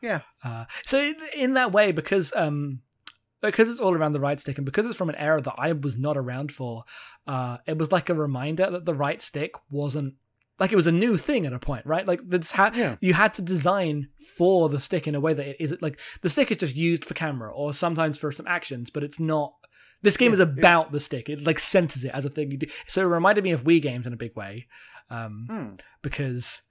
Yeah. 0.00 0.20
Uh, 0.42 0.64
so 0.84 1.00
in, 1.00 1.16
in 1.36 1.54
that 1.54 1.72
way, 1.72 1.92
because 1.92 2.32
um, 2.34 2.80
because 3.42 3.68
it's 3.68 3.80
all 3.80 3.94
around 3.94 4.12
the 4.12 4.20
right 4.20 4.38
stick, 4.40 4.56
and 4.56 4.64
because 4.64 4.86
it's 4.86 4.96
from 4.96 5.08
an 5.10 5.16
era 5.16 5.40
that 5.42 5.54
I 5.58 5.72
was 5.72 5.98
not 5.98 6.16
around 6.16 6.52
for, 6.52 6.84
uh, 7.26 7.58
it 7.66 7.76
was 7.76 7.92
like 7.92 8.08
a 8.08 8.14
reminder 8.14 8.70
that 8.70 8.84
the 8.84 8.94
right 8.94 9.20
stick 9.20 9.52
wasn't 9.70 10.14
like 10.58 10.70
it 10.70 10.76
was 10.76 10.86
a 10.86 10.92
new 10.92 11.16
thing 11.16 11.44
at 11.46 11.52
a 11.52 11.58
point, 11.58 11.84
right? 11.86 12.06
Like 12.06 12.20
this 12.28 12.52
had 12.52 12.76
Yeah. 12.76 12.96
you 13.00 13.14
had 13.14 13.34
to 13.34 13.42
design 13.42 14.08
for 14.36 14.68
the 14.68 14.80
stick 14.80 15.08
in 15.08 15.14
a 15.14 15.20
way 15.20 15.34
that 15.34 15.46
it 15.46 15.56
is 15.58 15.74
like 15.80 15.98
the 16.20 16.28
stick 16.30 16.50
is 16.52 16.58
just 16.58 16.76
used 16.76 17.04
for 17.04 17.14
camera 17.14 17.52
or 17.52 17.72
sometimes 17.72 18.16
for 18.18 18.30
some 18.32 18.46
actions, 18.46 18.90
but 18.90 19.02
it's 19.02 19.18
not. 19.18 19.54
This 20.02 20.16
game 20.16 20.30
Yeah, 20.32 20.34
is 20.34 20.40
it- 20.40 20.48
about 20.58 20.92
the 20.92 21.00
stick. 21.00 21.28
It 21.28 21.44
like 21.46 21.58
centers 21.58 22.04
it 22.04 22.10
as 22.14 22.24
a 22.24 22.30
thing 22.30 22.50
you 22.50 22.58
do. 22.58 22.66
So 22.86 23.02
it 23.02 23.04
reminded 23.06 23.44
me 23.44 23.52
of 23.52 23.64
Wii 23.64 23.80
games 23.80 24.06
in 24.06 24.12
a 24.12 24.16
big 24.16 24.36
way, 24.36 24.66
um, 25.10 25.46
Hmm. 25.48 25.68
because 26.02 26.62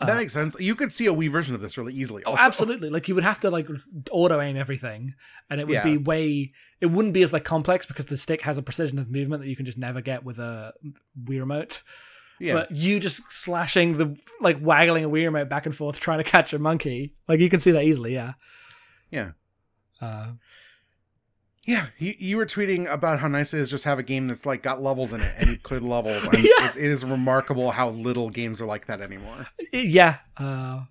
That 0.00 0.10
Uh, 0.10 0.14
makes 0.16 0.32
sense. 0.32 0.56
You 0.58 0.74
could 0.74 0.92
see 0.92 1.06
a 1.06 1.14
Wii 1.14 1.30
version 1.30 1.54
of 1.54 1.60
this 1.60 1.78
really 1.78 1.94
easily. 1.94 2.24
Oh, 2.26 2.34
absolutely! 2.36 2.90
Like 2.90 3.06
you 3.06 3.14
would 3.14 3.22
have 3.24 3.38
to 3.40 3.50
like 3.50 3.68
auto 4.10 4.40
aim 4.40 4.56
everything, 4.56 5.14
and 5.48 5.60
it 5.60 5.66
would 5.68 5.74
Yeah. 5.74 5.84
be 5.84 5.96
way. 5.98 6.52
It 6.80 6.86
wouldn't 6.86 7.14
be 7.14 7.22
as 7.22 7.32
like 7.32 7.44
complex 7.44 7.86
because 7.86 8.06
the 8.06 8.16
stick 8.16 8.42
has 8.42 8.58
a 8.58 8.62
precision 8.62 8.98
of 8.98 9.08
movement 9.10 9.42
that 9.42 9.48
you 9.48 9.54
can 9.56 9.66
just 9.66 9.78
never 9.78 10.00
get 10.00 10.24
with 10.24 10.38
a 10.40 10.72
Wii 11.24 11.38
remote. 11.38 11.82
Yeah. 12.40 12.54
But 12.54 12.72
you 12.72 12.98
just 12.98 13.20
slashing 13.30 13.96
the 13.96 14.16
like 14.40 14.58
waggling 14.60 15.04
a 15.04 15.08
Wii 15.08 15.24
remote 15.26 15.48
back 15.48 15.64
and 15.66 15.74
forth 15.76 16.00
trying 16.00 16.18
to 16.18 16.24
catch 16.28 16.52
a 16.52 16.58
monkey, 16.58 17.14
like 17.28 17.38
you 17.38 17.48
can 17.48 17.60
see 17.60 17.70
that 17.70 17.84
easily. 17.84 18.14
Yeah. 18.14 18.32
Yeah. 19.12 19.30
Uh, 20.00 20.32
Yeah, 21.66 21.86
you, 21.98 22.14
you 22.18 22.36
were 22.36 22.46
tweeting 22.46 22.90
about 22.92 23.20
how 23.20 23.28
nice 23.28 23.54
it 23.54 23.60
is 23.60 23.70
just 23.70 23.84
have 23.84 23.98
a 23.98 24.02
game 24.02 24.26
that's 24.26 24.44
like 24.44 24.62
got 24.62 24.82
levels 24.82 25.12
in 25.12 25.20
it 25.22 25.34
and 25.38 25.50
you 25.50 25.56
clear 25.58 25.80
the 25.80 25.86
levels. 25.86 26.22
And 26.32 26.44
Yeah. 26.44 26.68
it, 26.70 26.76
it 26.76 26.84
is 26.90 27.04
remarkable 27.04 27.70
how 27.70 27.90
little 27.90 28.28
games 28.30 28.60
are 28.60 28.66
like 28.66 28.86
that 28.86 29.00
anymore. 29.00 29.46
yeah. 29.72 30.18
Uh, 30.36 30.84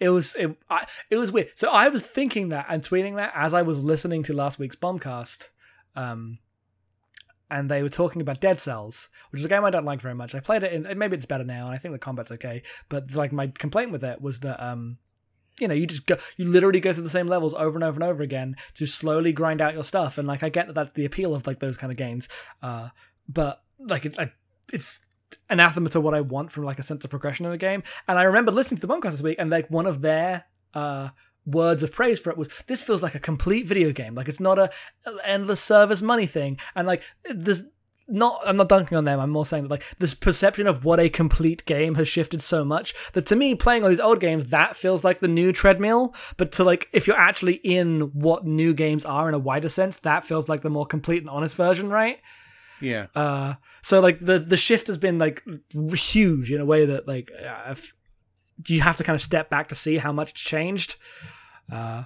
it 0.00 0.10
was 0.10 0.34
it, 0.36 0.56
I, 0.70 0.86
it 1.10 1.16
was 1.16 1.32
weird. 1.32 1.48
So 1.54 1.70
I 1.70 1.88
was 1.88 2.02
thinking 2.02 2.50
that 2.50 2.66
and 2.68 2.82
tweeting 2.82 3.16
that 3.16 3.32
as 3.34 3.54
I 3.54 3.62
was 3.62 3.82
listening 3.82 4.22
to 4.24 4.32
last 4.32 4.58
week's 4.58 4.76
bombcast, 4.76 5.48
um, 5.96 6.38
and 7.50 7.70
they 7.70 7.82
were 7.82 7.88
talking 7.88 8.20
about 8.20 8.40
Dead 8.40 8.60
Cells, 8.60 9.08
which 9.30 9.40
is 9.40 9.46
a 9.46 9.48
game 9.48 9.64
I 9.64 9.70
don't 9.70 9.86
like 9.86 10.02
very 10.02 10.14
much. 10.14 10.34
I 10.34 10.40
played 10.40 10.62
it, 10.62 10.72
and 10.86 10.98
maybe 10.98 11.16
it's 11.16 11.24
better 11.26 11.44
now, 11.44 11.66
and 11.66 11.74
I 11.74 11.78
think 11.78 11.94
the 11.94 11.98
combat's 11.98 12.30
okay. 12.32 12.62
But 12.90 13.12
like 13.14 13.32
my 13.32 13.46
complaint 13.48 13.90
with 13.90 14.04
it 14.04 14.20
was 14.20 14.40
that 14.40 14.62
um, 14.62 14.98
you 15.60 15.68
know, 15.68 15.74
you 15.74 15.86
just 15.86 16.06
go, 16.06 16.16
you 16.36 16.46
literally 16.46 16.80
go 16.80 16.92
through 16.92 17.04
the 17.04 17.10
same 17.10 17.28
levels 17.28 17.54
over 17.54 17.76
and 17.76 17.84
over 17.84 17.94
and 17.94 18.04
over 18.04 18.22
again 18.22 18.56
to 18.74 18.86
slowly 18.86 19.32
grind 19.32 19.60
out 19.60 19.74
your 19.74 19.84
stuff, 19.84 20.18
and 20.18 20.26
like 20.28 20.42
I 20.42 20.48
get 20.48 20.66
that 20.66 20.74
that's 20.74 20.92
the 20.94 21.04
appeal 21.04 21.34
of 21.34 21.46
like 21.46 21.60
those 21.60 21.76
kind 21.76 21.90
of 21.90 21.96
games, 21.96 22.28
uh, 22.62 22.88
but 23.28 23.62
like 23.78 24.06
it, 24.06 24.18
I, 24.18 24.32
it's 24.72 25.00
anathema 25.50 25.88
to 25.90 26.00
what 26.00 26.14
I 26.14 26.20
want 26.20 26.52
from 26.52 26.64
like 26.64 26.78
a 26.78 26.82
sense 26.82 27.04
of 27.04 27.10
progression 27.10 27.46
in 27.46 27.52
a 27.52 27.58
game. 27.58 27.82
And 28.06 28.18
I 28.18 28.22
remember 28.24 28.52
listening 28.52 28.80
to 28.80 28.86
the 28.86 28.92
Bombcast 28.92 29.12
this 29.12 29.22
week, 29.22 29.36
and 29.38 29.50
like 29.50 29.70
one 29.70 29.86
of 29.86 30.00
their 30.00 30.44
uh, 30.74 31.10
words 31.46 31.82
of 31.82 31.92
praise 31.92 32.18
for 32.18 32.30
it 32.30 32.38
was, 32.38 32.48
"This 32.66 32.82
feels 32.82 33.02
like 33.02 33.14
a 33.14 33.20
complete 33.20 33.66
video 33.66 33.92
game. 33.92 34.14
Like 34.14 34.28
it's 34.28 34.40
not 34.40 34.58
a 34.58 34.70
endless 35.24 35.60
service 35.60 36.02
money 36.02 36.26
thing." 36.26 36.58
And 36.74 36.86
like 36.86 37.02
there's 37.24 37.62
not 38.08 38.40
I'm 38.44 38.56
not 38.56 38.68
dunking 38.68 38.96
on 38.96 39.04
them. 39.04 39.20
I'm 39.20 39.30
more 39.30 39.46
saying 39.46 39.64
that 39.64 39.70
like 39.70 39.84
this 39.98 40.14
perception 40.14 40.66
of 40.66 40.84
what 40.84 40.98
a 40.98 41.08
complete 41.08 41.64
game 41.66 41.94
has 41.96 42.08
shifted 42.08 42.42
so 42.42 42.64
much 42.64 42.94
that 43.12 43.26
to 43.26 43.36
me 43.36 43.54
playing 43.54 43.84
all 43.84 43.90
these 43.90 44.00
old 44.00 44.20
games 44.20 44.46
that 44.46 44.76
feels 44.76 45.04
like 45.04 45.20
the 45.20 45.28
new 45.28 45.52
treadmill, 45.52 46.14
but 46.36 46.50
to 46.52 46.64
like 46.64 46.88
if 46.92 47.06
you're 47.06 47.16
actually 47.16 47.54
in 47.56 48.00
what 48.14 48.46
new 48.46 48.72
games 48.72 49.04
are 49.04 49.28
in 49.28 49.34
a 49.34 49.38
wider 49.38 49.68
sense, 49.68 49.98
that 50.00 50.24
feels 50.24 50.48
like 50.48 50.62
the 50.62 50.70
more 50.70 50.86
complete 50.86 51.22
and 51.22 51.30
honest 51.30 51.54
version, 51.54 51.90
right? 51.90 52.18
Yeah. 52.80 53.06
Uh 53.14 53.54
so 53.82 54.00
like 54.00 54.20
the 54.20 54.38
the 54.38 54.56
shift 54.56 54.86
has 54.86 54.98
been 54.98 55.18
like 55.18 55.44
huge 55.92 56.50
in 56.50 56.60
a 56.60 56.66
way 56.66 56.86
that 56.86 57.06
like 57.06 57.30
uh, 57.32 57.72
if, 57.72 57.94
you 58.66 58.80
have 58.80 58.96
to 58.96 59.04
kind 59.04 59.14
of 59.14 59.22
step 59.22 59.48
back 59.50 59.68
to 59.68 59.74
see 59.74 59.98
how 59.98 60.12
much 60.12 60.34
changed. 60.34 60.96
Uh 61.70 62.04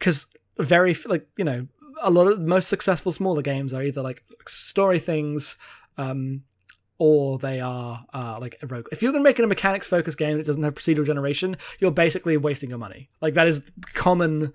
cuz 0.00 0.26
very 0.58 0.94
like 1.06 1.26
you 1.36 1.44
know 1.44 1.66
a 2.02 2.10
lot 2.10 2.26
of 2.26 2.40
most 2.40 2.68
successful 2.68 3.12
smaller 3.12 3.42
games 3.42 3.72
are 3.72 3.82
either 3.82 4.02
like 4.02 4.22
story 4.46 4.98
things 4.98 5.56
um 5.98 6.42
or 6.98 7.38
they 7.38 7.60
are 7.60 8.04
uh, 8.14 8.38
like 8.40 8.56
rogue. 8.68 8.86
If 8.92 9.02
you're 9.02 9.12
going 9.12 9.22
to 9.22 9.28
make 9.28 9.38
it 9.38 9.44
a 9.44 9.48
mechanics 9.48 9.88
focused 9.88 10.16
game 10.16 10.38
that 10.38 10.46
doesn't 10.46 10.62
have 10.62 10.74
procedural 10.74 11.04
generation, 11.04 11.56
you're 11.80 11.90
basically 11.90 12.36
wasting 12.36 12.70
your 12.70 12.78
money. 12.78 13.10
Like 13.20 13.34
that 13.34 13.48
is 13.48 13.62
common 13.94 14.52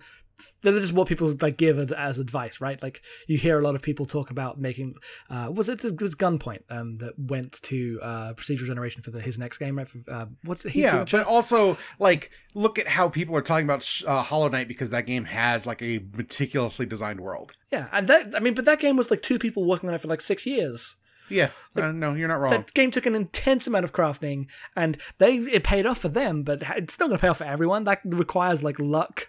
this 0.61 0.83
is 0.83 0.93
what 0.93 1.07
people 1.07 1.33
like 1.41 1.57
give 1.57 1.79
as, 1.91 2.19
advice, 2.19 2.59
right? 2.61 2.81
Like 2.81 3.01
you 3.27 3.37
hear 3.37 3.59
a 3.59 3.61
lot 3.61 3.75
of 3.75 3.81
people 3.81 4.05
talk 4.05 4.31
about 4.31 4.59
making. 4.59 4.95
Uh, 5.29 5.49
was 5.53 5.69
it, 5.69 5.83
it 5.83 6.01
was 6.01 6.15
Gunpoint 6.15 6.61
um, 6.69 6.97
that 6.97 7.13
went 7.17 7.61
to 7.63 7.99
uh, 8.01 8.33
procedural 8.33 8.65
generation 8.65 9.01
for 9.01 9.11
the, 9.11 9.21
his 9.21 9.37
next 9.37 9.57
game, 9.57 9.77
right? 9.77 9.87
Uh, 10.07 10.25
what's 10.43 10.65
it? 10.65 10.75
Yeah, 10.75 11.05
but 11.09 11.25
also 11.25 11.77
like 11.99 12.31
look 12.53 12.79
at 12.79 12.87
how 12.87 13.09
people 13.09 13.35
are 13.35 13.41
talking 13.41 13.65
about 13.65 13.89
uh, 14.05 14.21
Hollow 14.23 14.49
Knight 14.49 14.67
because 14.67 14.89
that 14.89 15.05
game 15.05 15.25
has 15.25 15.65
like 15.65 15.81
a 15.81 15.99
meticulously 16.15 16.85
designed 16.85 17.21
world. 17.21 17.53
Yeah, 17.71 17.87
and 17.91 18.07
that 18.07 18.35
I 18.35 18.39
mean, 18.39 18.53
but 18.53 18.65
that 18.65 18.79
game 18.79 18.97
was 18.97 19.11
like 19.11 19.21
two 19.21 19.39
people 19.39 19.65
working 19.65 19.89
on 19.89 19.95
it 19.95 20.01
for 20.01 20.07
like 20.07 20.21
six 20.21 20.45
years. 20.45 20.95
Yeah, 21.29 21.51
like, 21.75 21.85
uh, 21.85 21.91
no, 21.91 22.13
you're 22.13 22.27
not 22.27 22.39
wrong. 22.39 22.51
That 22.51 22.73
game 22.73 22.91
took 22.91 23.05
an 23.05 23.15
intense 23.15 23.67
amount 23.67 23.85
of 23.85 23.93
crafting, 23.93 24.47
and 24.75 24.97
they 25.19 25.35
it 25.35 25.63
paid 25.63 25.85
off 25.85 25.99
for 25.99 26.09
them, 26.09 26.43
but 26.43 26.63
it's 26.75 26.99
not 26.99 27.07
going 27.07 27.17
to 27.17 27.21
pay 27.21 27.27
off 27.27 27.37
for 27.37 27.43
everyone. 27.43 27.83
That 27.83 28.01
requires 28.03 28.63
like 28.63 28.79
luck 28.79 29.27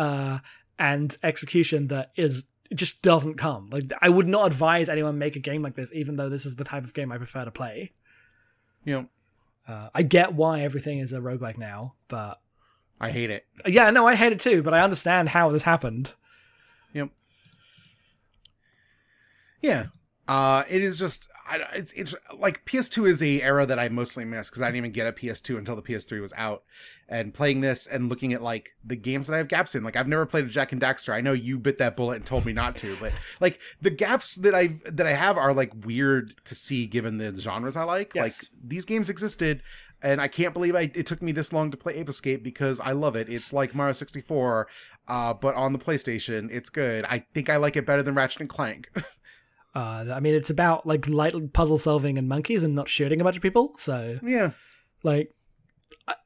uh, 0.00 0.38
and 0.78 1.18
execution 1.22 1.88
that 1.88 2.10
is 2.16 2.44
just 2.74 3.02
doesn't 3.02 3.34
come. 3.34 3.68
Like 3.70 3.92
I 4.00 4.08
would 4.08 4.26
not 4.26 4.46
advise 4.46 4.88
anyone 4.88 5.18
make 5.18 5.36
a 5.36 5.40
game 5.40 5.62
like 5.62 5.74
this, 5.74 5.90
even 5.92 6.16
though 6.16 6.30
this 6.30 6.46
is 6.46 6.56
the 6.56 6.64
type 6.64 6.84
of 6.84 6.94
game 6.94 7.12
I 7.12 7.18
prefer 7.18 7.44
to 7.44 7.50
play. 7.50 7.92
You 8.84 8.94
know, 8.94 9.06
uh, 9.68 9.90
I 9.94 10.02
get 10.02 10.32
why 10.32 10.62
everything 10.62 11.00
is 11.00 11.12
a 11.12 11.18
roguelike 11.18 11.58
now, 11.58 11.96
but 12.08 12.40
I 12.98 13.10
hate 13.10 13.28
it. 13.28 13.44
Yeah, 13.66 13.90
no, 13.90 14.06
I 14.06 14.14
hate 14.14 14.32
it 14.32 14.40
too, 14.40 14.62
but 14.62 14.72
I 14.72 14.80
understand 14.80 15.28
how 15.28 15.50
this 15.50 15.64
happened. 15.64 16.12
Yep. 16.94 17.10
Yeah. 19.60 19.86
Uh, 20.26 20.64
it 20.66 20.80
is 20.80 20.98
just 20.98 21.28
I, 21.50 21.56
it's 21.74 21.92
it's 21.92 22.14
like 22.36 22.64
PS2 22.64 23.08
is 23.08 23.22
a 23.22 23.42
era 23.42 23.66
that 23.66 23.78
I 23.78 23.88
mostly 23.88 24.24
miss 24.24 24.48
because 24.48 24.62
I 24.62 24.66
didn't 24.66 24.76
even 24.76 24.92
get 24.92 25.08
a 25.08 25.12
PS2 25.12 25.58
until 25.58 25.74
the 25.76 25.82
PS3 25.82 26.20
was 26.20 26.32
out. 26.36 26.62
And 27.08 27.34
playing 27.34 27.60
this 27.60 27.88
and 27.88 28.08
looking 28.08 28.32
at 28.32 28.40
like 28.40 28.70
the 28.84 28.94
games 28.94 29.26
that 29.26 29.34
I 29.34 29.38
have 29.38 29.48
gaps 29.48 29.74
in, 29.74 29.82
like 29.82 29.96
I've 29.96 30.06
never 30.06 30.26
played 30.26 30.44
a 30.44 30.48
Jak 30.48 30.70
and 30.70 30.80
Daxter. 30.80 31.12
I 31.12 31.20
know 31.20 31.32
you 31.32 31.58
bit 31.58 31.78
that 31.78 31.96
bullet 31.96 32.16
and 32.16 32.26
told 32.26 32.46
me 32.46 32.52
not 32.52 32.76
to, 32.76 32.96
but 33.00 33.12
like 33.40 33.58
the 33.82 33.90
gaps 33.90 34.36
that 34.36 34.54
I 34.54 34.78
that 34.84 35.08
I 35.08 35.14
have 35.14 35.36
are 35.36 35.52
like 35.52 35.72
weird 35.84 36.34
to 36.44 36.54
see 36.54 36.86
given 36.86 37.18
the 37.18 37.36
genres 37.36 37.76
I 37.76 37.82
like. 37.82 38.14
Yes. 38.14 38.22
Like 38.22 38.50
these 38.62 38.84
games 38.84 39.10
existed, 39.10 39.60
and 40.02 40.20
I 40.20 40.28
can't 40.28 40.54
believe 40.54 40.76
I 40.76 40.92
it 40.94 41.06
took 41.06 41.20
me 41.20 41.32
this 41.32 41.52
long 41.52 41.72
to 41.72 41.76
play 41.76 41.96
Ape 41.96 42.08
Escape 42.08 42.44
because 42.44 42.78
I 42.78 42.92
love 42.92 43.16
it. 43.16 43.28
It's 43.28 43.52
like 43.52 43.74
Mario 43.74 43.92
64, 43.92 44.68
uh, 45.08 45.34
but 45.34 45.56
on 45.56 45.72
the 45.72 45.80
PlayStation. 45.80 46.48
It's 46.52 46.70
good. 46.70 47.04
I 47.06 47.24
think 47.34 47.50
I 47.50 47.56
like 47.56 47.76
it 47.76 47.86
better 47.86 48.04
than 48.04 48.14
Ratchet 48.14 48.42
and 48.42 48.48
Clank. 48.48 48.88
Uh, 49.74 50.06
I 50.12 50.20
mean, 50.20 50.34
it's 50.34 50.50
about 50.50 50.86
like 50.86 51.06
light 51.08 51.34
puzzle 51.52 51.78
solving 51.78 52.18
and 52.18 52.28
monkeys 52.28 52.62
and 52.64 52.74
not 52.74 52.88
shooting 52.88 53.20
a 53.20 53.24
bunch 53.24 53.36
of 53.36 53.42
people. 53.42 53.74
So 53.78 54.18
yeah, 54.22 54.50
like 55.02 55.34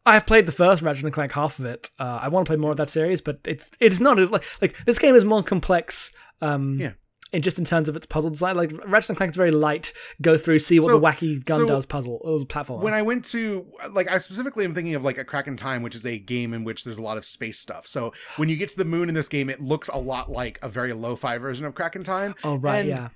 I, 0.07 0.15
have 0.15 0.27
played 0.27 0.47
the 0.47 0.53
first 0.53 0.81
Ratchet 0.83 1.05
and 1.05 1.13
Clank 1.13 1.33
half 1.33 1.59
of 1.59 1.67
it. 1.67 1.91
Uh, 1.99 2.21
I 2.23 2.29
want 2.29 2.47
to 2.47 2.49
play 2.51 2.57
more 2.57 2.71
of 2.71 2.77
that 2.79 2.89
series, 2.89 3.21
but 3.21 3.41
it's 3.45 3.67
it's 3.81 4.01
not 4.01 4.19
like 4.31 4.45
like 4.63 4.75
this 4.87 4.99
game 4.99 5.15
is 5.15 5.25
more 5.25 5.43
complex. 5.43 6.11
Um, 6.41 6.81
yeah. 6.81 6.93
In 7.33 7.43
just 7.43 7.59
in 7.59 7.65
terms 7.65 7.89
of 7.89 7.97
its 7.97 8.07
puzzle 8.07 8.31
design, 8.31 8.57
like 8.57 8.71
Ratchet 8.87 9.11
and 9.11 9.17
Clank 9.17 9.33
is 9.33 9.37
very 9.37 9.51
light. 9.51 9.93
Go 10.23 10.39
through, 10.39 10.61
see 10.61 10.79
what 10.79 10.87
So- 10.87 11.01
the 11.01 11.05
wacky 11.05 11.45
gun 11.45 11.61
so 11.61 11.67
does 11.67 11.85
puzzle 11.85 12.21
uh, 12.25 12.45
platform. 12.45 12.81
when 12.81 12.95
I 12.95 13.03
went 13.03 13.25
to 13.27 13.67
like 13.91 14.09
I 14.09 14.19
specifically 14.19 14.65
am 14.65 14.73
thinking 14.73 14.95
of 14.95 15.03
like 15.03 15.19
a 15.19 15.25
Crack 15.25 15.49
in 15.49 15.57
Time, 15.57 15.83
which 15.83 15.97
is 15.97 16.07
a 16.07 16.17
game 16.17 16.55
in 16.55 16.63
which 16.63 16.85
there's 16.85 16.99
a 16.99 17.03
lot 17.03 17.17
of 17.17 17.25
space 17.25 17.59
stuff. 17.59 17.89
So 17.89 18.13
when 18.37 18.49
you 18.49 18.57
get 18.57 18.69
to 18.69 18.77
the 18.77 18.85
moon 18.85 19.09
in 19.09 19.17
this 19.17 19.29
game, 19.29 19.51
it 19.51 19.61
looks 19.61 19.89
a 19.89 19.99
lot 19.99 20.31
like 20.31 20.61
a 20.63 20.69
very 20.69 20.93
lo-fi 20.93 21.37
version 21.39 21.67
of 21.67 21.75
Crack 21.75 21.97
in 21.97 22.05
Time. 22.05 22.37
oh 22.45 22.55
right, 22.55 22.79
and 22.79 22.89
yeah. 22.89 23.09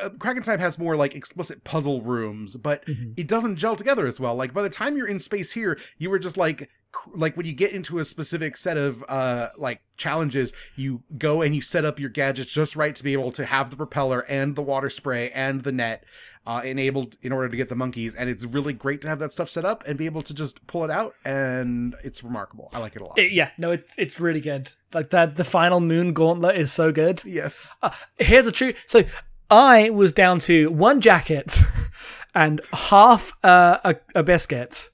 Uh, 0.00 0.08
Crack 0.10 0.36
in 0.36 0.42
Time 0.42 0.58
has 0.60 0.78
more 0.78 0.96
like 0.96 1.14
explicit 1.14 1.64
puzzle 1.64 2.02
rooms, 2.02 2.56
but 2.56 2.84
Mhm. 2.86 3.14
it 3.16 3.26
doesn't 3.26 3.56
gel 3.56 3.76
together 3.76 4.06
as 4.06 4.18
well. 4.20 4.34
Like 4.34 4.54
by 4.54 4.62
the 4.62 4.70
time 4.70 4.96
you're 4.96 5.08
in 5.08 5.18
space 5.18 5.52
here, 5.52 5.78
you 5.98 6.08
were 6.10 6.18
just 6.18 6.36
like 6.36 6.68
like 7.14 7.38
when 7.38 7.46
you 7.46 7.54
get 7.54 7.72
into 7.72 7.98
a 8.00 8.04
specific 8.04 8.54
set 8.54 8.76
of 8.76 9.02
uh 9.08 9.48
like 9.56 9.80
challenges, 9.96 10.52
you 10.76 11.02
go 11.16 11.40
and 11.42 11.54
you 11.54 11.62
set 11.62 11.84
up 11.86 11.98
your 11.98 12.10
gadgets 12.10 12.52
just 12.52 12.76
right 12.76 12.94
to 12.94 13.02
be 13.02 13.14
able 13.14 13.32
to 13.32 13.46
have 13.46 13.70
the 13.70 13.76
propeller 13.76 14.20
and 14.20 14.56
the 14.56 14.62
water 14.62 14.90
spray 14.90 15.30
and 15.30 15.62
the 15.62 15.72
net 15.72 16.04
uh, 16.44 16.60
enabled 16.64 17.16
in 17.22 17.30
order 17.32 17.48
to 17.48 17.56
get 17.56 17.68
the 17.68 17.74
monkeys. 17.76 18.14
And 18.16 18.28
it's 18.28 18.44
really 18.44 18.72
great 18.72 19.00
to 19.02 19.08
have 19.08 19.20
that 19.20 19.32
stuff 19.32 19.48
set 19.48 19.64
up 19.64 19.84
and 19.86 19.96
be 19.96 20.06
able 20.06 20.22
to 20.22 20.34
just 20.34 20.66
pull 20.66 20.82
it 20.84 20.90
out. 20.90 21.14
And 21.24 21.94
it's 22.02 22.22
remarkable. 22.24 22.68
I 22.74 22.78
like 22.80 22.96
it 22.96 23.00
a 23.00 23.04
lot. 23.06 23.16
It- 23.18 23.32
yeah, 23.32 23.50
no, 23.58 23.70
it's 23.70 23.94
it's 23.96 24.18
really 24.20 24.40
good. 24.40 24.72
Like 24.92 25.10
that, 25.10 25.36
the 25.36 25.44
final 25.44 25.80
moon 25.80 26.12
gauntlet 26.12 26.56
is 26.56 26.72
so 26.72 26.92
good. 26.92 27.22
yes. 27.24 27.74
Uh, 27.82 27.90
here's 28.18 28.46
a 28.46 28.52
true. 28.52 28.74
So 28.86 29.04
I 29.52 29.90
was 29.90 30.12
down 30.12 30.38
to 30.40 30.70
one 30.70 31.00
jacket 31.02 31.58
and 32.34 32.60
half 32.72 33.34
uh, 33.44 33.78
a, 33.84 33.96
a 34.14 34.22
biscuit, 34.22 34.88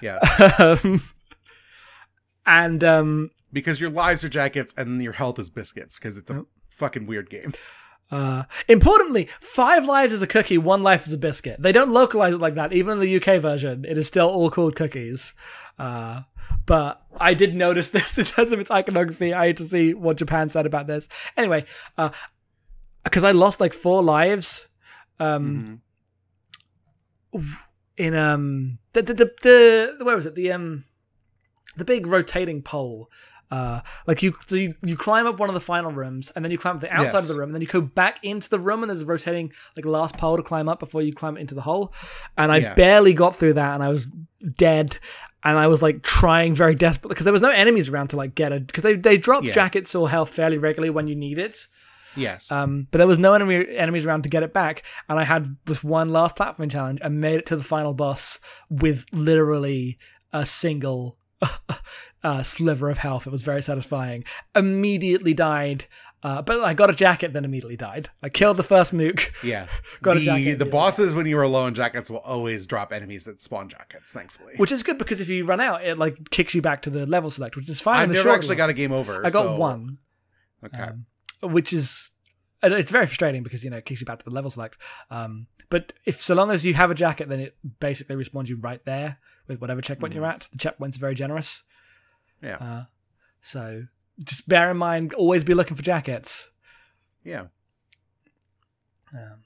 Yeah. 0.00 0.18
um, 0.58 1.02
and 2.46 2.82
um, 2.82 3.30
because 3.52 3.80
your 3.80 3.90
lives 3.90 4.24
are 4.24 4.28
jackets 4.30 4.72
and 4.78 5.02
your 5.02 5.12
health 5.12 5.38
is 5.38 5.50
biscuits 5.50 5.96
because 5.96 6.16
it's 6.16 6.30
a 6.30 6.44
fucking 6.70 7.06
weird 7.06 7.28
game. 7.30 7.52
uh, 8.10 8.44
importantly, 8.66 9.28
five 9.40 9.84
lives 9.86 10.12
is 10.14 10.22
a 10.22 10.26
cookie, 10.26 10.58
one 10.58 10.82
life 10.82 11.06
is 11.06 11.12
a 11.12 11.18
biscuit. 11.18 11.60
They 11.60 11.72
don't 11.72 11.92
localize 11.92 12.32
it 12.32 12.40
like 12.40 12.54
that. 12.54 12.72
Even 12.72 12.94
in 12.94 12.98
the 13.00 13.16
UK 13.16 13.40
version, 13.42 13.84
it 13.84 13.98
is 13.98 14.06
still 14.06 14.28
all 14.28 14.50
called 14.50 14.74
cookies. 14.74 15.34
Uh, 15.78 16.22
but 16.66 17.02
I 17.18 17.34
did 17.34 17.54
notice 17.54 17.88
this 17.96 18.16
in 18.18 18.24
terms 18.24 18.52
of 18.52 18.60
its 18.60 18.70
iconography. 18.70 19.34
I 19.34 19.48
had 19.48 19.58
to 19.58 19.64
see 19.66 19.92
what 19.94 20.16
Japan 20.16 20.48
said 20.50 20.64
about 20.66 20.86
this. 20.86 21.08
Anyway, 21.36 21.66
because 23.04 23.24
I 23.24 23.30
lost 23.32 23.60
like 23.60 23.72
four 23.74 24.02
lives. 24.02 24.68
Um, 25.20 25.80
Mhm. 27.34 27.56
in 27.96 28.14
um 28.14 28.78
the 28.92 29.02
the, 29.02 29.14
the 29.14 29.32
the 29.98 30.04
where 30.04 30.16
was 30.16 30.26
it 30.26 30.34
the 30.34 30.50
um 30.52 30.84
the 31.76 31.84
big 31.84 32.06
rotating 32.06 32.62
pole 32.62 33.10
uh 33.50 33.80
like 34.06 34.22
you 34.22 34.34
so 34.46 34.56
you, 34.56 34.74
you 34.82 34.96
climb 34.96 35.26
up 35.26 35.38
one 35.38 35.48
of 35.48 35.54
the 35.54 35.60
final 35.60 35.90
rooms 35.92 36.30
and 36.34 36.44
then 36.44 36.50
you 36.50 36.58
climb 36.58 36.76
up 36.76 36.80
the 36.82 36.90
outside 36.92 37.18
of 37.18 37.28
the 37.28 37.34
room 37.34 37.48
and 37.50 37.54
then 37.54 37.60
you 37.62 37.66
go 37.68 37.80
back 37.80 38.18
into 38.22 38.48
the 38.50 38.58
room 38.58 38.82
and 38.82 38.88
there's 38.90 39.02
a 39.02 39.06
rotating 39.06 39.52
like 39.76 39.84
last 39.84 40.16
pole 40.16 40.36
to 40.36 40.42
climb 40.42 40.68
up 40.68 40.78
before 40.78 41.00
you 41.02 41.12
climb 41.12 41.36
into 41.36 41.54
the 41.54 41.62
hole 41.62 41.92
and 42.36 42.50
i 42.52 42.58
Yeah. 42.58 42.74
barely 42.74 43.12
got 43.14 43.36
through 43.36 43.54
that 43.54 43.74
and 43.74 43.82
i 43.82 43.88
was 43.88 44.06
dead 44.56 44.98
and 45.44 45.58
i 45.58 45.66
was 45.66 45.80
like 45.82 46.02
trying 46.02 46.54
very 46.54 46.74
desperately 46.74 47.10
because 47.14 47.24
there 47.24 47.32
was 47.32 47.42
no 47.42 47.50
enemies 47.50 47.88
around 47.90 48.08
to 48.08 48.16
like 48.16 48.34
get 48.34 48.52
it 48.52 48.66
because 48.66 48.82
they 48.82 48.94
they 48.96 49.16
drop 49.18 49.44
Yeah. 49.44 49.52
jackets 49.52 49.94
or 49.94 50.08
health 50.10 50.30
fairly 50.30 50.58
regularly 50.58 50.90
when 50.90 51.06
you 51.06 51.14
need 51.16 51.38
it 51.38 51.66
Yes. 52.16 52.50
um, 52.52 52.86
but 52.90 52.98
there 52.98 53.06
was 53.06 53.18
no 53.18 53.34
enemy 53.34 53.66
enemies 53.76 54.04
around 54.04 54.22
to 54.22 54.28
get 54.28 54.42
it 54.42 54.52
back, 54.52 54.82
and 55.08 55.18
I 55.18 55.24
had 55.24 55.56
this 55.66 55.82
one 55.82 56.08
last 56.10 56.36
platforming 56.36 56.70
challenge 56.70 57.00
and 57.02 57.20
made 57.20 57.36
it 57.36 57.46
to 57.46 57.56
the 57.56 57.64
final 57.64 57.94
boss 57.94 58.38
with 58.68 59.06
literally 59.12 59.98
a 60.32 60.46
single 60.46 61.18
uh, 62.24 62.42
sliver 62.42 62.90
of 62.90 62.98
health. 62.98 63.26
It 63.26 63.30
was 63.30 63.42
very 63.42 63.62
satisfying. 63.62 64.24
Immediately 64.54 65.34
died, 65.34 65.86
uh, 66.22 66.40
but 66.40 66.60
I 66.62 66.72
got 66.74 66.88
a 66.88 66.94
jacket, 66.94 67.32
then 67.32 67.44
immediately 67.44 67.76
died. 67.76 68.10
I 68.22 68.28
killed 68.28 68.56
the 68.56 68.62
first 68.62 68.92
mook. 68.92 69.32
yeah. 69.42 69.66
got 70.02 70.16
a 70.16 70.20
the, 70.20 70.26
jacket, 70.26 70.58
The 70.58 70.66
bosses, 70.66 71.14
when 71.14 71.26
you 71.26 71.38
are 71.38 71.46
low 71.48 71.64
on 71.64 71.74
jackets, 71.74 72.08
will 72.08 72.18
always 72.18 72.66
drop 72.66 72.92
enemies 72.92 73.24
that 73.24 73.40
spawn 73.40 73.68
jackets, 73.68 74.12
thankfully. 74.12 74.54
Which 74.56 74.70
is 74.70 74.82
good 74.82 74.98
because 74.98 75.20
if 75.20 75.28
you 75.28 75.44
run 75.44 75.60
out, 75.60 75.84
it 75.84 75.98
like 75.98 76.30
kicks 76.30 76.54
you 76.54 76.62
back 76.62 76.82
to 76.82 76.90
the 76.90 77.06
level 77.06 77.30
select, 77.30 77.56
which 77.56 77.68
is 77.68 77.80
fine. 77.80 78.00
I've 78.00 78.10
never 78.10 78.30
actually 78.30 78.56
got 78.56 78.70
a 78.70 78.74
game 78.74 78.92
over. 78.92 79.26
I 79.26 79.30
got 79.30 79.44
so- 79.44 79.56
one. 79.56 79.98
Okay. 80.64 80.80
um, 80.80 81.06
which 81.42 81.72
is 81.72 82.10
it's 82.62 82.90
very 82.92 83.06
frustrating 83.06 83.42
because 83.42 83.64
you 83.64 83.70
know 83.70 83.78
it 83.78 83.84
kicks 83.84 84.00
you 84.00 84.06
back 84.06 84.18
to 84.20 84.24
the 84.24 84.30
level 84.30 84.50
select. 84.50 84.78
Um, 85.10 85.46
but 85.68 85.92
if 86.04 86.22
so 86.22 86.34
long 86.34 86.50
as 86.50 86.64
you 86.64 86.74
have 86.74 86.90
a 86.90 86.94
jacket, 86.94 87.28
then 87.28 87.40
it 87.40 87.56
basically 87.80 88.14
respawns 88.16 88.48
you 88.48 88.56
right 88.56 88.84
there 88.84 89.18
with 89.48 89.60
whatever 89.60 89.80
checkpoint 89.80 90.14
you're 90.14 90.24
at. 90.26 90.48
The 90.52 90.58
checkpoint's 90.58 90.96
very 90.96 91.14
generous. 91.14 91.62
yeah. 92.42 92.56
Uh, 92.56 92.84
so 93.40 93.84
just 94.22 94.46
bear 94.46 94.70
in 94.70 94.76
mind, 94.76 95.14
always 95.14 95.42
be 95.44 95.54
looking 95.54 95.76
for 95.76 95.82
jackets. 95.82 96.48
yeah. 97.24 97.46
Um, 99.14 99.42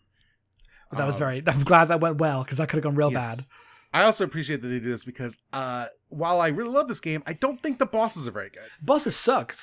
But 0.91 0.99
that 0.99 1.07
was 1.07 1.17
Um, 1.17 1.21
very. 1.21 1.43
I'm 1.47 1.65
glad 1.65 1.87
that 1.87 2.01
went 2.01 2.19
well 2.19 2.43
because 2.45 2.59
that 2.59 2.69
could 2.69 2.77
have 2.77 2.85
gone 2.85 2.95
real 2.95 3.11
Yes. 3.13 3.37
bad. 3.39 3.47
I 3.93 4.03
also 4.03 4.25
appreciate 4.25 4.61
that 4.63 4.69
they 4.69 4.79
do 4.79 4.91
this 4.91 5.05
because 5.05 5.39
uh, 5.53 5.87
while 6.09 6.41
I 6.41 6.49
really 6.49 6.71
love 6.71 6.87
this 6.89 7.01
game, 7.01 7.23
I 7.27 7.33
don't 7.33 7.63
think 7.63 7.79
the 7.79 7.87
bosses 7.87 8.27
are 8.29 8.31
very 8.31 8.51
good. 8.51 8.69
Bosses 8.83 9.17
suck. 9.17 9.57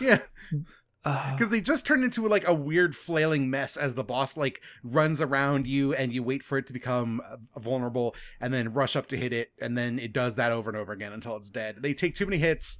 Yeah, 0.00 0.18
because 1.02 1.48
they 1.48 1.60
just 1.62 1.86
turn 1.86 2.04
into 2.04 2.28
like 2.28 2.46
a 2.46 2.52
weird 2.52 2.94
flailing 2.94 3.48
mess 3.48 3.76
as 3.78 3.94
the 3.94 4.04
boss 4.04 4.36
like 4.36 4.60
runs 4.84 5.20
around 5.20 5.66
you 5.66 5.94
and 5.94 6.12
you 6.12 6.22
wait 6.22 6.42
for 6.42 6.58
it 6.58 6.66
to 6.66 6.72
become 6.74 7.22
uh, 7.26 7.36
vulnerable 7.58 8.14
and 8.38 8.52
then 8.52 8.72
rush 8.74 8.96
up 8.96 9.06
to 9.06 9.16
hit 9.16 9.32
it 9.32 9.50
and 9.60 9.78
then 9.78 9.98
it 9.98 10.12
does 10.12 10.34
that 10.34 10.52
over 10.52 10.68
and 10.68 10.76
over 10.76 10.92
again 10.92 11.12
until 11.14 11.36
it's 11.36 11.48
dead. 11.48 11.76
They 11.80 11.94
take 11.94 12.14
too 12.14 12.26
many 12.26 12.36
hits. 12.36 12.76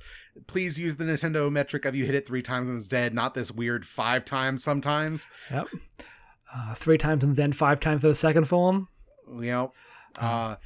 Please 0.47 0.79
use 0.79 0.99
the 0.99 1.05
Nintendo 1.05 1.51
metric 1.51 1.87
of 1.87 1.95
you 1.95 2.05
hit 2.05 2.15
it 2.15 2.27
three 2.27 2.43
times 2.43 2.69
and 2.69 2.77
it's 2.77 2.87
dead, 2.87 3.15
not 3.15 3.33
this 3.33 3.51
weird 3.51 3.87
five 3.87 4.25
times 4.27 4.63
sometimes. 4.63 5.29
yep. 5.51 5.67
Uh, 6.55 6.75
three 6.75 6.99
times 6.99 7.23
and 7.25 7.37
then 7.37 7.53
five 7.53 7.81
times 7.81 8.01
for 8.03 8.09
the 8.09 8.15
second 8.15 8.45
form. 8.45 8.89
You 9.29 9.41
know, 9.51 9.73
uh, 10.19 10.57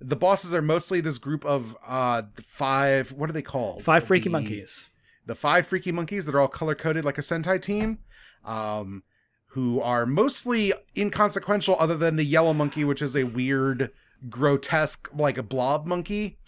the 0.00 0.16
bosses 0.16 0.52
are 0.54 0.62
mostly 0.62 1.00
this 1.00 1.18
group 1.18 1.44
of 1.44 1.76
uh 1.86 2.22
five. 2.46 3.12
What 3.12 3.28
are 3.28 3.32
they 3.34 3.42
called? 3.42 3.82
Five 3.84 4.04
freaky 4.04 4.24
The- 4.24 4.30
monkeys. 4.30 4.88
The 5.28 5.34
five 5.34 5.66
freaky 5.66 5.92
monkeys 5.92 6.26
that 6.26 6.34
are 6.34 6.40
all 6.40 6.48
color 6.48 6.74
coded 6.74 7.04
like 7.04 7.18
a 7.18 7.20
Sentai 7.20 7.60
team, 7.60 7.98
um, 8.44 9.02
who 9.48 9.80
are 9.80 10.06
mostly 10.06 10.72
inconsequential, 10.96 11.76
other 11.78 11.96
than 11.96 12.16
the 12.16 12.24
yellow 12.24 12.54
monkey, 12.54 12.82
which 12.82 13.02
is 13.02 13.14
a 13.14 13.24
weird, 13.24 13.90
grotesque, 14.28 15.08
like 15.14 15.36
a 15.38 15.42
blob 15.42 15.86
monkey. 15.86 16.38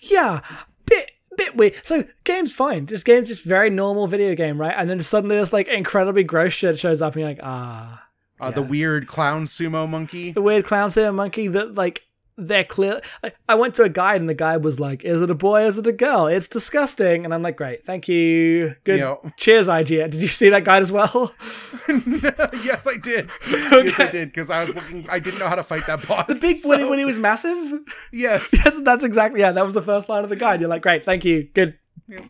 Yeah, 0.00 0.40
bit 0.86 1.12
bit 1.36 1.56
weird. 1.56 1.74
So 1.84 2.04
game's 2.24 2.52
fine. 2.52 2.86
This 2.86 3.04
game's 3.04 3.28
just 3.28 3.44
very 3.44 3.70
normal 3.70 4.06
video 4.06 4.34
game, 4.34 4.58
right? 4.58 4.74
And 4.76 4.88
then 4.88 5.02
suddenly 5.02 5.36
this 5.36 5.52
like 5.52 5.68
incredibly 5.68 6.24
gross 6.24 6.54
shit 6.54 6.78
shows 6.78 7.02
up, 7.02 7.12
and 7.14 7.20
you're 7.20 7.30
like, 7.30 7.40
ah. 7.42 8.02
Uh, 8.40 8.50
The 8.50 8.62
weird 8.62 9.06
clown 9.06 9.44
sumo 9.44 9.88
monkey. 9.88 10.32
The 10.32 10.42
weird 10.42 10.64
clown 10.64 10.90
sumo 10.90 11.14
monkey 11.14 11.48
that 11.48 11.74
like 11.74 12.06
they're 12.36 12.64
clear. 12.64 13.00
I 13.48 13.54
went 13.54 13.74
to 13.76 13.82
a 13.82 13.88
guide 13.88 14.20
and 14.20 14.28
the 14.28 14.34
guide 14.34 14.64
was 14.64 14.80
like, 14.80 15.04
"Is 15.04 15.20
it 15.20 15.30
a 15.30 15.34
boy? 15.34 15.64
Is 15.66 15.78
it 15.78 15.86
a 15.86 15.92
girl? 15.92 16.26
It's 16.26 16.48
disgusting." 16.48 17.24
And 17.24 17.34
I'm 17.34 17.42
like, 17.42 17.56
"Great, 17.56 17.84
thank 17.84 18.08
you, 18.08 18.74
good." 18.84 19.00
Know. 19.00 19.20
Cheers, 19.36 19.68
IGN. 19.68 20.10
Did 20.10 20.20
you 20.22 20.28
see 20.28 20.48
that 20.50 20.64
guide 20.64 20.82
as 20.82 20.90
well? 20.92 21.34
yes, 21.88 22.86
I 22.86 22.96
did. 22.96 23.30
Yes, 23.48 24.00
I 24.00 24.10
did 24.10 24.28
because 24.28 24.50
I 24.50 24.64
was 24.64 24.74
looking. 24.74 25.06
I 25.10 25.18
didn't 25.18 25.38
know 25.38 25.48
how 25.48 25.54
to 25.56 25.62
fight 25.62 25.86
that 25.86 26.06
boss. 26.06 26.26
The 26.26 26.34
big 26.36 26.56
so- 26.56 26.68
when, 26.70 26.80
he, 26.80 26.84
when 26.86 26.98
he 26.98 27.04
was 27.04 27.18
massive. 27.18 27.80
Yes. 28.12 28.50
yes, 28.64 28.80
that's 28.82 29.04
exactly 29.04 29.40
yeah. 29.40 29.52
That 29.52 29.64
was 29.64 29.74
the 29.74 29.82
first 29.82 30.08
line 30.08 30.24
of 30.24 30.30
the 30.30 30.36
guide. 30.36 30.60
You're 30.60 30.70
like, 30.70 30.82
"Great, 30.82 31.04
thank 31.04 31.24
you, 31.24 31.48
good." 31.54 31.78
Yeah. 32.08 32.24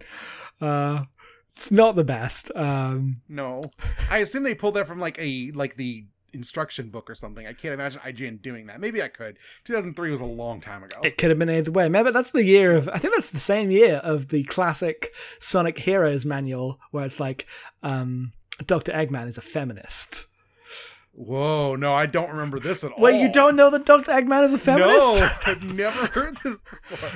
Uh, 0.61 1.05
it's 1.57 1.71
not 1.71 1.95
the 1.95 2.05
best. 2.05 2.51
Um, 2.57 3.21
No. 3.29 3.61
I 4.11 4.19
assume 4.19 4.43
they 4.43 4.55
pulled 4.55 4.75
that 4.75 4.87
from 4.87 4.99
like 4.99 5.17
a 5.19 5.53
like 5.55 5.77
the 5.77 6.07
instruction 6.33 6.89
book 6.89 7.09
or 7.11 7.15
something. 7.15 7.47
I 7.47 7.53
can't 7.53 7.75
imagine 7.75 8.01
IGN 8.05 8.43
doing 8.43 8.67
that. 8.67 8.81
Maybe 8.81 9.03
I 9.03 9.09
could. 9.09 9.39
2003 9.65 10.11
was 10.11 10.21
a 10.21 10.25
long 10.25 10.61
time 10.61 10.83
ago. 10.83 11.01
It 11.03 11.19
could 11.19 11.31
have 11.31 11.39
been 11.39 11.51
either 11.51 11.71
way. 11.71 11.89
Maybe 11.89 12.11
that's 12.11 12.33
the 12.33 12.45
year 12.45 12.75
of. 12.75 12.89
I 12.89 12.99
think 12.99 13.15
that's 13.15 13.31
the 13.31 13.41
same 13.41 13.71
year 13.71 13.97
of 13.97 14.29
the 14.29 14.45
classic 14.45 15.15
Sonic 15.39 15.79
Heroes 15.79 16.25
manual, 16.25 16.79
where 16.91 17.05
it's 17.05 17.21
like, 17.21 17.47
um, 17.83 18.33
Doctor 18.67 18.93
Eggman 18.93 19.29
is 19.29 19.39
a 19.39 19.43
feminist. 19.43 20.27
Whoa, 21.15 21.77
no, 21.77 21.93
I 21.93 22.07
don't 22.07 22.31
remember 22.31 22.59
this 22.59 22.83
at 22.85 22.93
all. 22.93 23.01
Wait, 23.01 23.21
you 23.21 23.31
don't 23.31 23.55
know 23.55 23.69
that 23.69 23.85
Doctor 23.85 24.13
Eggman 24.13 24.45
is 24.45 24.55
a 24.55 24.59
feminist? 24.59 24.99
No, 24.99 25.31
I've 25.47 25.63
never 25.63 26.07
heard 26.07 26.39
this 26.43 26.57
before. 26.59 27.11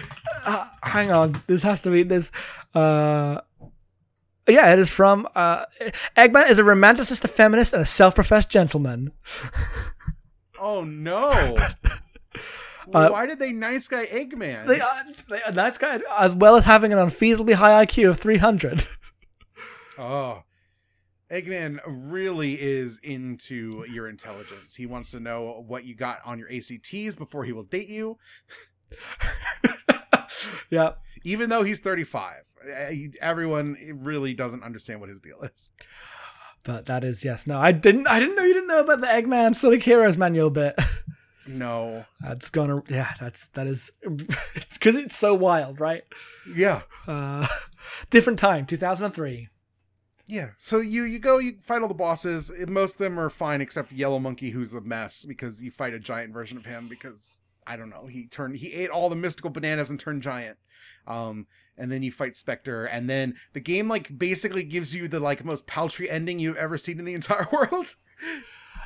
Uh, 0.44 0.68
hang 0.82 1.10
on, 1.10 1.40
this 1.46 1.62
has 1.62 1.80
to 1.82 1.90
be 1.90 2.02
this. 2.02 2.30
Uh, 2.74 3.40
yeah, 4.48 4.72
it 4.72 4.78
is 4.78 4.90
from. 4.90 5.28
Uh, 5.34 5.64
Eggman 6.16 6.50
is 6.50 6.58
a 6.58 6.62
romanticist, 6.62 7.24
a 7.24 7.28
feminist, 7.28 7.72
and 7.72 7.82
a 7.82 7.86
self-professed 7.86 8.48
gentleman. 8.48 9.12
Oh 10.60 10.84
no. 10.84 11.56
Uh, 12.94 13.08
Why 13.08 13.26
did 13.26 13.40
they 13.40 13.50
nice 13.50 13.88
guy 13.88 14.06
Eggman? 14.06 14.66
They 14.66 14.80
are, 14.80 15.02
they 15.28 15.42
are 15.42 15.50
nice 15.50 15.76
guy, 15.76 16.00
as 16.16 16.36
well 16.36 16.54
as 16.54 16.64
having 16.64 16.92
an 16.92 17.00
unfeasibly 17.00 17.54
high 17.54 17.84
IQ 17.84 18.10
of 18.10 18.20
300. 18.20 18.86
Oh. 19.98 20.42
Eggman 21.30 21.80
really 21.86 22.60
is 22.60 23.00
into 23.02 23.84
your 23.90 24.08
intelligence. 24.08 24.74
He 24.74 24.84
wants 24.84 25.10
to 25.12 25.20
know 25.20 25.64
what 25.66 25.84
you 25.84 25.96
got 25.96 26.20
on 26.24 26.38
your 26.38 26.48
ACTs 26.52 27.16
before 27.16 27.44
he 27.44 27.52
will 27.52 27.64
date 27.64 27.88
you, 27.88 28.18
yeah. 30.70 30.92
even 31.24 31.48
though 31.48 31.64
he's 31.64 31.80
35. 31.80 32.42
Everyone 33.20 33.76
really 34.02 34.34
doesn't 34.34 34.62
understand 34.62 35.00
what 35.00 35.08
his 35.08 35.20
deal 35.20 35.42
is. 35.42 35.72
But 36.64 36.86
that 36.86 37.04
is 37.04 37.24
yes. 37.24 37.46
No, 37.46 37.58
I 37.58 37.72
didn't. 37.72 38.08
I 38.08 38.18
didn't 38.18 38.34
know 38.34 38.44
you 38.44 38.54
didn't 38.54 38.68
know 38.68 38.80
about 38.80 39.00
the 39.00 39.06
Eggman 39.06 39.54
Sonic 39.54 39.82
Heroes 39.82 40.16
manual 40.16 40.50
bit. 40.50 40.78
No. 41.48 42.04
That's 42.20 42.50
gonna. 42.50 42.82
Yeah, 42.88 43.12
that's 43.20 43.46
that 43.48 43.66
is. 43.66 43.90
It's 44.54 44.78
because 44.78 44.96
it's 44.96 45.16
so 45.16 45.34
wild, 45.34 45.80
right? 45.80 46.02
Yeah. 46.52 46.82
Uh, 47.06 47.46
different 48.10 48.38
time, 48.38 48.66
two 48.66 48.76
thousand 48.76 49.06
and 49.06 49.14
three. 49.14 49.48
Yeah. 50.26 50.50
So 50.58 50.80
you 50.80 51.04
you 51.04 51.18
go, 51.18 51.38
you 51.38 51.58
fight 51.60 51.82
all 51.82 51.88
the 51.88 51.94
bosses. 51.94 52.50
Most 52.66 52.94
of 52.94 52.98
them 52.98 53.18
are 53.20 53.30
fine 53.30 53.60
except 53.60 53.92
Yellow 53.92 54.18
Monkey, 54.18 54.50
who's 54.50 54.74
a 54.74 54.80
mess 54.80 55.24
because 55.24 55.62
you 55.62 55.70
fight 55.70 55.94
a 55.94 56.00
giant 56.00 56.32
version 56.32 56.58
of 56.58 56.66
him 56.66 56.88
because 56.88 57.38
I 57.66 57.76
don't 57.76 57.90
know. 57.90 58.06
He 58.06 58.26
turned 58.26 58.56
he 58.56 58.72
ate 58.72 58.90
all 58.90 59.08
the 59.08 59.16
mystical 59.16 59.50
bananas 59.50 59.90
and 59.90 60.00
turned 60.00 60.22
giant. 60.22 60.58
Um, 61.06 61.46
and 61.78 61.90
then 61.90 62.02
you 62.02 62.12
fight 62.12 62.36
Spectre, 62.36 62.84
and 62.86 63.08
then 63.08 63.34
the 63.52 63.60
game 63.60 63.88
like 63.88 64.16
basically 64.18 64.62
gives 64.62 64.94
you 64.94 65.08
the 65.08 65.20
like 65.20 65.44
most 65.44 65.66
paltry 65.66 66.08
ending 66.10 66.38
you've 66.38 66.56
ever 66.56 66.76
seen 66.78 66.98
in 66.98 67.04
the 67.04 67.14
entire 67.20 67.48
world. 67.52 67.96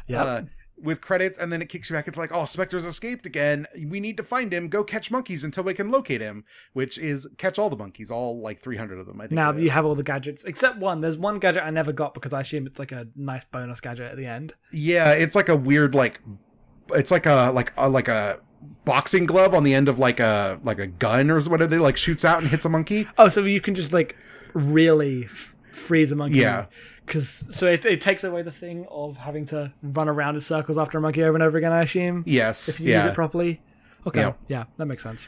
Yeah. 0.07 0.25
Uh, 0.25 0.43
with 0.83 1.01
credits, 1.01 1.39
and 1.39 1.53
then 1.53 1.61
it 1.61 1.69
kicks 1.69 1.91
you 1.91 1.95
back. 1.95 2.09
It's 2.09 2.19
like, 2.19 2.33
oh, 2.33 2.45
Spectre's 2.45 2.85
escaped 2.85 3.27
again. 3.27 3.67
We 3.87 4.01
need 4.01 4.17
to 4.17 4.23
find 4.23 4.53
him. 4.53 4.69
Go 4.69 4.83
catch 4.83 5.11
monkeys 5.11 5.45
until 5.45 5.65
we 5.65 5.75
can 5.75 5.91
locate 5.91 6.21
him. 6.21 6.45
Which 6.73 6.99
is 6.99 7.29
catch 7.39 7.59
all 7.59 7.71
the 7.71 7.77
monkeys, 7.77 8.11
all 8.11 8.41
like 8.41 8.63
three 8.63 8.77
hundred 8.77 8.99
of 8.99 9.07
them. 9.07 9.21
I 9.21 9.25
think. 9.25 9.33
now 9.33 9.53
that 9.53 9.63
you 9.63 9.71
have 9.71 9.85
all 9.85 9.95
the 9.95 10.03
gadgets, 10.03 10.45
except 10.45 10.79
one. 10.79 11.01
There's 11.01 11.19
one 11.19 11.39
gadget 11.39 11.63
I 11.63 11.71
never 11.71 11.93
got 11.93 12.15
because 12.15 12.33
I 12.33 12.41
assume 12.41 12.67
it's 12.67 12.79
like 12.79 12.93
a 12.93 13.07
nice 13.15 13.45
bonus 13.45 13.81
gadget 13.81 14.11
at 14.11 14.17
the 14.17 14.27
end. 14.27 14.55
Yeah, 14.73 15.13
it's 15.13 15.37
like 15.37 15.49
a 15.49 15.57
weird 15.57 15.95
like 15.95 16.21
it's 16.91 17.11
like 17.11 17.27
a 17.27 17.51
like 17.55 17.73
a 17.77 17.89
like 17.89 18.09
a 18.09 18.41
boxing 18.85 19.27
glove 19.27 19.55
on 19.55 19.65
the 19.65 19.75
end 19.75 19.89
of 19.89 19.99
like 19.99 20.21
a 20.21 20.59
like 20.65 20.79
a 20.79 20.87
gun 20.87 21.31
or 21.31 21.41
whatever 21.43 21.69
they 21.69 21.79
like 21.79 21.97
shoots 21.97 22.25
out 22.25 22.41
and 22.41 22.49
hits 22.49 22.65
a 22.65 22.69
monkey. 22.69 23.07
Oh, 23.19 23.29
so 23.29 23.45
you 23.45 23.61
can 23.61 23.75
just 23.75 23.93
like 23.93 24.17
really 24.55 25.25
f- 25.25 25.55
freeze 25.73 26.13
a 26.13 26.17
monkey. 26.17 26.39
Yeah. 26.39 26.67
Because 27.07 27.45
so 27.51 27.67
it, 27.67 27.85
it 27.85 28.01
takes 28.01 28.23
away 28.23 28.43
the 28.43 28.53
thing 28.53 28.87
of 28.91 29.17
having 29.17 29.45
to 29.47 29.73
run 29.83 30.09
around 30.09 30.37
in 30.37 30.41
circles 30.41 30.79
after 30.79 30.99
a 30.99 31.01
monkey 31.01 31.23
over 31.25 31.35
and 31.35 31.43
over 31.43 31.59
again. 31.59 31.73
I 31.73 31.83
assume 31.83 32.23
Yes. 32.27 32.69
if 32.69 32.79
you 32.81 32.93
use 32.95 33.05
it 33.05 33.15
properly. 33.15 33.61
Okay. 34.07 34.21
Yeah. 34.21 34.33
Yeah. 34.49 34.65
that 34.77 34.87
makes 34.87 35.03
sense. 35.03 35.27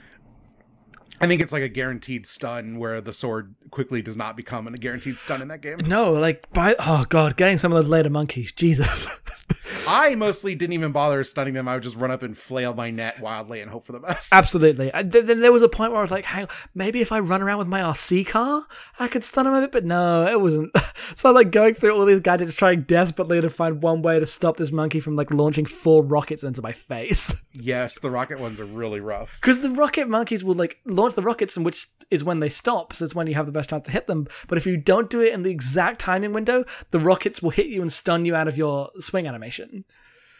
I 1.22 1.28
think 1.28 1.40
it's 1.40 1.52
like 1.52 1.62
a 1.62 1.68
guaranteed 1.68 2.26
stun 2.26 2.80
where 2.80 3.00
the 3.00 3.12
sword 3.12 3.54
quickly 3.70 4.02
does 4.02 4.16
not 4.16 4.36
become 4.36 4.66
a 4.66 4.72
guaranteed 4.72 5.20
stun 5.20 5.40
in 5.40 5.46
that 5.48 5.60
game. 5.60 5.78
No, 5.86 6.14
like 6.14 6.52
by 6.52 6.74
oh 6.80 7.04
god, 7.08 7.36
getting 7.36 7.58
some 7.58 7.72
of 7.72 7.80
those 7.80 7.88
later 7.88 8.10
monkeys, 8.10 8.50
Jesus. 8.50 9.06
I 9.86 10.14
mostly 10.14 10.54
didn't 10.54 10.74
even 10.74 10.92
bother 10.92 11.22
stunning 11.24 11.54
them. 11.54 11.68
I 11.68 11.74
would 11.74 11.82
just 11.82 11.96
run 11.96 12.10
up 12.10 12.22
and 12.22 12.36
flail 12.36 12.74
my 12.74 12.90
net 12.90 13.20
wildly 13.20 13.60
and 13.60 13.70
hope 13.70 13.84
for 13.84 13.92
the 13.92 13.98
best. 13.98 14.32
Absolutely. 14.32 14.92
I, 14.92 15.02
then 15.02 15.40
there 15.40 15.52
was 15.52 15.62
a 15.62 15.68
point 15.68 15.92
where 15.92 16.00
I 16.00 16.02
was 16.02 16.10
like, 16.10 16.24
"Hang, 16.24 16.48
maybe 16.74 17.00
if 17.00 17.12
I 17.12 17.20
run 17.20 17.42
around 17.42 17.58
with 17.58 17.68
my 17.68 17.80
RC 17.80 18.26
car, 18.26 18.66
I 18.98 19.08
could 19.08 19.24
stun 19.24 19.44
them 19.44 19.54
a 19.54 19.60
bit." 19.60 19.72
But 19.72 19.84
no, 19.84 20.26
it 20.26 20.40
wasn't. 20.40 20.76
so 21.16 21.28
I'm 21.28 21.34
like 21.34 21.52
going 21.52 21.74
through 21.74 21.92
all 21.92 22.04
these 22.04 22.20
gadgets, 22.20 22.56
trying 22.56 22.82
desperately 22.82 23.40
to 23.40 23.50
find 23.50 23.82
one 23.82 24.02
way 24.02 24.18
to 24.18 24.26
stop 24.26 24.56
this 24.56 24.72
monkey 24.72 25.00
from 25.00 25.16
like 25.16 25.32
launching 25.32 25.66
four 25.66 26.02
rockets 26.02 26.42
into 26.42 26.62
my 26.62 26.72
face. 26.72 27.34
Yes, 27.54 27.98
the 27.98 28.10
rocket 28.10 28.40
ones 28.40 28.58
are 28.60 28.64
really 28.64 29.00
rough. 29.00 29.36
Because 29.38 29.60
the 29.60 29.68
rocket 29.68 30.08
monkeys 30.08 30.42
will 30.42 30.54
like 30.54 30.78
launch 30.86 31.11
the 31.14 31.22
rockets, 31.22 31.56
and 31.56 31.64
which 31.64 31.88
is 32.10 32.24
when 32.24 32.40
they 32.40 32.48
stop. 32.48 32.92
So 32.92 33.04
it's 33.04 33.14
when 33.14 33.26
you 33.26 33.34
have 33.34 33.46
the 33.46 33.52
best 33.52 33.70
chance 33.70 33.84
to 33.86 33.90
hit 33.90 34.06
them. 34.06 34.26
But 34.48 34.58
if 34.58 34.66
you 34.66 34.76
don't 34.76 35.10
do 35.10 35.20
it 35.20 35.32
in 35.32 35.42
the 35.42 35.50
exact 35.50 36.00
timing 36.00 36.32
window, 36.32 36.64
the 36.90 36.98
rockets 36.98 37.42
will 37.42 37.50
hit 37.50 37.66
you 37.66 37.82
and 37.82 37.92
stun 37.92 38.24
you 38.24 38.34
out 38.34 38.48
of 38.48 38.56
your 38.58 38.90
swing 39.00 39.26
animation. 39.26 39.84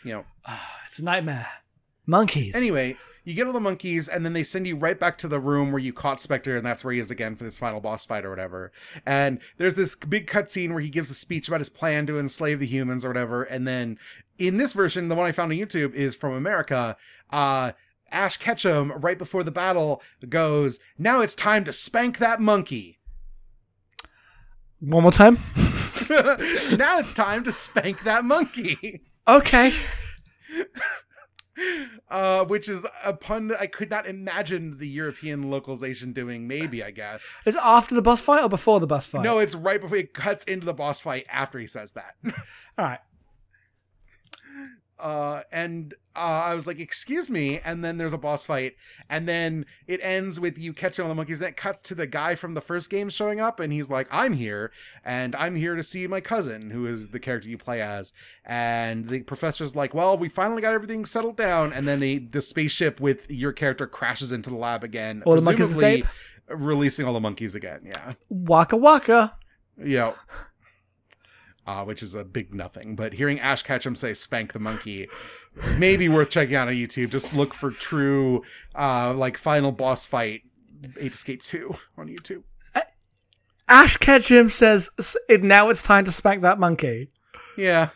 You 0.04 0.12
know. 0.12 0.24
It's 0.88 0.98
a 0.98 1.04
nightmare. 1.04 1.48
Monkeys. 2.06 2.54
Anyway, 2.54 2.96
you 3.24 3.34
get 3.34 3.46
all 3.46 3.52
the 3.52 3.60
monkeys, 3.60 4.08
and 4.08 4.24
then 4.24 4.32
they 4.32 4.42
send 4.42 4.66
you 4.66 4.76
right 4.76 4.98
back 4.98 5.16
to 5.18 5.28
the 5.28 5.38
room 5.38 5.70
where 5.70 5.78
you 5.78 5.92
caught 5.92 6.20
Spectre, 6.20 6.56
and 6.56 6.66
that's 6.66 6.82
where 6.82 6.92
he 6.92 6.98
is 6.98 7.10
again 7.10 7.36
for 7.36 7.44
this 7.44 7.56
final 7.56 7.80
boss 7.80 8.04
fight 8.04 8.24
or 8.24 8.30
whatever. 8.30 8.72
And 9.06 9.38
there's 9.58 9.76
this 9.76 9.94
big 9.94 10.26
cutscene 10.26 10.70
where 10.70 10.80
he 10.80 10.88
gives 10.88 11.10
a 11.10 11.14
speech 11.14 11.46
about 11.48 11.60
his 11.60 11.68
plan 11.68 12.06
to 12.08 12.18
enslave 12.18 12.58
the 12.58 12.66
humans 12.66 13.04
or 13.04 13.08
whatever. 13.08 13.44
And 13.44 13.66
then 13.66 13.98
in 14.38 14.56
this 14.56 14.72
version, 14.72 15.08
the 15.08 15.14
one 15.14 15.26
I 15.26 15.32
found 15.32 15.52
on 15.52 15.58
YouTube 15.58 15.94
is 15.94 16.16
from 16.16 16.32
America. 16.34 16.96
Uh, 17.30 17.72
Ash 18.12 18.36
Ketchum, 18.36 18.92
right 18.92 19.18
before 19.18 19.42
the 19.42 19.50
battle, 19.50 20.02
goes, 20.28 20.78
"Now 20.98 21.20
it's 21.20 21.34
time 21.34 21.64
to 21.64 21.72
spank 21.72 22.18
that 22.18 22.40
monkey." 22.40 22.98
One 24.80 25.02
more 25.02 25.12
time. 25.12 25.38
now 26.10 26.98
it's 26.98 27.12
time 27.12 27.44
to 27.44 27.52
spank 27.52 28.02
that 28.04 28.24
monkey. 28.24 29.02
Okay. 29.26 29.72
Uh, 32.10 32.44
which 32.44 32.68
is 32.68 32.82
a 33.04 33.12
pun 33.12 33.48
that 33.48 33.60
I 33.60 33.66
could 33.66 33.90
not 33.90 34.06
imagine 34.06 34.78
the 34.78 34.88
European 34.88 35.50
localization 35.50 36.12
doing. 36.12 36.48
Maybe 36.48 36.82
I 36.82 36.90
guess. 36.90 37.36
Is 37.46 37.54
it 37.54 37.60
after 37.62 37.94
the 37.94 38.02
boss 38.02 38.20
fight 38.20 38.42
or 38.42 38.48
before 38.48 38.80
the 38.80 38.86
boss 38.86 39.06
fight? 39.06 39.22
No, 39.22 39.38
it's 39.38 39.54
right 39.54 39.80
before 39.80 39.98
it 39.98 40.14
cuts 40.14 40.44
into 40.44 40.66
the 40.66 40.74
boss 40.74 41.00
fight 41.00 41.26
after 41.30 41.58
he 41.58 41.66
says 41.66 41.92
that. 41.92 42.16
All 42.78 42.84
right. 42.84 42.98
Uh, 45.03 45.42
and 45.50 45.94
uh, 46.14 46.18
I 46.18 46.55
was 46.55 46.66
like, 46.66 46.78
"Excuse 46.78 47.28
me," 47.28 47.59
and 47.59 47.84
then 47.84 47.98
there's 47.98 48.12
a 48.12 48.18
boss 48.18 48.46
fight, 48.46 48.76
and 49.11 49.28
then 49.28 49.66
it 49.86 49.98
ends 50.03 50.38
with 50.38 50.57
you 50.57 50.72
catching 50.72 51.03
all 51.03 51.09
the 51.09 51.14
monkeys. 51.14 51.40
Then 51.40 51.48
it 51.48 51.57
cuts 51.57 51.80
to 51.82 51.94
the 51.94 52.07
guy 52.07 52.34
from 52.36 52.55
the 52.55 52.61
first 52.61 52.88
game 52.88 53.09
showing 53.09 53.40
up, 53.40 53.59
and 53.59 53.72
he's 53.72 53.90
like, 53.90 54.07
"I'm 54.11 54.34
here, 54.34 54.70
and 55.05 55.34
I'm 55.34 55.57
here 55.57 55.74
to 55.74 55.82
see 55.82 56.07
my 56.07 56.20
cousin, 56.20 56.70
who 56.70 56.86
is 56.86 57.09
the 57.09 57.18
character 57.18 57.48
you 57.48 57.59
play 57.59 57.82
as." 57.82 58.12
And 58.44 59.09
the 59.09 59.20
professor's 59.20 59.74
like, 59.74 59.92
"Well, 59.92 60.16
we 60.16 60.28
finally 60.28 60.62
got 60.62 60.72
everything 60.74 61.05
settled 61.05 61.36
down," 61.36 61.72
and 61.72 61.88
then 61.88 62.00
the 62.00 62.18
the 62.18 62.42
spaceship 62.42 63.00
with 63.00 63.30
your 63.30 63.53
character 63.53 63.86
crashes 63.86 64.30
into 64.32 64.50
the 64.50 64.57
lab 64.57 64.84
again, 64.84 65.22
All 65.26 65.34
the 65.34 65.40
monkeys 65.42 65.66
presumably 65.74 65.98
escape? 66.00 66.07
releasing 66.48 67.07
all 67.07 67.14
the 67.14 67.20
monkeys 67.20 67.55
again. 67.55 67.80
Yeah. 67.84 68.12
Waka 68.28 68.76
waka. 68.76 69.34
Yeah. 69.82 70.12
Uh, 71.64 71.84
which 71.84 72.02
is 72.02 72.16
a 72.16 72.24
big 72.24 72.52
nothing. 72.52 72.96
But 72.96 73.12
hearing 73.12 73.38
Ash 73.38 73.62
Ketchum 73.62 73.94
say 73.94 74.14
spank 74.14 74.52
the 74.52 74.58
monkey 74.58 75.08
may 75.78 75.96
be 75.96 76.08
worth 76.08 76.30
checking 76.30 76.56
out 76.56 76.66
on 76.66 76.74
YouTube. 76.74 77.10
Just 77.10 77.32
look 77.34 77.54
for 77.54 77.70
true 77.70 78.42
uh 78.74 79.14
like 79.14 79.38
final 79.38 79.70
boss 79.70 80.04
fight 80.04 80.42
Ape 80.98 81.14
Escape 81.14 81.42
2 81.42 81.74
on 81.96 82.08
YouTube. 82.08 82.42
Ash 83.68 83.96
Ketchum 83.96 84.48
says, 84.48 84.90
"Now 85.30 85.70
it's 85.70 85.82
time 85.82 86.04
to 86.04 86.12
spank 86.12 86.42
that 86.42 86.58
monkey." 86.58 87.10
Yeah. 87.56 87.90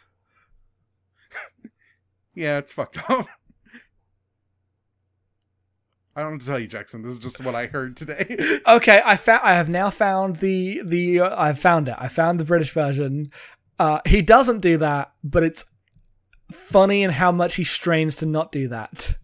yeah, 2.35 2.59
it's 2.59 2.73
fucked 2.73 2.99
up. 3.11 3.27
I 6.15 6.21
don't 6.21 6.31
know 6.31 6.35
what 6.37 6.41
to 6.41 6.47
tell 6.47 6.59
you, 6.59 6.67
Jackson. 6.67 7.03
This 7.03 7.13
is 7.13 7.19
just 7.19 7.43
what 7.43 7.55
I 7.55 7.67
heard 7.67 7.97
today. 7.97 8.61
Okay, 8.67 9.03
I 9.05 9.19
found. 9.19 9.43
I 9.45 9.55
have 9.55 9.69
now 9.69 9.91
found 9.91 10.37
the 10.37 10.81
the. 10.83 11.21
Uh, 11.21 11.41
I've 11.41 11.59
found 11.59 11.89
it. 11.89 11.95
I 11.99 12.09
found 12.09 12.41
the 12.41 12.45
British 12.45 12.73
version. 12.73 13.31
Uh, 13.79 14.01
he 14.07 14.23
doesn't 14.23 14.61
do 14.61 14.79
that, 14.79 15.13
but 15.23 15.43
it's 15.43 15.65
funny 16.53 17.03
in 17.03 17.11
how 17.11 17.31
much 17.33 17.57
he 17.57 17.65
strains 17.65 18.17
to 18.17 18.27
not 18.27 18.51
do 18.53 18.69
that. 18.69 19.17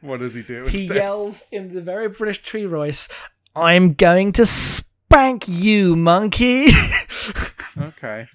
what 0.00 0.20
does 0.20 0.34
he 0.34 0.42
do? 0.42 0.64
He 0.66 0.82
instead? 0.82 0.96
yells 0.96 1.42
in 1.52 1.74
the 1.74 1.80
very 1.80 2.08
British 2.08 2.42
tree 2.42 2.64
voice, 2.66 3.08
"I'm 3.54 3.92
going 3.94 4.32
to 4.32 4.46
spank 4.46 5.46
you, 5.48 5.96
monkey." 5.96 6.68
Okay. 7.78 8.26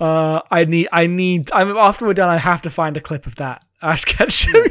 uh, 0.00 0.40
I 0.50 0.64
need. 0.64 0.88
I 0.92 1.06
need. 1.06 1.50
I'm 1.52 1.76
after 1.76 2.04
we're 2.06 2.14
done. 2.14 2.28
I 2.28 2.36
have 2.36 2.62
to 2.62 2.70
find 2.70 2.96
a 2.96 3.00
clip 3.00 3.26
of 3.26 3.36
that. 3.36 3.64
Ash 3.80 4.04
Ketchum. 4.06 4.66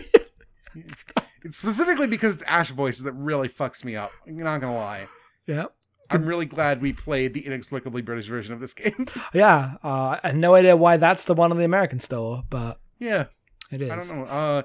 It's 1.44 1.58
specifically 1.58 2.08
because 2.08 2.36
it's 2.36 2.44
Ash 2.44 2.70
voices 2.70 3.04
that 3.06 3.14
really 3.14 3.48
fucks 3.48 3.84
me 3.86 3.96
up. 3.96 4.12
I'm 4.28 4.38
not 4.38 4.60
gonna 4.60 4.76
lie. 4.76 5.08
yeah. 5.48 5.66
I'm 6.10 6.26
really 6.26 6.46
glad 6.46 6.82
we 6.82 6.94
played 6.94 7.34
the 7.34 7.46
inexplicably 7.46 8.02
British 8.02 8.28
version 8.28 8.54
of 8.54 8.60
this 8.60 8.74
game. 8.74 9.08
Yeah. 9.34 9.76
Uh, 9.84 10.18
I 10.24 10.28
have 10.30 10.36
no 10.36 10.56
idea 10.56 10.76
why 10.76 10.98
that's 10.98 11.26
the 11.26 11.34
one 11.34 11.52
in 11.52 11.58
the 11.58 11.66
American 11.66 12.00
store, 12.00 12.44
but 12.50 12.80
yeah, 13.00 13.26
it 13.72 13.82
is. 13.82 13.92
I 13.92 13.96
don't 13.96 14.08
know. 14.10 14.26
Uh, 14.26 14.62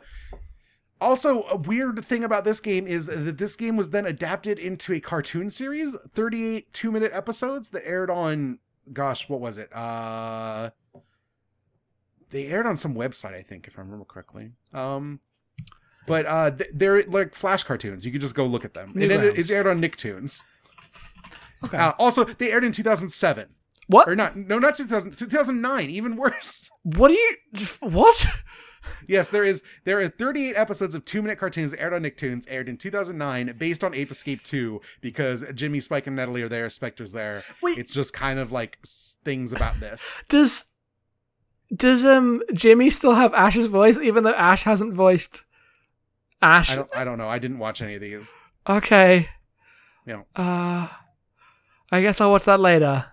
also, 1.01 1.42
a 1.45 1.57
weird 1.57 2.03
thing 2.05 2.24
about 2.24 2.45
this 2.45 2.61
game 2.61 2.86
is 2.86 3.07
that 3.07 3.36
this 3.36 3.57
game 3.57 3.76
was 3.76 3.90
then 3.90 4.07
adapted 4.07 4.59
into 4.59 4.95
a 4.95 5.01
cartoon 5.01 5.51
series, 5.51 5.97
38 6.14 6.72
two 6.72 6.90
minute 6.90 7.11
episodes 7.12 7.70
that 7.70 7.86
aired 7.86 8.11
on, 8.11 8.59
gosh, 8.92 9.28
what 9.28 9.40
was 9.40 9.59
it? 9.59 9.74
Uh, 9.74 10.70
they 12.30 12.47
aired 12.47 12.66
on 12.66 12.76
some 12.76 12.95
website, 12.95 13.34
I 13.34 13.42
think, 13.42 13.66
if 13.66 13.78
I 13.78 13.82
remember 13.82 14.05
correctly. 14.05 14.53
Um, 14.72 15.20
but 16.07 16.26
uh, 16.26 16.53
they're 16.72 17.05
like 17.05 17.34
flash 17.34 17.64
cartoons. 17.64 18.05
You 18.05 18.12
could 18.12 18.20
just 18.20 18.34
go 18.34 18.47
look 18.47 18.64
at 18.64 18.74
them. 18.74 18.92
It, 18.97 19.11
ended, 19.11 19.38
it 19.38 19.51
aired 19.51 19.66
on 19.66 19.80
Nicktoons. 19.80 20.40
Okay. 21.64 21.76
Uh, 21.76 21.92
also, 21.98 22.24
they 22.24 22.50
aired 22.52 22.64
in 22.64 22.72
2007. 22.72 23.48
what? 23.88 24.09
Or 24.09 24.16
not, 24.16 24.36
no, 24.36 24.59
not 24.59 24.74
2000, 24.76 25.16
2009, 25.16 25.90
even 25.90 26.16
worse. 26.16 26.70
What 26.82 27.09
do 27.09 27.14
you? 27.14 27.36
What? 27.80 28.26
Yes, 29.09 29.30
there 29.30 29.44
is 29.44 29.62
there 29.84 29.98
are 30.00 30.09
38 30.09 30.55
episodes 30.57 30.94
of 30.94 31.07
two 31.07 31.22
minute 31.22 31.38
cartoons 31.38 31.72
aired 31.72 31.94
on 31.94 32.02
Nicktoons, 32.02 32.44
aired 32.48 32.68
in 32.68 32.76
2009, 32.76 33.55
based 33.57 33.82
on 33.82 33.94
Ape 33.94 34.11
Escape 34.11 34.42
2, 34.42 34.78
because 35.00 35.42
Jimmy, 35.55 35.80
Spike, 35.80 36.07
and 36.07 36.16
Natalie 36.16 36.42
are 36.42 36.50
there, 36.50 36.68
Spectre's 36.68 37.12
there. 37.12 37.42
Wait. 37.62 37.78
It's 37.78 37.94
just 37.94 38.12
kind 38.12 38.38
of 38.38 38.52
like 38.52 38.76
things 39.24 39.52
about 39.52 39.80
this. 39.80 40.14
Does 40.28 40.64
does 41.74 42.05
um 42.05 42.42
Jimmy 42.52 42.90
still 42.90 43.14
have 43.14 43.32
Ash's 43.32 43.68
voice, 43.68 43.96
even 43.98 44.22
though 44.22 44.34
Ash 44.34 44.64
hasn't 44.64 44.92
voiced 44.92 45.44
Ash? 46.42 46.70
I 46.70 46.76
don't 46.76 46.90
I 46.94 47.05
don't 47.05 47.16
know. 47.16 47.28
I 47.28 47.38
didn't 47.38 47.61
watch 47.61 47.80
any 47.80 47.94
of 47.94 48.02
these. 48.02 48.34
Okay. 48.68 49.30
Know, 50.05 50.26
Uh, 50.36 50.88
I 51.93 52.03
guess 52.03 52.20
I'll 52.20 52.30
watch 52.30 52.45
that 52.45 52.61
later. 52.61 53.07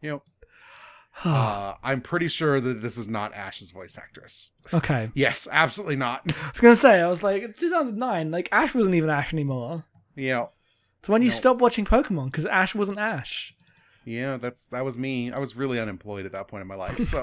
Yep. 0.00 0.22
Uh, 1.24 1.74
I'm 1.82 2.00
pretty 2.00 2.26
sure 2.26 2.58
that 2.58 2.80
this 2.80 2.96
is 2.96 3.06
not 3.06 3.34
Ash's 3.34 3.70
voice 3.70 3.98
actress. 3.98 4.50
okay. 4.72 5.10
Yes, 5.14 5.46
absolutely 5.52 5.96
not. 5.96 6.22
I 6.28 6.50
was 6.52 6.60
gonna 6.60 6.74
say, 6.74 7.00
I 7.02 7.06
was 7.06 7.22
like, 7.22 7.56
2009. 7.58 8.30
Like 8.30 8.48
Ash 8.50 8.74
wasn't 8.74 8.94
even 8.94 9.10
Ash 9.10 9.32
anymore. 9.32 9.84
know, 10.16 10.48
So 11.02 11.12
when 11.12 11.20
you 11.20 11.28
No. 11.28 11.34
stopped 11.34 11.60
watching 11.60 11.84
Pokemon, 11.84 12.26
because 12.26 12.46
Ash 12.46 12.74
wasn't 12.74 12.98
Ash. 12.98 13.54
yeah, 14.06 14.38
that's 14.38 14.68
that 14.68 14.86
was 14.86 14.96
me. 14.96 15.30
I 15.30 15.38
was 15.38 15.54
really 15.54 15.78
unemployed 15.78 16.24
at 16.24 16.32
that 16.32 16.48
point 16.48 16.62
in 16.62 16.66
my 16.66 16.76
life. 16.76 16.96
So 17.06 17.22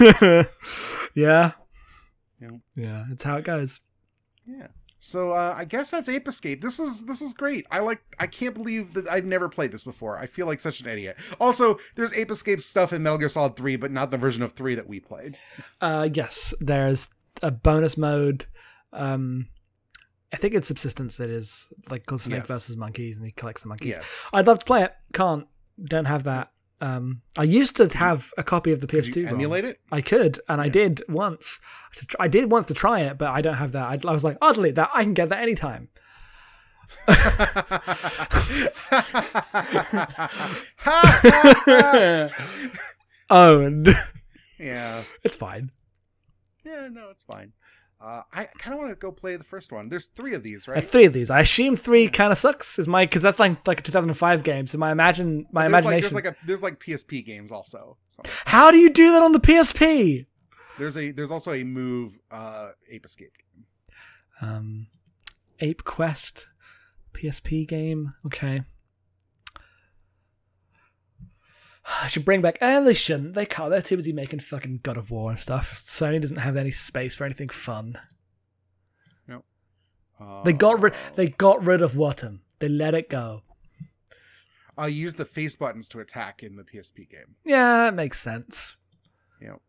yeah. 1.14 1.52
Yeah. 2.40 2.50
Yeah, 2.76 3.04
it's 3.10 3.24
how 3.24 3.36
it 3.36 3.44
goes. 3.44 3.80
Yeah. 4.46 4.68
So 5.04 5.32
uh, 5.32 5.52
I 5.58 5.64
guess 5.64 5.90
that's 5.90 6.08
Ape 6.08 6.28
Escape. 6.28 6.62
This 6.62 6.78
is 6.78 7.06
this 7.06 7.20
is 7.20 7.34
great. 7.34 7.66
I 7.72 7.80
like. 7.80 8.00
I 8.20 8.28
can't 8.28 8.54
believe 8.54 8.94
that 8.94 9.10
I've 9.10 9.24
never 9.24 9.48
played 9.48 9.72
this 9.72 9.82
before. 9.82 10.16
I 10.16 10.26
feel 10.26 10.46
like 10.46 10.60
such 10.60 10.80
an 10.80 10.86
idiot. 10.88 11.16
Also, 11.40 11.78
there's 11.96 12.12
Ape 12.12 12.30
Escape 12.30 12.60
stuff 12.62 12.92
in 12.92 13.02
Metal 13.02 13.18
Gear 13.18 13.28
Solid 13.28 13.56
Three, 13.56 13.74
but 13.74 13.90
not 13.90 14.12
the 14.12 14.16
version 14.16 14.44
of 14.44 14.52
three 14.52 14.76
that 14.76 14.86
we 14.86 15.00
played. 15.00 15.36
Uh, 15.80 16.08
yes, 16.14 16.54
there's 16.60 17.08
a 17.42 17.50
bonus 17.50 17.96
mode. 17.96 18.46
Um, 18.92 19.48
I 20.32 20.36
think 20.36 20.54
it's 20.54 20.68
subsistence 20.68 21.16
that 21.16 21.30
is 21.30 21.66
like 21.90 22.06
called 22.06 22.20
Snake 22.20 22.42
Yes. 22.42 22.46
versus 22.48 22.76
Monkeys, 22.76 23.16
and 23.16 23.26
he 23.26 23.32
collects 23.32 23.62
the 23.62 23.68
monkeys. 23.70 23.96
Yes. 23.96 24.28
I'd 24.32 24.46
love 24.46 24.60
to 24.60 24.64
play 24.64 24.84
it. 24.84 24.92
Can't. 25.12 25.48
Don't 25.84 26.04
have 26.04 26.22
that. 26.24 26.52
Um, 26.82 27.22
I 27.38 27.44
used 27.44 27.76
to 27.76 27.86
have 27.96 28.32
a 28.36 28.42
copy 28.42 28.72
of 28.72 28.80
the 28.80 28.88
PS2. 28.88 29.14
you 29.14 29.26
ROM. 29.26 29.34
emulate 29.34 29.64
it? 29.64 29.78
I 29.92 30.00
could, 30.00 30.40
and 30.48 30.60
I 30.60 30.68
did 30.68 31.00
once. 31.08 31.60
I 32.18 32.26
did 32.26 32.50
once 32.50 32.66
to 32.66 32.74
try 32.74 33.02
it, 33.02 33.18
but 33.18 33.28
I 33.28 33.40
don't 33.40 33.54
have 33.54 33.70
that. 33.72 34.04
I, 34.04 34.08
I 34.08 34.12
was 34.12 34.24
like, 34.24 34.36
I'll 34.42 34.52
delete 34.52 34.74
that. 34.74 34.90
I 34.92 35.04
can 35.04 35.14
get 35.14 35.28
that 35.28 35.42
anytime. 35.42 35.90
Owned. 43.30 43.96
yeah. 44.58 45.04
it's 45.22 45.36
fine. 45.36 45.70
Yeah. 46.64 46.88
No, 46.90 47.10
it's 47.10 47.22
fine. 47.22 47.52
Uh, 48.02 48.22
I 48.32 48.44
kind 48.58 48.74
of 48.74 48.80
want 48.80 48.90
to 48.90 48.96
go 48.96 49.12
play 49.12 49.36
the 49.36 49.44
first 49.44 49.70
one. 49.70 49.88
There's 49.88 50.08
three 50.08 50.34
of 50.34 50.42
these, 50.42 50.66
Uh, 50.66 50.72
right? 50.72 50.84
three 50.84 51.04
of 51.04 51.12
these. 51.12 51.30
I 51.30 51.40
assume 51.40 51.76
three 51.76 52.08
kind 52.08 52.32
of 52.32 52.38
sucks. 52.38 52.78
Is 52.78 52.88
my 52.88 53.04
because 53.06 53.22
that's 53.22 53.38
like 53.38 53.66
like 53.68 53.78
a 53.78 53.82
2005 53.82 54.42
game. 54.42 54.66
So 54.66 54.76
my 54.78 54.90
imagine 54.90 55.46
my 55.52 55.62
there's 55.68 55.72
like, 55.72 55.82
imagination. 55.84 56.00
there's 56.14 56.24
like 56.24 56.34
a 56.34 56.36
there's 56.46 56.62
like 56.62 56.80
PSP 56.80 57.24
games 57.24 57.52
also. 57.52 57.96
So 58.08 58.22
How 58.46 58.70
do 58.72 58.78
you 58.78 58.90
do 58.90 59.12
that 59.12 59.22
on 59.22 59.30
the 59.32 59.40
PSP? 59.40 60.26
there's 60.78 60.96
a 60.96 61.12
there's 61.12 61.30
also 61.30 61.52
a 61.52 61.62
move 61.62 62.18
uh 62.30 62.70
Ape 62.90 63.06
Escape. 63.06 63.32
game. 63.54 63.66
Um, 64.50 64.86
Ape 65.60 65.84
Quest, 65.84 66.48
PSP 67.14 67.68
game. 67.68 68.14
Okay. 68.26 68.62
I 71.84 72.06
should 72.08 72.24
bring 72.24 72.42
back. 72.42 72.58
And 72.60 72.86
they 72.86 72.94
shouldn't. 72.94 73.34
They 73.34 73.46
can't. 73.46 73.70
They're 73.70 73.82
too 73.82 73.96
busy 73.96 74.12
making 74.12 74.40
fucking 74.40 74.80
God 74.82 74.96
of 74.96 75.10
War 75.10 75.30
and 75.30 75.38
stuff. 75.40 75.72
Sony 75.72 76.20
doesn't 76.20 76.36
have 76.38 76.56
any 76.56 76.70
space 76.72 77.14
for 77.14 77.24
anything 77.24 77.48
fun. 77.48 77.98
Uh, 80.20 80.42
They 80.44 80.52
got 80.52 80.80
rid. 80.80 80.94
They 81.16 81.28
got 81.28 81.64
rid 81.64 81.80
of 81.82 81.94
Wattam. 81.94 82.40
They 82.60 82.68
let 82.68 82.94
it 82.94 83.08
go. 83.10 83.42
I 84.78 84.86
use 84.86 85.14
the 85.14 85.24
face 85.24 85.56
buttons 85.56 85.88
to 85.88 86.00
attack 86.00 86.42
in 86.42 86.56
the 86.56 86.62
PSP 86.62 87.10
game. 87.10 87.34
Yeah, 87.44 87.78
that 87.84 87.94
makes 87.94 88.20
sense. 88.20 88.76
Yep. 89.40 89.60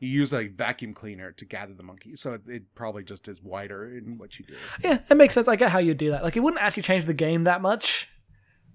You 0.00 0.08
use 0.08 0.32
a 0.32 0.48
vacuum 0.48 0.94
cleaner 0.94 1.32
to 1.32 1.44
gather 1.44 1.74
the 1.74 1.82
monkeys, 1.82 2.20
so 2.22 2.32
it, 2.32 2.40
it 2.48 2.62
probably 2.74 3.04
just 3.04 3.28
is 3.28 3.42
wider 3.42 3.94
in 3.96 4.16
what 4.16 4.38
you 4.38 4.46
do. 4.46 4.54
Yeah, 4.82 5.00
it 5.08 5.14
makes 5.16 5.34
sense. 5.34 5.46
I 5.46 5.56
get 5.56 5.70
how 5.70 5.78
you 5.78 5.92
do 5.94 6.10
that. 6.12 6.24
Like, 6.24 6.36
it 6.36 6.40
wouldn't 6.40 6.62
actually 6.62 6.84
change 6.84 7.04
the 7.04 7.12
game 7.14 7.44
that 7.44 7.60
much. 7.60 8.08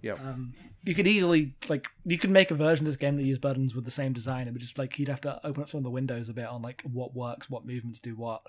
Yep. 0.06 0.20
Um, 0.20 0.54
you 0.84 0.94
could 0.94 1.08
easily 1.08 1.56
like 1.68 1.88
you 2.06 2.20
could 2.20 2.30
make 2.30 2.52
a 2.52 2.56
version 2.56 2.86
of 2.86 2.92
this 2.94 2.98
game 2.98 3.18
that 3.18 3.24
use 3.24 3.40
buttons 3.40 3.74
with 3.74 3.86
the 3.86 3.92
same 3.92 4.14
design. 4.14 4.48
It 4.48 4.52
would 4.52 4.62
just 4.62 4.78
like 4.78 5.00
you'd 5.00 5.10
have 5.10 5.22
to 5.22 5.40
open 5.46 5.64
up 5.64 5.70
some 5.70 5.80
of 5.80 5.84
the 5.84 5.90
windows 5.90 6.30
a 6.30 6.34
bit 6.34 6.46
on 6.46 6.62
like 6.62 6.84
what 6.84 7.16
works, 7.16 7.50
what 7.50 7.66
movements 7.66 8.00
do 8.00 8.16
what. 8.16 8.44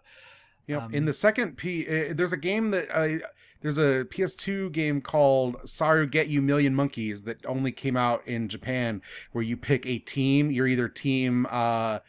Know, 0.69 0.81
Um, 0.81 0.93
in 0.93 1.07
the 1.07 1.15
second 1.15 1.57
P, 1.57 1.87
uh, 1.87 2.13
there's 2.15 2.35
a 2.35 2.37
game 2.37 2.71
that 2.73 2.91
uh, 2.95 3.27
there's 3.63 3.79
a 3.79 4.05
PS2 4.11 4.71
game 4.73 5.01
called 5.01 5.57
Saru 5.65 6.07
Get 6.07 6.29
You 6.29 6.43
Million 6.43 6.75
Monkeys 6.75 7.23
that 7.23 7.45
only 7.47 7.73
came 7.73 7.97
out 7.97 8.27
in 8.29 8.49
Japan, 8.49 9.01
where 9.33 9.43
you 9.45 9.57
pick 9.57 9.87
a 9.87 9.99
team. 9.99 10.51
You're 10.51 10.67
either 10.67 10.89
team 10.89 11.47
uh, 11.51 12.01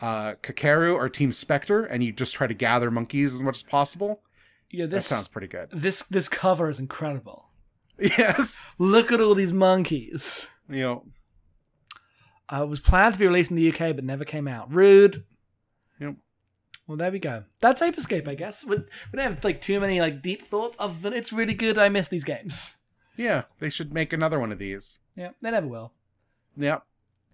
uh, 0.00 0.34
Kakeru 0.42 0.94
or 0.94 1.08
Team 1.08 1.32
Spectre, 1.32 1.84
and 1.84 2.04
you 2.04 2.12
just 2.12 2.34
try 2.34 2.46
to 2.46 2.54
gather 2.54 2.90
monkeys 2.92 3.34
as 3.34 3.42
much 3.42 3.56
as 3.56 3.62
possible. 3.62 4.20
Yeah, 4.70 4.84
That 4.84 4.96
this 4.96 5.06
sounds 5.06 5.26
pretty 5.28 5.48
good. 5.48 5.70
this 5.72 6.02
this 6.04 6.28
cover 6.28 6.68
is 6.68 6.78
incredible. 6.78 7.46
Yes, 7.98 8.58
Look 8.78 9.12
at 9.12 9.20
all 9.20 9.34
these 9.34 9.52
monkeys. 9.52 10.48
know, 10.68 11.04
Uh, 12.52 12.62
it 12.62 12.68
was 12.68 12.80
planned 12.80 13.14
to 13.14 13.20
be 13.20 13.26
released 13.26 13.50
in 13.50 13.56
the 13.56 13.68
UK, 13.72 13.94
but 13.94 14.04
never 14.04 14.24
came 14.24 14.48
out. 14.48 14.72
Rude. 14.72 15.24
Yep. 16.00 16.16
Well, 16.86 16.96
there 16.98 17.10
we 17.12 17.18
go. 17.18 17.44
That's 17.60 17.80
Ape 17.80 17.96
Escape, 17.96 18.28
I 18.28 18.34
guess. 18.34 18.64
We, 18.64 18.76
we 18.76 18.84
don't 19.16 19.32
have 19.32 19.44
like 19.44 19.60
too 19.60 19.80
many 19.80 20.00
like 20.00 20.22
deep 20.22 20.42
thoughts 20.46 20.76
other 20.78 20.94
than 21.00 21.12
it's 21.12 21.32
really 21.32 21.54
good. 21.54 21.78
I 21.78 21.88
miss 21.88 22.08
these 22.08 22.24
games. 22.24 22.74
Yeah, 23.16 23.44
they 23.60 23.70
should 23.70 23.94
make 23.94 24.12
another 24.12 24.40
one 24.40 24.52
of 24.52 24.58
these. 24.58 24.98
Yeah, 25.16 25.30
they 25.40 25.50
never 25.52 25.66
will. 25.68 25.92
Yep. 26.56 26.82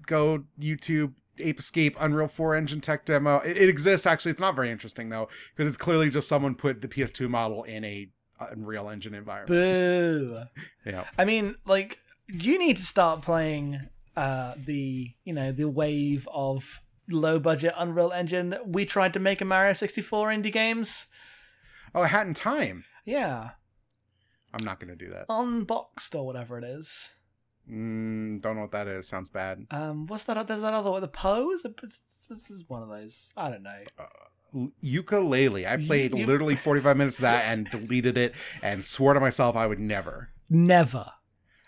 Go 0.07 0.45
YouTube 0.61 1.15
Ape 1.39 1.59
Escape 1.59 1.97
Unreal 1.99 2.29
4 2.29 2.55
engine 2.55 2.81
tech 2.81 3.05
demo. 3.07 3.39
It, 3.39 3.57
it 3.57 3.69
exists 3.69 4.07
actually. 4.07 4.33
It's 4.33 4.41
not 4.41 4.55
very 4.55 4.71
interesting 4.71 5.09
though 5.09 5.29
because 5.57 5.67
it's 5.67 5.77
clearly 5.77 6.11
just 6.11 6.29
someone 6.29 6.55
put 6.55 6.81
the 6.83 6.89
PS2 6.89 7.29
model 7.29 7.65
in 7.65 7.85
a 7.85 8.09
Unreal 8.41 8.88
Engine 8.88 9.14
environment. 9.14 9.49
Boo. 9.49 10.38
Yeah. 10.86 11.05
I 11.18 11.26
mean, 11.26 11.57
like, 11.66 11.99
you 12.26 12.59
need 12.59 12.78
to 12.78 12.84
start 12.84 13.20
playing 13.22 13.88
uh, 14.16 14.55
the, 14.57 15.11
you 15.24 15.32
know, 15.34 15.53
the 15.53 15.68
wave 15.68 16.26
of 16.32 16.80
low 17.11 17.38
budget 17.38 17.74
Unreal 17.76 18.12
Engine. 18.12 18.57
We 18.64 18.86
tried 18.86 19.12
to 19.12 19.20
make 19.20 19.41
a 19.41 19.45
Mario 19.45 19.74
64 19.74 20.28
indie 20.28 20.53
games. 20.53 21.07
Oh, 21.95 22.05
Hat 22.05 22.26
in 22.26 22.34
Time. 22.34 22.84
Yeah. 23.05 23.51
I'm 24.55 24.64
not 24.64 24.80
going 24.80 24.97
to 24.97 24.97
do 24.97 25.11
that. 25.12 25.26
Unboxed 25.28 26.14
or 26.14 26.24
whatever 26.24 26.59
it 26.59 26.64
is. 26.64 27.11
Mm, 27.70 28.41
don't 28.41 28.57
know 28.57 28.62
what 28.62 28.72
that 28.72 28.88
is. 28.88 29.07
Sounds 29.07 29.28
bad. 29.28 29.66
Um, 29.70 30.07
what's 30.07 30.24
that? 30.24 30.47
There's 30.47 30.61
that 30.62 30.74
other 30.74 30.91
one, 30.91 31.03
the 31.03 31.09
pose. 31.09 31.62
This 31.62 32.51
is 32.51 32.64
one 32.68 32.82
of 32.82 32.88
those. 32.88 33.30
I 33.36 33.51
don't 33.51 33.62
know. 33.62 33.82
Yooka-Laylee. 34.55 35.67
I 35.69 35.77
played 35.77 36.15
You- 36.17 36.25
literally 36.25 36.57
45 36.57 36.97
minutes 36.97 37.17
of 37.19 37.23
that 37.23 37.45
and 37.45 37.67
deleted 37.71 38.17
it 38.17 38.35
and 38.63 38.83
swore 38.85 39.15
to 39.15 39.21
myself 39.21 39.57
I 39.57 39.67
would 39.67 39.79
never. 39.81 40.31
Never. 40.49 41.07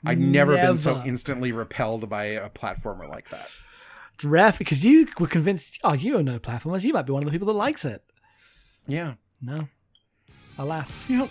I'd 0.04 0.18
never, 0.18 0.56
been 0.56 0.78
so 0.78 1.00
instantly 1.04 1.52
repelled 1.52 2.08
by 2.08 2.24
a 2.24 2.50
platformer 2.50 3.08
like 3.08 3.30
that. 3.30 3.48
Rare 4.24 4.52
because 4.56 4.84
you 4.84 5.06
were 5.18 5.26
convinced. 5.28 5.78
Oh, 5.84 5.92
you 5.92 6.16
are 6.18 6.22
no 6.22 6.38
platformers. 6.40 6.82
You 6.82 6.92
might 6.92 7.06
be 7.06 7.12
one 7.12 7.22
of 7.22 7.26
the 7.26 7.30
people 7.32 7.46
that 7.46 7.52
likes 7.54 7.84
it. 7.84 8.02
Yeah. 8.86 9.14
No. 9.40 9.68
Alas. 10.58 11.08
Yep. 11.08 11.30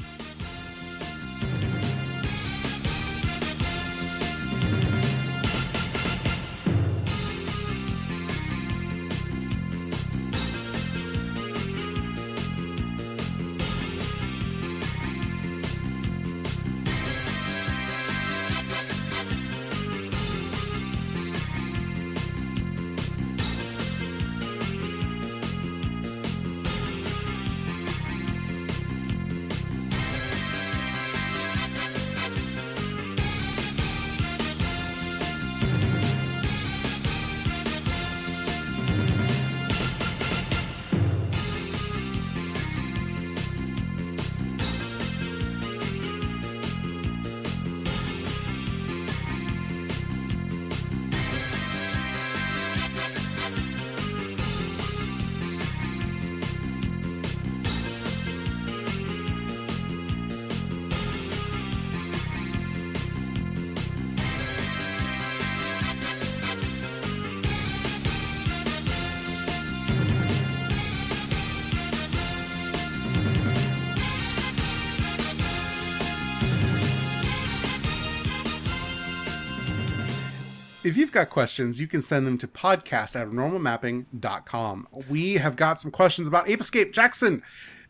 If 80.92 80.98
you've 80.98 81.14
got 81.14 81.30
questions, 81.30 81.80
you 81.80 81.88
can 81.88 82.02
send 82.02 82.28
them 82.28 82.38
to 82.40 82.50
podcast 82.50 83.16
at 83.16 83.30
normalmapping.com. 83.30 84.88
We 85.10 85.36
have 85.36 85.56
got 85.56 85.80
some 85.80 85.90
questions 85.90 86.28
about 86.28 86.50
Ape 86.50 86.60
Escape. 86.60 86.92
Jackson, 86.92 87.44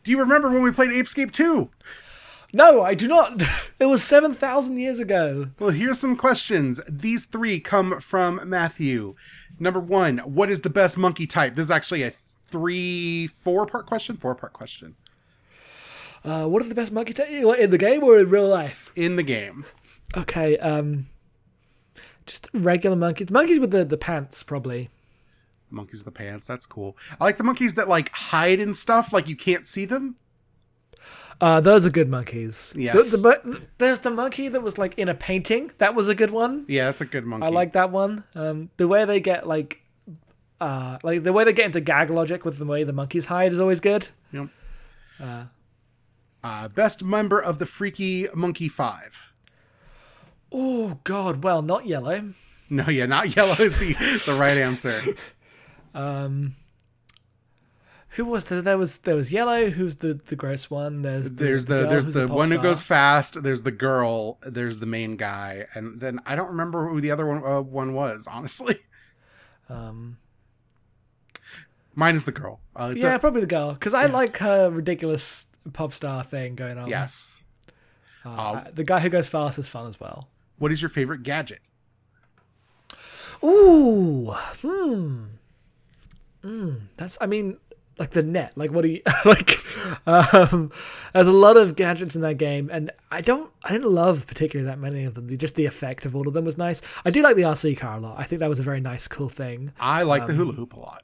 do 0.04 0.12
you 0.12 0.20
remember 0.20 0.48
when 0.48 0.62
we 0.62 0.70
played 0.70 0.92
Ape 0.92 1.06
Escape 1.06 1.32
2? 1.32 1.68
No, 2.54 2.82
I 2.82 2.94
do 2.94 3.08
not. 3.08 3.42
It 3.80 3.86
was 3.86 4.04
7,000 4.04 4.76
years 4.76 5.00
ago. 5.00 5.48
Well, 5.58 5.70
here's 5.70 5.98
some 5.98 6.16
questions. 6.16 6.80
These 6.88 7.24
three 7.24 7.58
come 7.58 7.98
from 7.98 8.40
Matthew. 8.48 9.16
Number 9.58 9.80
one, 9.80 10.18
what 10.18 10.48
is 10.48 10.60
the 10.60 10.70
best 10.70 10.96
monkey 10.96 11.26
type? 11.26 11.56
This 11.56 11.66
is 11.66 11.70
actually 11.72 12.04
a 12.04 12.12
three, 12.46 13.26
four 13.26 13.66
part 13.66 13.86
question? 13.86 14.16
Four 14.16 14.36
part 14.36 14.52
question. 14.52 14.94
Uh, 16.24 16.46
what 16.46 16.62
is 16.62 16.68
the 16.68 16.76
best 16.76 16.92
monkey 16.92 17.14
type 17.14 17.28
in 17.28 17.70
the 17.70 17.78
game 17.78 18.04
or 18.04 18.20
in 18.20 18.30
real 18.30 18.46
life? 18.46 18.92
In 18.94 19.16
the 19.16 19.24
game. 19.24 19.64
Okay, 20.16 20.56
um, 20.58 21.08
just 22.26 22.48
regular 22.52 22.96
monkeys. 22.96 23.30
Monkeys 23.30 23.58
with 23.58 23.70
the, 23.70 23.84
the 23.84 23.96
pants, 23.96 24.42
probably. 24.42 24.90
Monkeys 25.70 26.04
with 26.04 26.14
the 26.14 26.18
pants, 26.18 26.46
that's 26.46 26.66
cool. 26.66 26.96
I 27.20 27.24
like 27.24 27.38
the 27.38 27.44
monkeys 27.44 27.74
that 27.76 27.88
like 27.88 28.10
hide 28.10 28.60
and 28.60 28.76
stuff, 28.76 29.12
like 29.12 29.26
you 29.28 29.36
can't 29.36 29.66
see 29.66 29.84
them. 29.84 30.16
Uh, 31.40 31.60
those 31.60 31.84
are 31.84 31.90
good 31.90 32.08
monkeys. 32.08 32.72
Yes. 32.76 33.10
The- 33.10 33.16
the 33.44 33.62
there's 33.78 34.00
the 34.00 34.10
monkey 34.10 34.48
that 34.48 34.62
was 34.62 34.78
like 34.78 34.96
in 34.98 35.08
a 35.08 35.14
painting. 35.14 35.72
That 35.78 35.94
was 35.94 36.08
a 36.08 36.14
good 36.14 36.30
one. 36.30 36.64
Yeah, 36.68 36.84
that's 36.86 37.00
a 37.00 37.04
good 37.06 37.24
monkey. 37.24 37.46
I 37.46 37.50
like 37.50 37.72
that 37.72 37.90
one. 37.90 38.22
Um, 38.34 38.70
the 38.76 38.86
way 38.86 39.04
they 39.04 39.18
get 39.18 39.46
like, 39.48 39.80
uh, 40.60 40.98
like 41.02 41.24
the 41.24 41.32
way 41.32 41.42
they 41.44 41.52
get 41.52 41.66
into 41.66 41.80
gag 41.80 42.10
logic 42.10 42.44
with 42.44 42.58
the 42.58 42.64
way 42.64 42.84
the 42.84 42.92
monkeys 42.92 43.24
hide 43.26 43.52
is 43.52 43.58
always 43.58 43.80
good. 43.80 44.08
Yep. 44.32 44.48
Uh, 45.20 45.44
Uh, 46.44 46.68
best 46.68 47.02
member 47.02 47.40
of 47.40 47.58
the 47.58 47.66
Freaky 47.66 48.28
Monkey 48.34 48.68
Five. 48.68 49.31
Oh 50.52 50.98
God, 51.04 51.42
well, 51.42 51.62
not 51.62 51.86
yellow. 51.86 52.34
No, 52.70 52.88
yeah, 52.88 53.06
not 53.06 53.36
yellow 53.36 53.52
is 53.52 53.78
the 53.78 53.92
the 54.26 54.34
right 54.38 54.56
answer. 54.58 55.02
Um, 55.94 56.56
who 58.16 58.24
was 58.24 58.44
there? 58.46 58.62
There 58.62 58.78
was 58.78 58.96
there 59.00 59.14
was 59.14 59.30
yellow. 59.30 59.68
Who's 59.68 59.96
the 59.96 60.14
the 60.14 60.36
gross 60.36 60.70
one? 60.70 61.02
There's 61.02 61.24
the, 61.24 61.30
There's 61.30 61.66
the 61.66 61.80
girl 61.80 61.90
there's 61.90 62.06
the 62.06 62.26
pop 62.28 62.36
one 62.36 62.50
who 62.50 62.56
goes 62.56 62.80
fast. 62.80 63.42
There's 63.42 63.60
the 63.60 63.70
girl. 63.70 64.38
There's 64.42 64.78
the 64.78 64.86
main 64.86 65.16
guy, 65.18 65.66
and 65.74 66.00
then 66.00 66.18
I 66.24 66.34
don't 66.34 66.48
remember 66.48 66.88
who 66.88 67.02
the 67.02 67.10
other 67.10 67.26
one 67.26 67.44
uh, 67.44 67.60
one 67.60 67.92
was. 67.92 68.26
Honestly, 68.26 68.78
Um, 69.68 70.16
mine 71.94 72.14
is 72.14 72.24
the 72.24 72.32
girl. 72.32 72.60
Uh, 72.74 72.92
it's 72.94 73.02
yeah, 73.02 73.14
a- 73.14 73.18
probably 73.18 73.42
the 73.42 73.46
girl 73.46 73.72
because 73.74 73.92
I 73.92 74.06
like 74.06 74.38
her 74.38 74.70
ridiculous 74.70 75.46
pop 75.74 75.92
star 75.92 76.22
thing 76.22 76.54
going 76.54 76.78
on. 76.78 76.88
yes. 76.88 77.36
Uh, 78.24 78.64
the 78.72 78.84
guy 78.84 79.00
who 79.00 79.08
goes 79.10 79.28
fast 79.28 79.58
is 79.58 79.68
fun 79.68 79.88
as 79.88 79.98
well. 80.00 80.28
What 80.62 80.70
is 80.70 80.80
your 80.80 80.90
favorite 80.90 81.24
gadget? 81.24 81.58
Ooh, 83.42 84.32
hmm, 84.60 85.24
hmm. 86.40 86.74
That's 86.96 87.18
I 87.20 87.26
mean, 87.26 87.56
like 87.98 88.12
the 88.12 88.22
net. 88.22 88.52
Like 88.54 88.70
what 88.70 88.82
do 88.82 88.88
you 88.90 89.02
like? 89.24 89.58
Um, 90.06 90.70
there's 91.12 91.26
a 91.26 91.32
lot 91.32 91.56
of 91.56 91.74
gadgets 91.74 92.14
in 92.14 92.22
that 92.22 92.38
game, 92.38 92.70
and 92.72 92.92
I 93.10 93.22
don't, 93.22 93.50
I 93.64 93.72
didn't 93.72 93.90
love 93.90 94.24
particularly 94.28 94.70
that 94.70 94.78
many 94.78 95.02
of 95.02 95.14
them. 95.14 95.36
Just 95.36 95.56
the 95.56 95.66
effect 95.66 96.06
of 96.06 96.14
all 96.14 96.28
of 96.28 96.34
them 96.34 96.44
was 96.44 96.56
nice. 96.56 96.80
I 97.04 97.10
do 97.10 97.22
like 97.22 97.34
the 97.34 97.42
RC 97.42 97.76
car 97.76 97.96
a 97.96 98.00
lot. 98.00 98.20
I 98.20 98.22
think 98.22 98.38
that 98.38 98.48
was 98.48 98.60
a 98.60 98.62
very 98.62 98.80
nice, 98.80 99.08
cool 99.08 99.28
thing. 99.28 99.72
I 99.80 100.04
like 100.04 100.22
Um, 100.22 100.28
the 100.28 100.34
hula 100.34 100.52
hoop 100.52 100.74
a 100.74 100.78
lot. 100.78 101.02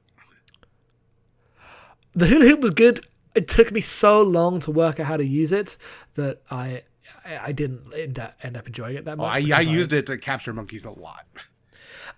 The 2.14 2.28
hula 2.28 2.44
hoop 2.46 2.60
was 2.60 2.70
good. 2.74 3.04
It 3.34 3.48
took 3.48 3.72
me 3.72 3.80
so 3.80 4.22
long 4.22 4.60
to 4.60 4.70
work 4.70 5.00
out 5.00 5.06
how 5.06 5.16
to 5.16 5.26
use 5.26 5.50
it 5.50 5.76
that 6.14 6.42
I, 6.48 6.82
I, 7.28 7.46
I 7.48 7.52
didn't 7.52 7.92
end 7.94 8.18
up, 8.18 8.34
end 8.42 8.56
up 8.56 8.66
enjoying 8.66 8.96
it 8.96 9.04
that 9.04 9.12
Oh, 9.14 9.16
much. 9.22 9.34
I, 9.34 9.36
I 9.38 9.40
because 9.42 9.66
used 9.66 9.92
it 9.92 10.06
to 10.06 10.18
capture 10.18 10.52
monkeys 10.52 10.84
a 10.84 10.90
lot. 10.90 11.26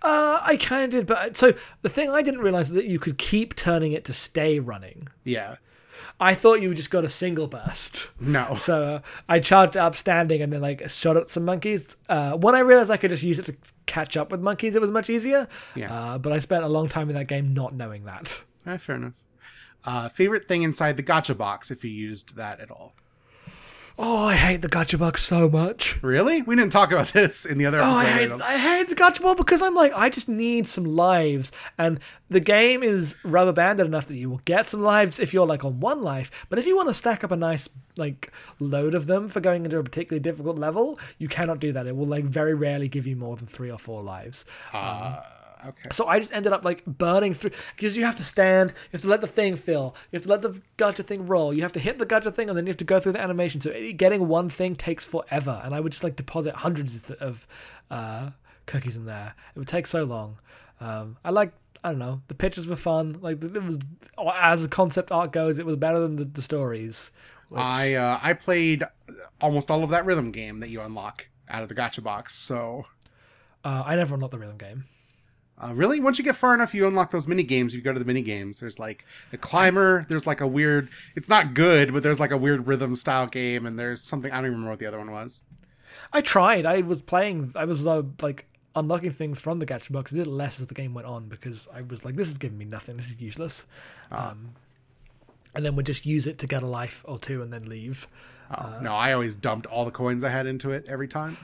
Uh, 0.03 0.39
I 0.41 0.57
kind 0.57 0.85
of 0.85 0.89
did, 0.91 1.05
but 1.05 1.37
so 1.37 1.53
the 1.83 1.89
thing 1.89 2.09
I 2.09 2.23
didn't 2.23 2.39
realize 2.39 2.69
is 2.69 2.75
that 2.75 2.85
you 2.85 2.97
could 2.97 3.19
keep 3.19 3.55
turning 3.55 3.91
it 3.91 4.03
to 4.05 4.13
stay 4.13 4.57
running. 4.57 5.09
Yeah. 5.23 5.57
I 6.19 6.33
thought 6.33 6.61
you 6.61 6.73
just 6.73 6.89
got 6.89 7.03
a 7.05 7.09
single 7.09 7.45
burst. 7.45 8.07
No. 8.19 8.55
So 8.57 8.83
uh, 8.83 8.99
I 9.29 9.39
charged 9.39 9.77
up 9.77 9.95
standing 9.95 10.41
and 10.41 10.51
then 10.51 10.61
like 10.61 10.89
shot 10.89 11.17
at 11.17 11.29
some 11.29 11.45
monkeys. 11.45 11.97
Uh, 12.09 12.31
when 12.31 12.55
I 12.55 12.59
realized 12.59 12.89
I 12.89 12.97
could 12.97 13.11
just 13.11 13.21
use 13.21 13.37
it 13.37 13.45
to 13.45 13.55
catch 13.85 14.17
up 14.17 14.31
with 14.31 14.39
monkeys, 14.41 14.73
it 14.75 14.81
was 14.81 14.89
much 14.89 15.07
easier. 15.09 15.47
Yeah. 15.75 15.93
Uh, 15.93 16.17
but 16.17 16.33
I 16.33 16.39
spent 16.39 16.63
a 16.63 16.69
long 16.69 16.87
time 16.89 17.09
in 17.09 17.15
that 17.15 17.27
game 17.27 17.53
not 17.53 17.75
knowing 17.75 18.05
that. 18.05 18.41
Eh, 18.65 18.77
fair 18.77 18.95
enough. 18.95 19.13
Uh, 19.83 20.09
favorite 20.09 20.47
thing 20.47 20.63
inside 20.63 20.97
the 20.97 21.03
gacha 21.03 21.37
box, 21.37 21.69
if 21.69 21.83
you 21.83 21.91
used 21.91 22.35
that 22.37 22.59
at 22.59 22.71
all. 22.71 22.95
Oh, 23.99 24.25
I 24.25 24.35
hate 24.35 24.61
the 24.61 24.69
gacha 24.69 24.97
bug 24.97 25.17
so 25.17 25.49
much. 25.49 26.01
Really? 26.01 26.41
We 26.41 26.55
didn't 26.55 26.71
talk 26.71 26.91
about 26.91 27.09
this 27.09 27.45
in 27.45 27.57
the 27.57 27.65
other 27.65 27.79
Oh, 27.81 27.99
episode. 27.99 28.41
I 28.41 28.57
hate, 28.57 28.57
I 28.63 28.77
hate 28.77 28.87
the 28.89 29.35
because 29.37 29.61
I'm 29.61 29.75
like, 29.75 29.91
I 29.95 30.09
just 30.09 30.27
need 30.27 30.67
some 30.67 30.85
lives. 30.85 31.51
And 31.77 31.99
the 32.29 32.39
game 32.39 32.83
is 32.83 33.15
rubber 33.23 33.51
banded 33.51 33.85
enough 33.85 34.07
that 34.07 34.15
you 34.15 34.29
will 34.29 34.41
get 34.45 34.67
some 34.67 34.81
lives 34.81 35.19
if 35.19 35.33
you're 35.33 35.45
like 35.45 35.65
on 35.65 35.79
one 35.79 36.01
life. 36.01 36.31
But 36.49 36.59
if 36.59 36.65
you 36.65 36.75
want 36.75 36.87
to 36.87 36.93
stack 36.93 37.23
up 37.23 37.31
a 37.31 37.35
nice 37.35 37.67
like 37.97 38.31
load 38.59 38.95
of 38.95 39.07
them 39.07 39.27
for 39.27 39.39
going 39.41 39.65
into 39.65 39.77
a 39.77 39.83
particularly 39.83 40.21
difficult 40.21 40.57
level, 40.57 40.97
you 41.17 41.27
cannot 41.27 41.59
do 41.59 41.71
that. 41.73 41.87
It 41.87 41.95
will 41.95 42.07
like 42.07 42.23
very 42.25 42.53
rarely 42.53 42.87
give 42.87 43.05
you 43.05 43.15
more 43.15 43.35
than 43.35 43.47
three 43.47 43.69
or 43.69 43.77
four 43.77 44.01
lives. 44.01 44.45
Uh, 44.73 45.21
okay. 45.67 45.89
So 45.91 46.07
I 46.07 46.19
just 46.19 46.33
ended 46.33 46.51
up 46.53 46.63
like 46.65 46.85
burning 46.85 47.33
through 47.33 47.51
because 47.75 47.95
you 47.97 48.03
have 48.05 48.15
to 48.17 48.23
stand, 48.23 48.69
you 48.71 48.75
have 48.93 49.01
to 49.01 49.07
let 49.07 49.21
the 49.21 49.27
thing 49.27 49.55
fill, 49.55 49.95
you 50.11 50.17
have 50.17 50.23
to 50.23 50.29
let 50.29 50.41
the 50.41 50.61
gacha 50.77 51.05
thing 51.05 51.25
roll, 51.27 51.53
you 51.53 51.61
have 51.61 51.73
to 51.73 51.79
hit 51.79 51.97
the 51.99 52.05
gacha 52.05 52.33
thing, 52.33 52.49
and 52.49 52.57
then 52.57 52.65
you 52.65 52.71
have 52.71 52.77
to 52.77 52.83
go 52.85 52.99
through 52.99 53.13
the 53.13 53.21
animation. 53.21 53.61
So 53.61 53.71
getting 53.95 54.27
one 54.27 54.49
thing 54.49 54.75
takes 54.75 55.05
forever, 55.05 55.61
and 55.63 55.73
I 55.73 55.79
would 55.79 55.91
just 55.91 56.03
like 56.03 56.15
deposit 56.15 56.55
hundreds 56.55 57.09
of 57.11 57.47
uh, 57.89 58.31
cookies 58.65 58.95
in 58.95 59.05
there. 59.05 59.33
It 59.55 59.59
would 59.59 59.67
take 59.67 59.87
so 59.87 60.03
long. 60.03 60.37
Um, 60.79 61.17
I 61.23 61.29
like. 61.31 61.53
I 61.83 61.89
don't 61.89 61.97
know. 61.99 62.21
The 62.27 62.35
pictures 62.35 62.67
were 62.67 62.75
fun. 62.75 63.17
Like 63.21 63.43
it 63.43 63.63
was, 63.63 63.79
as 64.35 64.63
a 64.63 64.67
concept 64.67 65.11
art 65.11 65.31
goes, 65.31 65.57
it 65.57 65.65
was 65.65 65.77
better 65.77 65.97
than 65.99 66.15
the, 66.15 66.25
the 66.25 66.41
stories. 66.43 67.09
which- 67.49 67.59
I 67.59 67.95
uh, 67.95 68.19
I 68.21 68.33
played 68.33 68.83
almost 69.41 69.71
all 69.71 69.83
of 69.83 69.89
that 69.89 70.05
rhythm 70.05 70.31
game 70.31 70.59
that 70.59 70.69
you 70.69 70.79
unlock 70.81 71.27
out 71.49 71.63
of 71.63 71.69
the 71.69 71.75
gacha 71.75 72.03
box. 72.03 72.35
So 72.35 72.85
uh, 73.65 73.81
I 73.83 73.95
never 73.95 74.13
unlocked 74.13 74.31
the 74.31 74.37
rhythm 74.37 74.57
game. 74.57 74.85
Uh, 75.63 75.73
really, 75.73 75.99
once 75.99 76.17
you 76.17 76.23
get 76.23 76.35
far 76.35 76.53
enough, 76.53 76.73
you 76.73 76.87
unlock 76.87 77.11
those 77.11 77.27
mini 77.27 77.43
games. 77.43 77.73
You 77.73 77.81
go 77.81 77.93
to 77.93 77.99
the 77.99 78.05
mini 78.05 78.21
games. 78.21 78.59
There's 78.59 78.79
like 78.79 79.05
a 79.31 79.37
climber. 79.37 80.05
There's 80.09 80.25
like 80.25 80.41
a 80.41 80.47
weird. 80.47 80.89
It's 81.15 81.29
not 81.29 81.53
good, 81.53 81.93
but 81.93 82.01
there's 82.01 82.19
like 82.19 82.31
a 82.31 82.37
weird 82.37 82.65
rhythm 82.67 82.95
style 82.95 83.27
game, 83.27 83.65
and 83.65 83.77
there's 83.77 84.01
something 84.01 84.31
I 84.31 84.37
don't 84.37 84.45
even 84.45 84.53
remember 84.53 84.71
what 84.71 84.79
the 84.79 84.87
other 84.87 84.97
one 84.97 85.11
was. 85.11 85.41
I 86.11 86.21
tried. 86.21 86.65
I 86.65 86.81
was 86.81 87.01
playing. 87.01 87.51
I 87.55 87.65
was 87.65 87.85
uh, 87.85 88.03
like 88.21 88.47
unlocking 88.75 89.11
things 89.11 89.39
from 89.39 89.59
the 89.59 89.65
gacha 89.65 89.91
box. 89.91 90.11
I 90.11 90.17
did 90.17 90.27
it 90.27 90.31
less 90.31 90.59
as 90.59 90.67
the 90.67 90.73
game 90.73 90.93
went 90.93 91.07
on 91.07 91.27
because 91.27 91.67
I 91.73 91.81
was 91.81 92.03
like, 92.03 92.15
this 92.15 92.27
is 92.27 92.37
giving 92.37 92.57
me 92.57 92.65
nothing. 92.65 92.97
This 92.97 93.07
is 93.07 93.21
useless. 93.21 93.63
Um, 94.11 94.55
and 95.53 95.65
then 95.65 95.75
would 95.75 95.85
just 95.85 96.05
use 96.05 96.27
it 96.27 96.37
to 96.39 96.47
get 96.47 96.63
a 96.63 96.67
life 96.67 97.03
or 97.05 97.19
two 97.19 97.41
and 97.41 97.51
then 97.51 97.67
leave. 97.67 98.07
Oh, 98.57 98.79
no, 98.81 98.95
I 98.95 99.13
always 99.13 99.35
dumped 99.35 99.65
all 99.65 99.85
the 99.85 99.91
coins 99.91 100.23
I 100.23 100.29
had 100.29 100.45
into 100.45 100.71
it 100.71 100.85
every 100.87 101.07
time. 101.07 101.37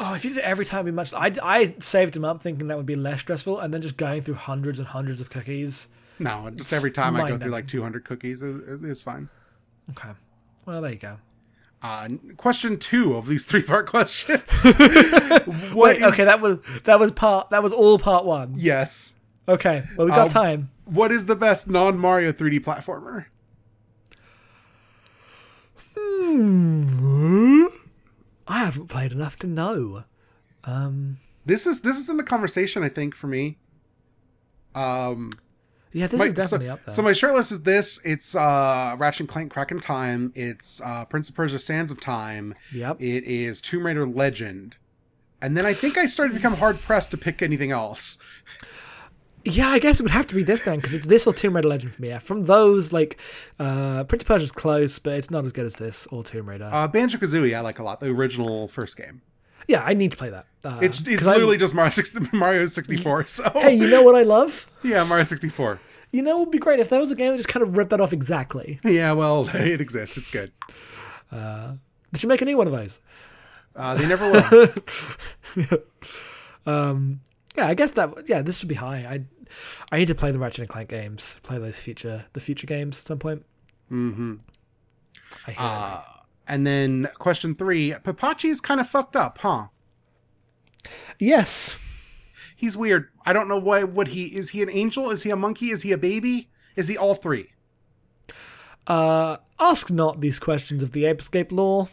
Oh, 0.00 0.14
if 0.14 0.24
you 0.24 0.30
did 0.30 0.38
it 0.38 0.44
every 0.44 0.64
time, 0.64 0.80
it'd 0.80 0.86
be 0.86 0.92
much. 0.92 1.12
I, 1.12 1.32
I 1.42 1.74
saved 1.80 2.14
them 2.14 2.24
up 2.24 2.42
thinking 2.42 2.68
that 2.68 2.76
would 2.76 2.86
be 2.86 2.94
less 2.94 3.20
stressful, 3.20 3.58
and 3.58 3.74
then 3.74 3.82
just 3.82 3.96
going 3.96 4.22
through 4.22 4.34
hundreds 4.34 4.78
and 4.78 4.86
hundreds 4.86 5.20
of 5.20 5.28
cookies. 5.30 5.88
No, 6.20 6.50
just 6.54 6.72
every 6.72 6.90
time 6.90 7.16
I 7.16 7.28
go 7.30 7.38
through 7.38 7.50
like 7.52 7.66
200 7.68 8.04
cookies 8.04 8.42
is, 8.42 8.82
is 8.84 9.02
fine. 9.02 9.28
Okay. 9.90 10.10
Well, 10.66 10.80
there 10.82 10.92
you 10.92 10.98
go. 10.98 11.16
Uh, 11.80 12.08
question 12.36 12.76
two 12.78 13.14
of 13.16 13.26
these 13.28 13.44
three 13.44 13.62
part 13.62 13.86
questions. 13.90 14.42
What 15.72 15.74
Wait, 15.74 15.98
is- 15.98 16.02
okay, 16.12 16.24
that 16.24 16.40
was 16.40 16.58
that 16.84 16.98
was 16.98 17.12
part 17.12 17.50
that 17.50 17.62
was 17.62 17.72
all 17.72 17.98
part 17.98 18.24
one. 18.24 18.54
Yes. 18.56 19.14
Okay, 19.48 19.84
well 19.96 20.06
we 20.06 20.10
got 20.10 20.26
Um, 20.26 20.32
time. 20.32 20.70
What 20.84 21.10
is 21.12 21.26
the 21.26 21.36
best 21.36 21.68
non 21.70 21.96
Mario 21.98 22.32
3D 22.32 22.60
platformer? 22.64 23.26
Hmm. 25.96 27.66
I 28.48 28.64
haven't 28.64 28.88
played 28.88 29.12
enough 29.12 29.36
to 29.40 29.46
know. 29.46 30.04
Um, 30.64 31.18
This 31.44 31.66
is 31.66 31.82
this 31.82 31.98
is 31.98 32.08
in 32.08 32.16
the 32.16 32.22
conversation, 32.24 32.82
I 32.82 32.88
think, 32.88 33.14
for 33.14 33.26
me. 33.26 33.58
Um, 34.74 35.32
yeah, 35.92 36.06
this 36.06 36.18
my, 36.18 36.26
is 36.26 36.34
definitely 36.34 36.66
so, 36.66 36.72
up 36.72 36.84
there. 36.84 36.94
so 36.94 37.02
my 37.02 37.12
short 37.12 37.34
list 37.34 37.52
is 37.52 37.62
this. 37.62 38.00
It's 38.04 38.34
uh, 38.34 38.96
Ratchet 38.98 39.20
and 39.20 39.28
Clank 39.28 39.52
Crack 39.52 39.70
in 39.70 39.80
Time. 39.80 40.32
It's 40.34 40.80
uh, 40.80 41.04
Prince 41.04 41.28
of 41.28 41.34
Persia 41.34 41.58
Sands 41.58 41.90
of 41.90 42.00
Time. 42.00 42.54
yep. 42.72 43.00
It 43.00 43.24
is 43.24 43.60
Tomb 43.60 43.86
Raider 43.86 44.06
Legend. 44.06 44.76
And 45.40 45.56
then 45.56 45.64
I 45.64 45.72
think 45.72 45.96
I 45.96 46.06
started 46.06 46.32
to 46.32 46.38
become 46.38 46.54
hard 46.54 46.80
pressed 46.80 47.12
to 47.12 47.16
pick 47.16 47.42
anything 47.42 47.70
else. 47.70 48.18
Yeah, 49.44 49.68
I 49.68 49.78
guess 49.78 49.98
it 50.00 50.02
would 50.02 50.12
have 50.12 50.26
to 50.28 50.34
be 50.34 50.42
this 50.42 50.60
then 50.60 50.76
because 50.76 50.92
it's 50.94 51.06
this 51.06 51.26
or 51.26 51.32
Tomb 51.32 51.56
Raider 51.56 51.68
Legend 51.68 51.94
for 51.94 52.02
me. 52.02 52.08
Yeah. 52.08 52.18
From 52.18 52.46
those, 52.46 52.92
like 52.92 53.18
uh, 53.58 54.04
Prince 54.04 54.22
of 54.22 54.26
Persia's 54.28 54.52
close, 54.52 54.98
but 54.98 55.14
it's 55.14 55.30
not 55.30 55.44
as 55.46 55.52
good 55.52 55.64
as 55.66 55.74
this 55.76 56.06
or 56.10 56.22
Tomb 56.24 56.48
Raider. 56.48 56.68
Uh, 56.72 56.86
Banjo 56.88 57.18
Kazooie, 57.18 57.56
I 57.56 57.60
like 57.60 57.78
a 57.78 57.82
lot. 57.82 58.00
The 58.00 58.06
original 58.06 58.68
first 58.68 58.96
game. 58.96 59.22
yeah, 59.68 59.82
I 59.84 59.94
need 59.94 60.10
to 60.10 60.16
play 60.16 60.30
that. 60.30 60.46
Uh, 60.64 60.78
It's 60.82 60.98
it's 61.00 61.18
'cause 61.18 61.26
I'm- 61.26 61.34
literally 61.36 61.56
just 61.56 61.74
Mario 61.74 61.90
60, 61.90 62.20
Mario 62.36 62.66
64. 62.66 63.26
So 63.26 63.50
Hey, 63.54 63.74
you 63.74 63.88
know 63.88 64.02
what 64.02 64.14
I 64.16 64.22
love? 64.22 64.66
yeah, 64.82 65.02
Mario 65.04 65.24
64. 65.24 65.80
You 66.10 66.22
know, 66.22 66.36
it 66.38 66.40
would 66.40 66.50
be 66.50 66.58
great 66.58 66.80
if 66.80 66.88
there 66.88 66.98
was 67.00 67.10
a 67.10 67.14
game 67.14 67.32
that 67.32 67.36
just 67.36 67.48
kind 67.50 67.62
of 67.62 67.76
ripped 67.76 67.90
that 67.90 68.00
off 68.00 68.12
exactly. 68.12 68.80
Yeah, 68.84 69.12
well, 69.12 69.48
it 69.54 69.80
exists. 69.80 70.16
It's 70.16 70.30
good. 70.30 70.52
Uh, 71.30 71.74
They 72.12 72.18
should 72.18 72.28
make 72.30 72.40
a 72.42 72.44
new 72.46 72.56
one 72.56 72.66
of 72.66 72.72
those. 72.72 73.00
Uh, 73.76 73.94
they 73.94 74.06
never 74.08 74.30
will. 74.30 75.68
Um, 76.66 77.20
yeah, 77.58 77.66
I 77.66 77.74
guess 77.74 77.90
that. 77.92 78.28
Yeah, 78.28 78.40
this 78.42 78.62
would 78.62 78.68
be 78.68 78.76
high. 78.76 78.98
I 78.98 79.24
I 79.90 79.98
need 79.98 80.06
to 80.06 80.14
play 80.14 80.30
the 80.30 80.38
Ratchet 80.38 80.60
and 80.60 80.68
Clank 80.68 80.88
games. 80.88 81.36
Play 81.42 81.58
those 81.58 81.76
future 81.76 82.26
the 82.32 82.40
future 82.40 82.68
games 82.68 83.00
at 83.00 83.04
some 83.06 83.18
point. 83.18 83.44
Mm-hmm. 83.90 84.34
I 85.46 85.50
hear 85.50 85.60
Uh, 85.60 86.02
and 86.46 86.64
then 86.64 87.08
question 87.18 87.56
three: 87.56 87.90
Pipotchi's 87.92 88.60
kind 88.60 88.80
of 88.80 88.88
fucked 88.88 89.16
up, 89.16 89.38
huh? 89.38 89.66
yes. 91.18 91.76
He's 92.54 92.76
weird. 92.76 93.08
I 93.26 93.32
don't 93.32 93.48
know 93.48 93.58
why 93.58 93.82
what 93.82 94.08
he 94.08 94.26
is. 94.26 94.50
He 94.50 94.62
an 94.62 94.70
angel? 94.70 95.10
Is 95.10 95.24
he 95.24 95.30
a 95.30 95.36
monkey? 95.36 95.70
Is 95.70 95.82
he 95.82 95.90
a 95.92 95.98
baby? 95.98 96.50
Is 96.76 96.86
he 96.86 96.96
all 96.96 97.14
three? 97.14 97.50
Uh, 98.86 99.38
ask 99.58 99.90
not 99.90 100.20
these 100.20 100.38
questions 100.38 100.82
of 100.82 100.92
the 100.92 101.04
Ape 101.06 101.20
Escape 101.20 101.52
law. 101.52 101.88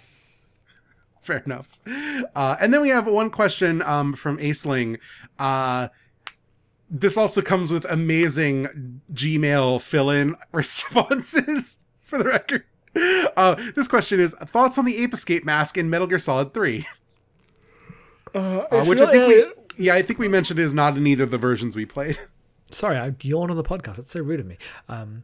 Fair 1.26 1.42
enough. 1.44 1.80
Uh, 2.36 2.56
and 2.60 2.72
then 2.72 2.82
we 2.82 2.90
have 2.90 3.08
one 3.08 3.32
question 3.32 3.82
um, 3.82 4.14
from 4.14 4.38
Aisling. 4.38 5.00
Uh, 5.40 5.88
this 6.88 7.18
also 7.18 7.42
comes 7.42 7.72
with 7.72 7.84
amazing 7.86 9.02
Gmail 9.12 9.82
fill-in 9.82 10.36
responses. 10.52 11.80
For 12.02 12.20
the 12.20 12.26
record, 12.26 12.64
uh, 13.36 13.56
this 13.74 13.88
question 13.88 14.20
is 14.20 14.36
thoughts 14.36 14.78
on 14.78 14.86
the 14.86 14.98
Ape 14.98 15.16
Escape 15.16 15.44
mask 15.44 15.80
in 15.80 15.90
Metal 15.90 16.06
Gear 16.06 16.20
Solid 16.20 16.54
Three, 16.54 16.86
Uh, 18.36 18.68
uh, 18.70 18.86
which 18.86 19.02
I 19.02 19.12
think 19.12 19.28
we, 19.28 19.84
yeah, 19.84 19.96
I 19.96 20.04
think 20.04 20.20
we 20.20 20.28
mentioned 20.28 20.60
is 20.60 20.76
not 20.76 20.96
in 20.96 21.08
either 21.08 21.24
of 21.24 21.32
the 21.32 21.40
versions 21.40 21.76
we 21.76 21.88
played. 21.88 22.20
Sorry, 22.70 22.98
I 22.98 23.16
yawn 23.24 23.50
on 23.50 23.58
the 23.58 23.64
podcast. 23.64 23.96
That's 23.96 24.12
so 24.12 24.22
rude 24.22 24.42
of 24.42 24.46
me. 24.46 24.60
Um, 24.88 25.24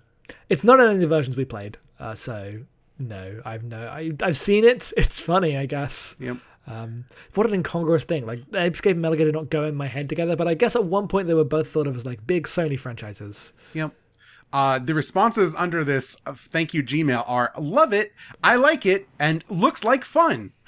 it's 0.50 0.64
not 0.64 0.80
in 0.80 0.88
any 0.88 0.96
of 0.96 1.02
the 1.02 1.08
versions 1.08 1.38
we 1.38 1.46
played. 1.46 1.78
Uh, 2.00 2.16
so 2.16 2.62
no, 3.08 3.42
I've 3.46 3.64
no, 3.64 3.88
I, 3.88 4.12
I've 4.22 4.38
seen 4.38 4.64
it. 4.64 4.92
It's 4.98 5.20
funny, 5.20 5.58
I 5.58 5.66
guess. 5.66 6.16
Yep. 6.20 6.38
Um, 6.68 7.06
what 7.34 7.48
an 7.48 7.54
incongruous 7.54 8.04
thing. 8.04 8.26
Like 8.26 8.40
Ape 8.56 8.76
Escape 8.76 8.94
and 8.94 9.02
Metal 9.02 9.18
Gear 9.18 9.26
did 9.26 9.34
not 9.36 9.50
go 9.50 9.66
in 9.66 9.76
my 9.76 9.88
head 9.88 10.08
together, 10.10 10.36
but 10.36 10.48
I 10.48 10.54
guess 10.54 10.76
at 10.76 10.86
one 10.86 11.08
point 11.08 11.28
they 11.28 11.34
were 11.34 11.44
both 11.44 11.68
thought 11.68 11.88
of 11.88 11.96
as 11.96 12.06
like 12.06 12.26
big 12.26 12.48
Sony 12.48 12.80
franchises. 12.80 13.52
Yep. 13.74 13.94
Uh, 14.54 14.80
the 14.80 14.94
responses 14.94 15.56
under 15.56 15.84
this 15.84 16.18
uh, 16.26 16.34
thank 16.34 16.74
you 16.74 16.84
Gmail 16.84 17.24
are 17.26 17.54
love 17.58 17.94
it, 17.94 18.14
I 18.44 18.56
like 18.58 18.86
it, 18.86 19.08
and 19.18 19.44
looks 19.50 19.84
like 19.84 20.04
fun. 20.06 20.52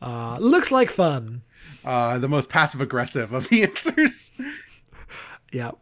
Uh, 0.00 0.36
looks 0.38 0.70
like 0.70 0.90
fun. 0.90 1.42
Uh, 1.84 2.18
the 2.18 2.28
most 2.28 2.48
passive 2.48 2.80
aggressive 2.80 3.32
of 3.32 3.48
the 3.48 3.62
answers. 3.64 4.32
Yeah. 5.52 5.72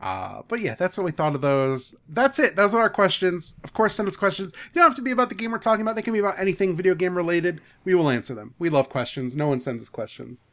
Uh, 0.00 0.42
but 0.48 0.60
yeah, 0.60 0.74
that's 0.74 0.98
what 0.98 1.04
we 1.04 1.10
thought 1.10 1.34
of 1.34 1.40
those. 1.40 1.94
That's 2.08 2.38
it. 2.38 2.54
Those 2.54 2.74
are 2.74 2.82
our 2.82 2.90
questions. 2.90 3.54
Of 3.64 3.72
course, 3.72 3.94
send 3.94 4.08
us 4.08 4.16
questions. 4.16 4.52
They 4.52 4.80
don't 4.80 4.88
have 4.88 4.96
to 4.96 5.02
be 5.02 5.10
about 5.10 5.30
the 5.30 5.34
game 5.34 5.52
we're 5.52 5.58
talking 5.58 5.80
about. 5.80 5.96
They 5.96 6.02
can 6.02 6.12
be 6.12 6.18
about 6.18 6.38
anything 6.38 6.76
video 6.76 6.94
game 6.94 7.16
related. 7.16 7.60
We 7.84 7.94
will 7.94 8.10
answer 8.10 8.34
them. 8.34 8.54
We 8.58 8.68
love 8.68 8.88
questions. 8.90 9.36
No 9.36 9.48
one 9.48 9.60
sends 9.60 9.82
us 9.82 9.88
questions. 9.88 10.44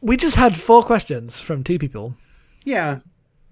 We 0.00 0.16
just 0.16 0.36
had 0.36 0.56
four 0.56 0.82
questions 0.82 1.40
from 1.40 1.64
two 1.64 1.78
people. 1.78 2.14
Yeah, 2.64 3.00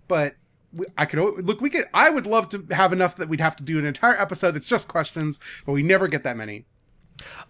but 0.07 0.35
we, 0.73 0.87
I 0.99 1.07
could 1.07 1.19
look. 1.45 1.61
We 1.61 1.71
could. 1.71 1.89
I 1.95 2.11
would 2.11 2.27
love 2.27 2.51
to 2.51 2.67
have 2.71 2.93
enough 2.93 3.17
that 3.17 3.29
we'd 3.29 3.41
have 3.41 3.57
to 3.57 3.63
do 3.63 3.79
an 3.79 3.87
entire 3.87 4.21
episode 4.21 4.53
that's 4.53 4.67
just 4.67 4.87
questions, 4.87 5.41
but 5.65 5.73
we 5.73 5.83
never 5.83 6.09
get 6.09 6.25
that 6.25 6.37
many. 6.37 6.67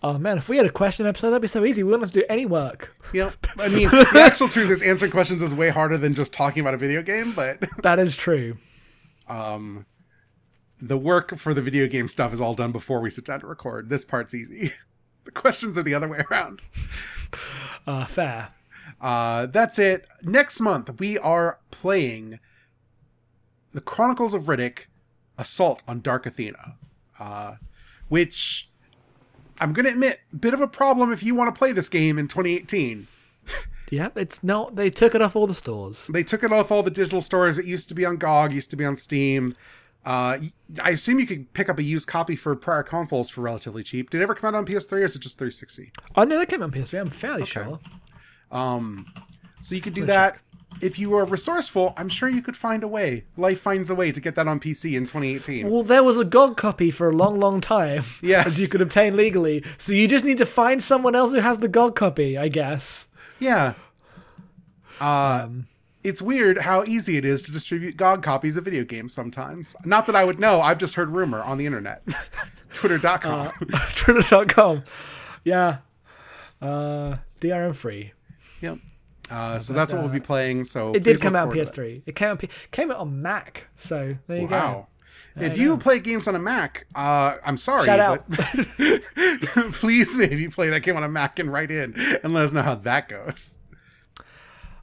Oh 0.02 0.18
man, 0.18 0.38
if 0.38 0.48
we 0.48 0.56
had 0.56 0.66
a 0.66 0.70
question 0.70 1.06
episode, 1.06 1.30
that'd 1.30 1.42
be 1.42 1.48
so 1.48 1.64
easy. 1.64 1.82
We 1.82 1.90
wouldn't 1.90 2.04
have 2.04 2.12
to 2.12 2.20
do 2.20 2.26
any 2.28 2.46
work. 2.46 2.96
Yeah, 3.12 3.32
I 3.58 3.68
mean, 3.68 3.88
the 3.88 4.08
actual 4.14 4.48
truth 4.48 4.70
is 4.70 4.82
answering 4.82 5.10
questions 5.10 5.42
is 5.42 5.54
way 5.54 5.70
harder 5.70 5.98
than 5.98 6.14
just 6.14 6.32
talking 6.32 6.60
about 6.60 6.74
a 6.74 6.78
video 6.78 7.02
game. 7.02 7.32
But 7.32 7.62
That 7.82 7.98
is 7.98 8.16
true. 8.16 8.58
um, 9.28 9.86
the 10.80 10.96
work 10.98 11.38
for 11.38 11.54
the 11.54 11.62
video 11.62 11.86
game 11.88 12.06
stuff 12.06 12.32
is 12.34 12.40
all 12.40 12.54
done 12.54 12.70
before 12.70 13.00
we 13.00 13.08
sit 13.10 13.24
down 13.24 13.40
to 13.40 13.46
record. 13.46 13.88
This 13.88 14.04
part's 14.04 14.34
easy. 14.34 14.72
The 15.24 15.32
questions 15.32 15.76
are 15.76 15.82
the 15.82 15.92
other 15.92 16.06
way 16.06 16.22
around. 16.30 16.62
Uh, 17.84 18.06
fair. 18.06 18.50
Uh, 19.00 19.46
that's 19.46 19.76
it. 19.76 20.06
Next 20.22 20.60
month 20.60 21.00
we 21.00 21.18
are 21.18 21.58
playing 21.72 22.38
the 23.74 23.80
Chronicles 23.80 24.34
of 24.34 24.44
Riddick: 24.44 24.86
Assault 25.36 25.82
on 25.88 26.00
Dark 26.00 26.26
Athena, 26.26 26.76
uh, 27.18 27.56
which 28.08 28.70
I'm 29.61 29.72
going 29.72 29.84
to 29.84 29.92
admit, 29.92 30.20
bit 30.38 30.54
of 30.54 30.61
a 30.61 30.66
problem 30.66 31.12
if 31.12 31.22
you 31.22 31.34
want 31.34 31.54
to 31.54 31.59
play 31.59 31.72
this 31.72 31.88
game 31.88 32.18
in 32.18 32.28
2018. 32.28 33.07
Yep, 33.90 34.18
it's 34.18 34.42
not. 34.42 34.74
They 34.74 34.90
took 34.90 35.14
it 35.14 35.22
off 35.22 35.36
all 35.36 35.46
the 35.46 35.54
stores. 35.54 36.09
They 36.09 36.24
took 36.24 36.42
it 36.42 36.52
off 36.52 36.72
all 36.72 36.82
the 36.82 36.90
digital 36.90 37.20
stores. 37.20 37.59
It 37.59 37.66
used 37.66 37.88
to 37.88 37.94
be 37.94 38.04
on 38.04 38.16
GOG, 38.16 38.52
used 38.52 38.70
to 38.70 38.76
be 38.76 38.84
on 38.84 38.96
Steam. 38.96 39.54
Uh, 40.04 40.38
I 40.80 40.90
assume 40.90 41.18
you 41.18 41.26
could 41.26 41.52
pick 41.52 41.68
up 41.68 41.78
a 41.78 41.82
used 41.82 42.07
copy 42.07 42.36
for 42.36 42.54
prior 42.54 42.82
consoles 42.84 43.28
for 43.28 43.40
relatively 43.40 43.82
cheap. 43.82 44.11
Did 44.11 44.20
it 44.20 44.24
ever 44.24 44.34
come 44.34 44.54
out 44.54 44.59
on 44.59 44.66
PS3 44.66 44.92
or 44.92 45.04
is 45.04 45.16
it 45.16 45.20
just 45.20 45.36
360? 45.38 45.92
Oh 46.14 46.24
no, 46.24 46.38
that 46.38 46.48
came 46.48 46.62
out 46.62 46.66
on 46.66 46.72
PS3. 46.72 47.00
I'm 47.00 47.11
fairly 47.11 47.44
sure. 47.44 47.80
Um, 48.52 49.12
so 49.62 49.74
you 49.74 49.80
could 49.80 49.94
do 49.94 50.07
that. 50.07 50.38
If 50.80 50.98
you 50.98 51.14
are 51.16 51.24
resourceful, 51.24 51.94
I'm 51.96 52.08
sure 52.08 52.28
you 52.28 52.42
could 52.42 52.56
find 52.56 52.82
a 52.82 52.88
way. 52.88 53.24
Life 53.36 53.60
finds 53.60 53.88
a 53.90 53.94
way 53.94 54.12
to 54.12 54.20
get 54.20 54.34
that 54.34 54.46
on 54.46 54.60
PC 54.60 54.94
in 54.96 55.04
2018. 55.04 55.70
Well, 55.70 55.82
there 55.82 56.04
was 56.04 56.18
a 56.18 56.24
GOG 56.24 56.56
copy 56.56 56.90
for 56.90 57.08
a 57.08 57.12
long, 57.16 57.40
long 57.40 57.60
time. 57.60 58.04
Yes. 58.22 58.60
You 58.60 58.68
could 58.68 58.82
obtain 58.82 59.16
legally. 59.16 59.64
So 59.78 59.92
you 59.92 60.06
just 60.08 60.24
need 60.24 60.38
to 60.38 60.46
find 60.46 60.82
someone 60.82 61.14
else 61.14 61.30
who 61.30 61.38
has 61.40 61.58
the 61.58 61.68
GOG 61.68 61.94
copy, 61.96 62.36
I 62.36 62.48
guess. 62.48 63.06
Yeah. 63.38 63.74
Uh, 65.00 65.42
Um, 65.44 65.66
it's 66.04 66.22
weird 66.22 66.58
how 66.58 66.84
easy 66.84 67.16
it 67.16 67.24
is 67.24 67.42
to 67.42 67.50
distribute 67.52 67.96
GOG 67.96 68.22
copies 68.22 68.56
of 68.56 68.64
video 68.64 68.84
games 68.84 69.12
sometimes. 69.12 69.74
Not 69.84 70.06
that 70.06 70.14
I 70.14 70.24
would 70.24 70.38
know, 70.38 70.60
I've 70.60 70.78
just 70.78 70.94
heard 70.94 71.10
rumor 71.10 71.42
on 71.42 71.58
the 71.58 71.66
internet. 71.66 72.02
Twitter.com. 72.72 73.52
Twitter.com. 73.96 74.84
Yeah. 75.44 75.78
Uh, 76.60 77.18
DRM 77.40 77.74
free. 77.76 78.12
yep. 78.60 78.78
Uh, 79.30 79.58
so 79.58 79.72
that's 79.72 79.92
what 79.92 80.02
we'll 80.02 80.10
be 80.12 80.20
playing. 80.20 80.64
So 80.64 80.92
It 80.92 81.02
did 81.02 81.20
come 81.20 81.34
out 81.34 81.48
on 81.48 81.54
PS3. 81.56 82.02
It 82.06 82.14
came 82.14 82.28
out, 82.28 82.38
P- 82.38 82.48
came 82.70 82.90
out 82.90 82.98
on 82.98 83.22
Mac. 83.22 83.68
So 83.76 84.16
there 84.28 84.40
you. 84.42 84.46
Wow. 84.46 84.86
There 85.34 85.50
If 85.50 85.58
you 85.58 85.64
you 85.64 85.68
go. 85.70 85.76
play 85.78 85.98
games 85.98 86.26
on 86.28 86.34
a 86.34 86.38
Mac, 86.38 86.86
uh, 86.94 87.36
I'm 87.44 87.56
sorry. 87.58 87.84
Shout 87.84 88.00
out. 88.00 88.24
please 89.72 90.16
maybe 90.16 90.48
play 90.48 90.70
that 90.70 90.80
game 90.80 90.96
on 90.96 91.02
a 91.04 91.08
Mac 91.08 91.38
and 91.38 91.52
write 91.52 91.70
in 91.70 91.94
and 92.22 92.32
let 92.32 92.44
us 92.44 92.52
know 92.52 92.62
how 92.62 92.74
that 92.76 93.08
goes. 93.08 93.58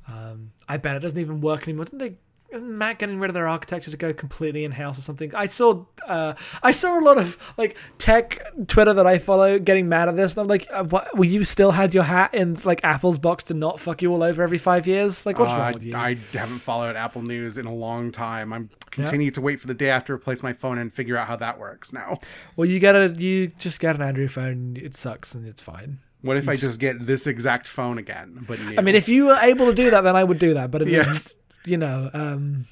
Um, 0.07 0.51
I 0.67 0.77
bet 0.77 0.95
it 0.95 0.99
doesn't 0.99 1.17
even 1.17 1.41
work 1.41 1.63
anymore. 1.63 1.85
Didn't 1.85 1.99
they? 1.99 2.15
Isn't 2.53 2.99
getting 2.99 3.19
rid 3.19 3.29
of 3.29 3.33
their 3.33 3.47
architecture 3.47 3.91
to 3.91 3.97
go 3.97 4.13
completely 4.13 4.63
in 4.63 4.71
house 4.71 4.97
or 4.97 5.01
something. 5.01 5.33
I 5.35 5.47
saw, 5.47 5.85
uh, 6.07 6.33
I 6.61 6.71
saw 6.71 6.99
a 6.99 7.01
lot 7.01 7.17
of 7.17 7.37
like 7.57 7.77
tech 7.97 8.39
Twitter 8.67 8.93
that 8.93 9.07
I 9.07 9.17
follow 9.17 9.59
getting 9.59 9.89
mad 9.89 10.07
at 10.09 10.15
this. 10.15 10.33
And 10.33 10.41
I'm 10.41 10.47
like, 10.47 10.67
uh, 10.71 10.83
what, 10.85 11.15
well, 11.17 11.27
you 11.27 11.43
still 11.43 11.71
had 11.71 11.93
your 11.93 12.03
hat 12.03 12.33
in 12.33 12.57
like 12.63 12.83
Apple's 12.83 13.19
box 13.19 13.43
to 13.45 13.53
not 13.53 13.79
fuck 13.79 14.01
you 14.01 14.11
all 14.11 14.23
over 14.23 14.43
every 14.43 14.57
five 14.57 14.87
years? 14.87 15.25
Like, 15.25 15.39
what's 15.39 15.51
Uh, 15.51 15.57
wrong 15.57 15.73
with 15.73 15.83
you? 15.83 15.95
I 15.95 16.15
haven't 16.33 16.59
followed 16.59 16.95
Apple 16.95 17.21
News 17.23 17.57
in 17.57 17.65
a 17.65 17.73
long 17.73 18.11
time. 18.11 18.53
I'm 18.53 18.69
continue 18.91 19.31
to 19.31 19.41
wait 19.41 19.59
for 19.59 19.67
the 19.67 19.73
day 19.73 19.89
after 19.89 20.13
replace 20.13 20.43
my 20.43 20.53
phone 20.53 20.77
and 20.77 20.93
figure 20.93 21.17
out 21.17 21.27
how 21.27 21.35
that 21.37 21.59
works 21.59 21.91
now. 21.91 22.19
well, 22.55 22.69
you 22.69 22.79
get 22.79 22.95
a, 22.95 23.13
you 23.17 23.47
just 23.57 23.79
get 23.79 23.95
an 23.95 24.01
Android 24.01 24.31
phone. 24.31 24.77
It 24.79 24.95
sucks 24.95 25.33
and 25.33 25.47
it's 25.47 25.61
fine. 25.61 25.99
What 26.21 26.37
if 26.37 26.47
I 26.47 26.55
just 26.55 26.79
get 26.79 27.05
this 27.05 27.27
exact 27.27 27.67
phone 27.67 27.97
again? 27.97 28.45
But? 28.47 28.57
I 28.77 28.81
mean, 28.81 28.95
if 28.95 29.09
you 29.09 29.25
were 29.25 29.37
able 29.41 29.65
to 29.65 29.73
do 29.73 29.89
that, 29.89 30.01
then 30.01 30.15
I 30.15 30.23
would 30.23 30.39
do 30.39 30.53
that. 30.53 30.71
But 30.71 30.83
it 30.83 30.87
yes, 30.89 31.35
you 31.65 31.77
know, 31.77 32.09
um, 32.13 32.67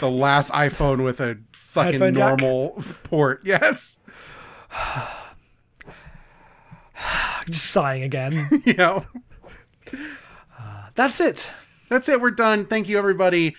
the 0.00 0.10
last 0.10 0.50
iPhone 0.52 1.04
with 1.04 1.20
a 1.20 1.38
fucking 1.52 2.14
normal 2.14 2.82
port. 3.04 3.42
Yes, 3.44 4.00
just 7.50 7.66
sighing 7.66 8.02
again. 8.02 8.62
you 8.64 8.74
know. 8.74 9.06
That's 10.96 11.20
it. 11.20 11.50
That's 11.90 12.08
it. 12.08 12.20
We're 12.20 12.30
done. 12.30 12.66
Thank 12.66 12.88
you, 12.88 12.98
everybody. 12.98 13.54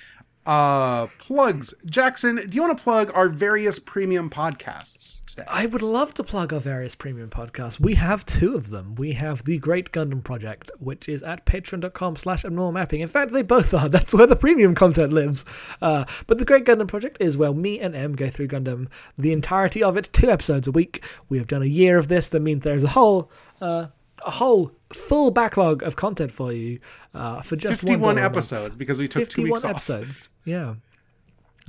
Uh, 0.48 1.08
plugs. 1.20 1.74
Jackson, 1.86 2.38
do 2.38 2.56
you 2.56 2.62
want 2.62 2.78
to 2.78 2.82
plug 2.82 3.12
our 3.14 3.28
various 3.28 3.80
premium 3.80 4.30
podcasts 4.30 5.26
today? 5.26 5.44
I 5.46 5.66
would 5.66 5.82
love 5.82 6.14
to 6.14 6.24
plug 6.24 6.54
our 6.54 6.62
various 6.62 6.96
premium 6.96 7.30
podcasts. 7.30 7.82
We 7.82 7.96
have 7.96 8.26
two 8.26 8.56
of 8.56 8.70
them. 8.70 8.96
We 8.96 9.12
have 9.12 9.44
the 9.44 9.58
Great 9.58 9.92
Gundam 9.92 10.24
Project, 10.24 10.72
which 10.80 11.10
is 11.10 11.22
at 11.22 11.46
patreon.com 11.46 12.16
slash 12.16 12.46
abnormal 12.46 12.72
mapping. 12.72 13.02
In 13.02 13.10
fact, 13.10 13.34
they 13.34 13.42
both 13.42 13.74
are. 13.74 13.90
That's 13.90 14.14
where 14.14 14.26
the 14.26 14.38
premium 14.38 14.74
content 14.74 15.12
lives. 15.12 15.44
Uh, 15.82 16.06
but 16.28 16.38
the 16.38 16.46
Great 16.46 16.64
Gundam 16.64 16.88
Project 16.88 17.18
is 17.20 17.38
where 17.38 17.54
me 17.54 17.82
and 17.82 17.94
Em 17.94 18.14
go 18.14 18.30
through 18.30 18.48
Gundam, 18.48 18.88
the 19.18 19.34
entirety 19.34 19.84
of 19.84 19.98
it, 19.98 20.10
two 20.14 20.32
episodes 20.32 20.66
a 20.66 20.72
week. 20.72 21.04
We 21.28 21.40
have 21.40 21.48
done 21.48 21.62
a 21.62 21.66
year 21.66 21.98
of 21.98 22.08
this. 22.08 22.30
That 22.30 22.40
means 22.40 22.64
there's 22.64 22.86
a 22.86 22.90
whole, 22.90 23.30
uh, 23.60 23.88
a 24.26 24.32
whole 24.32 24.72
full 24.94 25.32
backlog 25.32 25.84
of 25.84 25.98
content 25.98 26.32
for 26.32 26.54
you 26.54 26.80
uh, 27.18 27.42
for 27.42 27.56
just 27.56 27.74
$1 27.76 27.80
Fifty-one 27.80 28.18
episodes 28.18 28.76
because 28.76 29.00
we 29.00 29.08
took 29.08 29.28
two 29.30 29.44
51 29.44 29.50
weeks 29.52 29.64
off. 29.66 29.72
episodes. 29.72 30.30
Yeah. 30.46 30.76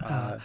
Uh, 0.04 0.38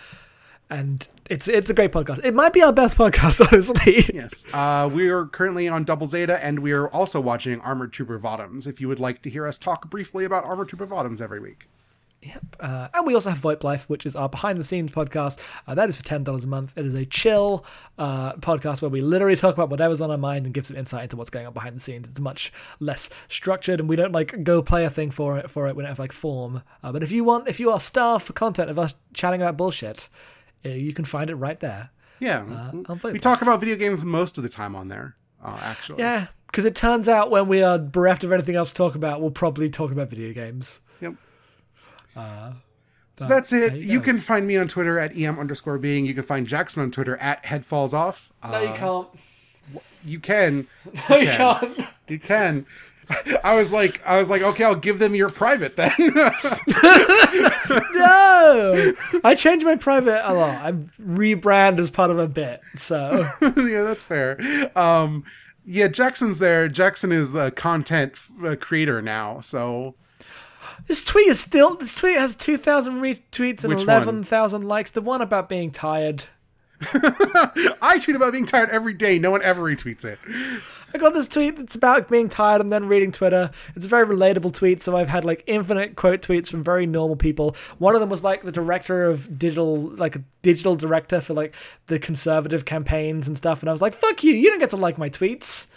and 0.69 1.07
it's 1.29 1.47
it's 1.47 1.69
a 1.69 1.73
great 1.73 1.91
podcast. 1.91 2.21
It 2.23 2.33
might 2.33 2.53
be 2.53 2.63
our 2.63 2.73
best 2.73 2.97
podcast, 2.97 3.45
honestly. 3.51 4.05
Yes. 4.13 4.45
Uh, 4.51 4.89
we 4.91 5.09
are 5.09 5.25
currently 5.25 5.67
on 5.67 5.83
Double 5.83 6.07
Zeta, 6.07 6.43
and 6.43 6.59
we 6.59 6.71
are 6.71 6.87
also 6.87 7.19
watching 7.19 7.59
Armored 7.61 7.93
Trooper 7.93 8.17
Votoms. 8.19 8.65
If 8.65 8.81
you 8.81 8.87
would 8.87 8.99
like 8.99 9.21
to 9.23 9.29
hear 9.29 9.45
us 9.45 9.59
talk 9.59 9.89
briefly 9.89 10.25
about 10.25 10.45
Armored 10.45 10.69
Trooper 10.69 10.87
Votoms 10.87 11.21
every 11.21 11.39
week. 11.39 11.67
Yep. 12.25 12.55
Uh, 12.59 12.87
and 12.93 13.05
we 13.05 13.13
also 13.15 13.29
have 13.29 13.39
VoIP 13.39 13.63
Life, 13.63 13.89
which 13.89 14.05
is 14.05 14.15
our 14.15 14.29
behind 14.29 14.57
the 14.57 14.63
scenes 14.63 14.91
podcast. 14.91 15.37
Uh, 15.67 15.75
that 15.75 15.89
is 15.89 15.97
for 15.97 16.03
ten 16.03 16.23
dollars 16.23 16.45
a 16.45 16.47
month. 16.47 16.73
It 16.77 16.85
is 16.85 16.95
a 16.95 17.05
chill 17.05 17.65
uh, 17.97 18.33
podcast 18.35 18.81
where 18.81 18.89
we 18.89 19.01
literally 19.01 19.35
talk 19.35 19.53
about 19.53 19.69
whatever's 19.69 19.99
on 19.99 20.09
our 20.09 20.17
mind 20.17 20.45
and 20.45 20.53
give 20.53 20.65
some 20.65 20.77
insight 20.77 21.03
into 21.03 21.17
what's 21.17 21.29
going 21.29 21.45
on 21.45 21.53
behind 21.53 21.75
the 21.75 21.81
scenes. 21.81 22.07
It's 22.07 22.19
much 22.19 22.53
less 22.79 23.09
structured, 23.27 23.79
and 23.79 23.89
we 23.89 23.95
don't 23.95 24.13
like 24.13 24.43
go 24.43 24.61
play 24.61 24.85
a 24.85 24.89
thing 24.89 25.11
for 25.11 25.37
it. 25.37 25.49
For 25.49 25.67
it, 25.67 25.75
we 25.75 25.83
don't 25.83 25.89
have 25.89 25.99
like 25.99 26.13
form. 26.13 26.63
Uh, 26.81 26.91
but 26.91 27.03
if 27.03 27.11
you 27.11 27.23
want, 27.23 27.47
if 27.47 27.59
you 27.59 27.71
are 27.71 27.79
starved 27.79 28.25
for 28.25 28.33
content 28.33 28.69
of 28.69 28.79
us 28.79 28.93
chatting 29.13 29.41
about 29.41 29.57
bullshit, 29.57 30.07
uh, 30.65 30.69
you 30.69 30.93
can 30.93 31.05
find 31.05 31.29
it 31.29 31.35
right 31.35 31.59
there. 31.59 31.89
Yeah. 32.19 32.41
on 32.41 33.01
we 33.03 33.19
talk 33.19 33.41
about 33.41 33.59
video 33.59 33.75
games 33.75 34.05
most 34.05 34.37
of 34.37 34.43
the 34.43 34.49
time 34.49 34.75
on 34.75 34.87
there, 34.87 35.17
uh, 35.43 35.57
actually. 35.61 35.99
Yeah, 35.99 36.27
because 36.47 36.63
it 36.63 36.73
turns 36.75 37.09
out 37.09 37.31
when 37.31 37.49
we 37.49 37.61
are 37.61 37.77
bereft 37.77 38.23
of 38.23 38.31
anything 38.31 38.55
else 38.55 38.69
to 38.69 38.75
talk 38.75 38.95
about, 38.95 39.19
we'll 39.19 39.31
probably 39.31 39.69
talk 39.69 39.91
about 39.91 40.09
video 40.09 40.31
games. 40.31 40.79
Yep. 41.01 41.15
Uh, 42.15 42.53
So 43.17 43.27
that's 43.27 43.53
it. 43.53 43.73
You, 43.75 43.93
you 43.93 44.01
can 44.01 44.19
find 44.19 44.47
me 44.47 44.57
on 44.57 44.67
Twitter 44.67 44.97
at 44.99 45.15
em 45.15 45.39
underscore 45.39 45.77
being. 45.77 46.05
You 46.05 46.13
can 46.13 46.23
find 46.23 46.47
Jackson 46.47 46.81
on 46.83 46.91
Twitter 46.91 47.15
at 47.17 47.45
head 47.45 47.65
falls 47.65 47.93
off. 47.93 48.33
Uh, 48.41 48.73
can't. 48.75 49.07
You 50.05 50.19
can. 50.19 50.67
No, 51.09 51.17
you 51.17 51.25
can. 51.27 51.37
can't. 51.37 51.87
You 52.07 52.19
can. 52.19 52.65
I 53.43 53.55
was 53.55 53.71
like, 53.71 54.01
I 54.05 54.17
was 54.17 54.29
like, 54.29 54.41
okay, 54.41 54.63
I'll 54.63 54.75
give 54.75 54.97
them 54.99 55.13
your 55.13 55.29
private 55.29 55.75
then. 55.75 55.91
No, 57.93 58.93
I 59.23 59.35
change 59.35 59.63
my 59.63 59.75
private 59.75 60.27
a 60.29 60.33
lot. 60.33 60.55
I 60.61 60.71
rebrand 61.01 61.79
as 61.79 61.89
part 61.89 62.11
of 62.11 62.19
a 62.19 62.27
bit. 62.27 62.61
So 62.75 63.29
yeah, 63.41 63.83
that's 63.83 64.03
fair. 64.03 64.71
Um, 64.77 65.23
yeah, 65.65 65.87
Jackson's 65.87 66.39
there. 66.39 66.67
Jackson 66.67 67.11
is 67.11 67.31
the 67.31 67.51
content 67.51 68.13
uh, 68.45 68.55
creator 68.59 69.01
now. 69.01 69.39
So 69.41 69.95
this 70.87 71.03
tweet 71.03 71.27
is 71.27 71.39
still. 71.39 71.75
This 71.75 71.95
tweet 71.95 72.17
has 72.17 72.35
two 72.35 72.57
thousand 72.57 73.01
retweets 73.01 73.63
and 73.63 73.73
Which 73.73 73.83
eleven 73.83 74.23
thousand 74.23 74.63
likes. 74.63 74.91
The 74.91 75.01
one 75.01 75.21
about 75.21 75.49
being 75.49 75.71
tired. 75.71 76.25
I 77.81 77.99
tweet 78.03 78.15
about 78.15 78.33
being 78.33 78.45
tired 78.45 78.69
every 78.69 78.93
day. 78.93 79.19
No 79.19 79.31
one 79.31 79.41
ever 79.41 79.61
retweets 79.61 80.03
it. 80.03 80.19
I 80.93 80.97
got 80.97 81.13
this 81.13 81.27
tweet 81.27 81.55
that's 81.55 81.75
about 81.75 82.09
being 82.09 82.29
tired 82.29 82.61
and 82.61 82.71
then 82.71 82.87
reading 82.87 83.11
Twitter. 83.11 83.51
It's 83.75 83.85
a 83.85 83.89
very 83.89 84.05
relatable 84.05 84.53
tweet, 84.53 84.81
so 84.81 84.95
I've 84.95 85.07
had 85.07 85.25
like 85.25 85.43
infinite 85.47 85.95
quote 85.95 86.21
tweets 86.21 86.47
from 86.47 86.63
very 86.63 86.85
normal 86.85 87.15
people. 87.15 87.55
One 87.77 87.95
of 87.95 88.01
them 88.01 88.09
was 88.09 88.23
like 88.23 88.43
the 88.43 88.51
director 88.51 89.05
of 89.05 89.37
digital, 89.39 89.77
like 89.95 90.15
a 90.15 90.23
digital 90.41 90.75
director 90.75 91.21
for 91.21 91.33
like 91.33 91.55
the 91.87 91.99
conservative 91.99 92.65
campaigns 92.65 93.27
and 93.27 93.37
stuff, 93.37 93.61
and 93.61 93.69
I 93.69 93.71
was 93.71 93.81
like, 93.81 93.95
"Fuck 93.95 94.23
you! 94.23 94.33
You 94.33 94.49
don't 94.49 94.59
get 94.59 94.71
to 94.71 94.77
like 94.77 94.97
my 94.97 95.09
tweets." 95.09 95.67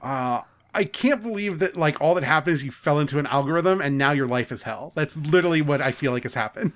Uh, 0.00 0.42
I 0.72 0.84
can't 0.84 1.22
believe 1.22 1.58
that 1.58 1.76
like 1.76 2.00
all 2.00 2.14
that 2.14 2.24
happened 2.24 2.54
is 2.54 2.62
you 2.62 2.70
fell 2.70 2.98
into 2.98 3.18
an 3.18 3.26
algorithm 3.26 3.80
and 3.80 3.98
now 3.98 4.12
your 4.12 4.28
life 4.28 4.52
is 4.52 4.62
hell. 4.62 4.92
That's 4.94 5.16
literally 5.16 5.62
what 5.62 5.80
I 5.80 5.90
feel 5.92 6.12
like 6.12 6.22
has 6.22 6.34
happened. 6.34 6.72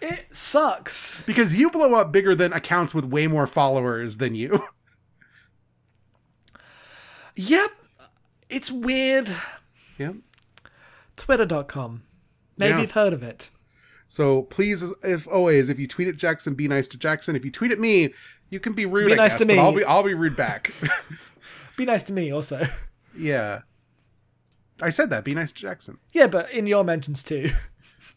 It 0.00 0.26
sucks. 0.36 1.22
Because 1.22 1.56
you 1.56 1.70
blow 1.70 1.94
up 1.94 2.12
bigger 2.12 2.34
than 2.34 2.52
accounts 2.52 2.94
with 2.94 3.04
way 3.04 3.26
more 3.26 3.46
followers 3.46 4.18
than 4.18 4.34
you. 4.34 4.62
Yep, 7.40 7.70
it's 8.48 8.70
weird. 8.70 9.32
yeah. 9.96 10.12
Twitter.com. 11.16 12.02
Maybe 12.56 12.70
Yeah. 12.74 12.80
you've 12.80 12.90
heard 12.90 13.12
of 13.12 13.22
it. 13.22 13.50
So 14.08 14.42
please, 14.42 14.92
if 15.02 15.28
always, 15.28 15.68
if 15.68 15.78
you 15.78 15.86
tweet 15.86 16.08
at 16.08 16.16
Jackson, 16.16 16.54
be 16.54 16.66
nice 16.66 16.88
to 16.88 16.96
Jackson. 16.96 17.36
If 17.36 17.44
you 17.44 17.50
tweet 17.52 17.70
at 17.70 17.78
me, 17.78 18.12
you 18.50 18.58
can 18.58 18.72
be 18.72 18.86
rude. 18.86 19.06
Be 19.06 19.12
I 19.12 19.16
nice 19.16 19.32
guess, 19.34 19.40
to 19.42 19.46
me. 19.46 19.58
I'll 19.58 19.70
be 19.72 19.84
I'll 19.84 20.02
be 20.02 20.14
rude 20.14 20.36
back. 20.36 20.72
Be 21.76 21.84
nice 21.84 22.02
to 22.04 22.12
me 22.12 22.32
also. 22.32 22.66
yeah. 23.18 23.60
I 24.80 24.90
said 24.90 25.10
that. 25.10 25.24
Be 25.24 25.32
nice 25.34 25.50
to 25.52 25.60
Jackson. 25.60 25.98
yeah, 26.12 26.28
but 26.28 26.50
in 26.50 26.66
your 26.66 26.84
mentions 26.84 27.22
too. 27.22 27.50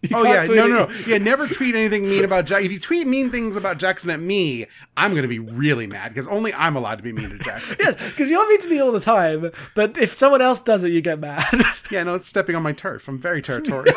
You 0.03 0.17
Oh 0.17 0.23
yeah, 0.23 0.43
no, 0.45 0.65
no, 0.65 0.85
no, 0.87 0.91
yeah. 1.05 1.19
Never 1.19 1.47
tweet 1.47 1.75
anything 1.75 2.09
mean 2.09 2.23
about 2.23 2.45
Jack. 2.45 2.63
If 2.63 2.71
you 2.71 2.79
tweet 2.79 3.05
mean 3.05 3.29
things 3.29 3.55
about 3.55 3.77
Jackson 3.77 4.09
at 4.09 4.19
me, 4.19 4.65
I'm 4.97 5.13
gonna 5.13 5.27
be 5.27 5.37
really 5.37 5.85
mad 5.85 6.09
because 6.09 6.27
only 6.27 6.51
I'm 6.55 6.75
allowed 6.75 6.95
to 6.95 7.03
be 7.03 7.11
mean 7.11 7.29
to 7.29 7.37
Jackson. 7.37 7.77
Yes, 7.79 7.95
because 8.09 8.27
you're 8.31 8.47
mean 8.49 8.59
to 8.61 8.69
me 8.69 8.79
all 8.79 8.91
the 8.91 8.99
time, 8.99 9.51
but 9.75 9.99
if 9.99 10.15
someone 10.15 10.41
else 10.41 10.59
does 10.59 10.83
it, 10.83 10.91
you 10.91 11.01
get 11.01 11.19
mad. 11.19 11.45
yeah, 11.91 12.01
no, 12.01 12.15
it's 12.15 12.27
stepping 12.27 12.55
on 12.55 12.63
my 12.63 12.71
turf. 12.71 13.07
I'm 13.07 13.19
very 13.19 13.43
territorial. 13.43 13.93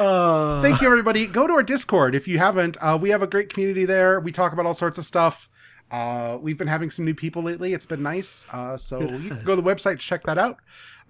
uh, 0.00 0.62
Thank 0.62 0.80
you, 0.80 0.86
everybody. 0.86 1.26
Go 1.26 1.48
to 1.48 1.52
our 1.54 1.62
Discord 1.64 2.14
if 2.14 2.28
you 2.28 2.38
haven't. 2.38 2.76
Uh, 2.80 2.96
we 3.00 3.10
have 3.10 3.22
a 3.22 3.26
great 3.26 3.52
community 3.52 3.84
there. 3.84 4.20
We 4.20 4.30
talk 4.30 4.52
about 4.52 4.66
all 4.66 4.74
sorts 4.74 4.98
of 4.98 5.06
stuff. 5.06 5.48
Uh, 5.92 6.38
we've 6.40 6.56
been 6.58 6.68
having 6.68 6.90
some 6.90 7.04
new 7.04 7.14
people 7.14 7.42
lately. 7.42 7.74
It's 7.74 7.86
been 7.86 8.02
nice. 8.02 8.46
Uh, 8.50 8.76
so 8.76 9.00
you 9.02 9.28
can 9.28 9.44
go 9.44 9.54
to 9.54 9.60
the 9.62 9.68
website, 9.68 9.98
check 9.98 10.24
that 10.24 10.38
out. 10.38 10.56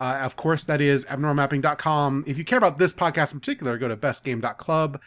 Uh, 0.01 0.19
of 0.23 0.35
course, 0.37 0.65
that 0.65 0.81
is 0.81 1.05
abnormalmapping.com. 1.05 2.25
If 2.27 2.37
you 2.37 2.45
care 2.45 2.59
about 2.59 2.79
this 2.79 2.93
podcast 2.93 3.33
in 3.33 3.39
particular, 3.39 3.79
go 3.79 3.87
to 3.89 3.97
bestgame.club. 3.97 5.01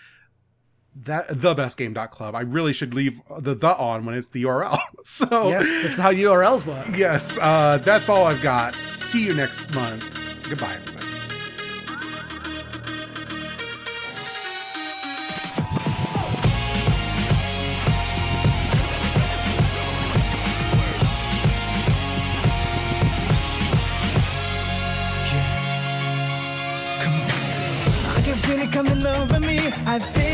that 0.95 1.27
thebestgame.club. 1.27 2.33
I 2.35 2.41
really 2.41 2.71
should 2.71 2.93
leave 2.93 3.19
the 3.39 3.53
the 3.53 3.75
on 3.75 4.05
when 4.05 4.15
it's 4.15 4.29
the 4.29 4.43
URL. 4.43 4.79
so 5.03 5.49
Yes, 5.49 5.67
that's 5.83 5.97
how 5.97 6.13
URLs 6.13 6.65
work. 6.65 6.95
yes, 6.97 7.37
uh, 7.41 7.77
that's 7.79 8.07
all 8.07 8.25
I've 8.25 8.41
got. 8.41 8.73
See 8.93 9.25
you 9.25 9.33
next 9.33 9.73
month. 9.75 10.09
Goodbye, 10.49 10.77
I 29.95 29.99
feel 29.99 30.24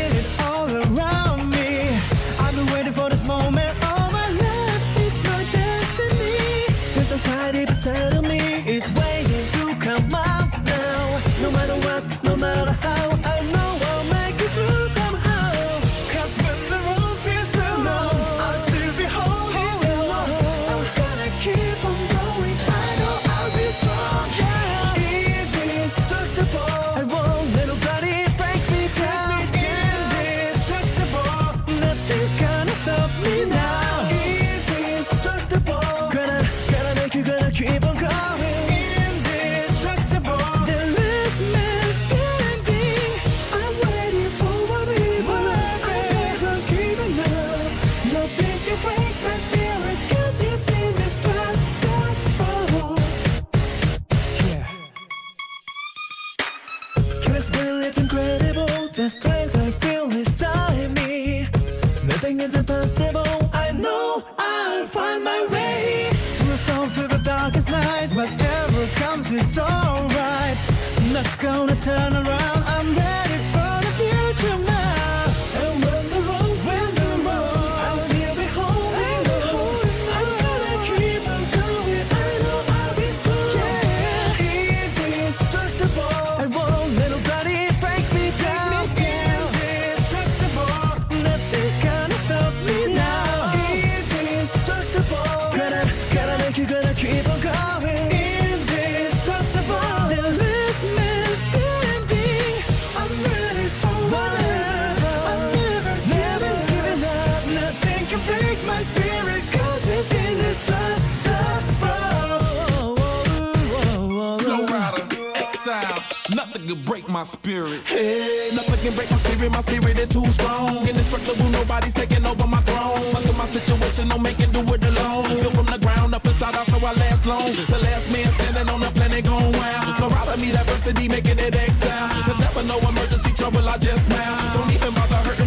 is 120.02 120.08
too 120.08 120.24
strong. 120.32 120.86
Indestructible, 120.86 121.48
nobody's 121.48 121.94
taking 121.94 122.24
over 122.26 122.46
my 122.46 122.60
throne. 122.62 122.98
Until 123.16 123.34
my 123.34 123.46
situation, 123.46 124.08
don't 124.08 124.22
make 124.22 124.40
it 124.40 124.52
do 124.52 124.60
it 124.74 124.84
alone. 124.84 125.24
Built 125.40 125.54
from 125.54 125.66
the 125.66 125.78
ground 125.78 126.14
up 126.14 126.26
inside 126.26 126.54
out, 126.54 126.66
so 126.66 126.76
I 126.78 126.92
last 126.92 127.24
long. 127.26 127.46
The 127.46 127.78
last 127.86 128.12
man 128.12 128.28
standing 128.36 128.68
on 128.74 128.80
the 128.80 128.90
planet 128.98 129.24
going 129.24 129.52
wild. 129.52 130.40
Me, 130.40 130.50
diversity 130.50 131.08
making 131.08 131.38
it 131.38 131.54
exile. 131.54 132.08
There's 132.26 132.40
never 132.40 132.62
no 132.64 132.78
emergency 132.88 133.32
trouble, 133.32 133.68
I 133.68 133.76
just 133.78 134.06
smile. 134.06 134.38
Don't 134.54 134.74
even 134.74 134.94
bother 134.94 135.20
hurting 135.28 135.41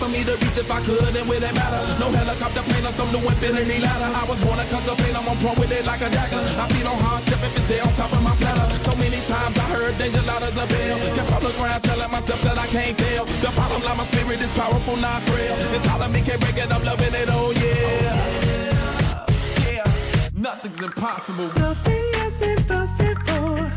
for 0.00 0.08
me 0.08 0.24
to 0.24 0.32
reach 0.40 0.56
if 0.56 0.70
I 0.72 0.80
could, 0.80 1.12
and 1.12 1.28
wouldn't 1.28 1.52
matter. 1.52 1.82
No 2.00 2.08
helicopter 2.08 2.64
plane 2.64 2.86
or 2.88 2.94
some 2.96 3.12
new 3.12 3.20
infinity 3.20 3.78
ladder. 3.84 4.08
I 4.08 4.24
was 4.24 4.38
born 4.40 4.56
a 4.56 4.64
conquer 4.72 4.96
pain, 4.96 5.12
I'm 5.12 5.28
on 5.28 5.36
point 5.36 5.58
with 5.60 5.72
it 5.76 5.84
like 5.84 6.00
a 6.00 6.08
dagger. 6.08 6.40
I 6.40 6.64
feel 6.72 6.88
on 6.88 6.98
hardship 7.04 7.40
if 7.44 7.52
it's 7.60 7.68
there 7.68 7.84
on 7.84 7.92
top 8.00 8.12
of 8.16 8.22
my 8.24 8.32
platter. 8.40 8.66
So 8.80 8.96
many 8.96 9.20
times 9.28 9.56
I 9.60 9.66
heard 9.76 9.94
danger 10.00 10.24
loud 10.24 10.42
as 10.42 10.56
a 10.56 10.64
bell. 10.64 10.96
Kept 11.16 11.32
on 11.36 11.42
the 11.44 11.52
ground 11.52 11.82
telling 11.84 12.10
myself 12.10 12.40
that 12.40 12.56
I 12.56 12.66
can't 12.72 12.96
fail. 12.96 13.24
The 13.44 13.52
problem 13.52 13.80
like 13.84 13.98
my 14.00 14.06
spirit 14.08 14.40
is 14.40 14.52
powerful, 14.56 14.96
not 14.96 15.20
frail. 15.28 15.54
It's 15.76 15.88
all 15.92 16.00
of 16.00 16.10
me 16.10 16.20
can't 16.24 16.40
break 16.40 16.56
it, 16.56 16.72
I'm 16.72 16.82
loving 16.82 17.12
it, 17.12 17.28
oh 17.28 17.52
yeah. 17.60 17.76
Oh, 17.84 19.26
yeah. 19.60 19.84
yeah. 19.84 20.28
Nothing's 20.32 20.80
impossible. 20.80 21.52
Nothing 21.60 22.08
is 22.24 22.40
impossible 22.40 23.68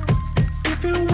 if 0.71 0.79
you 0.87 1.12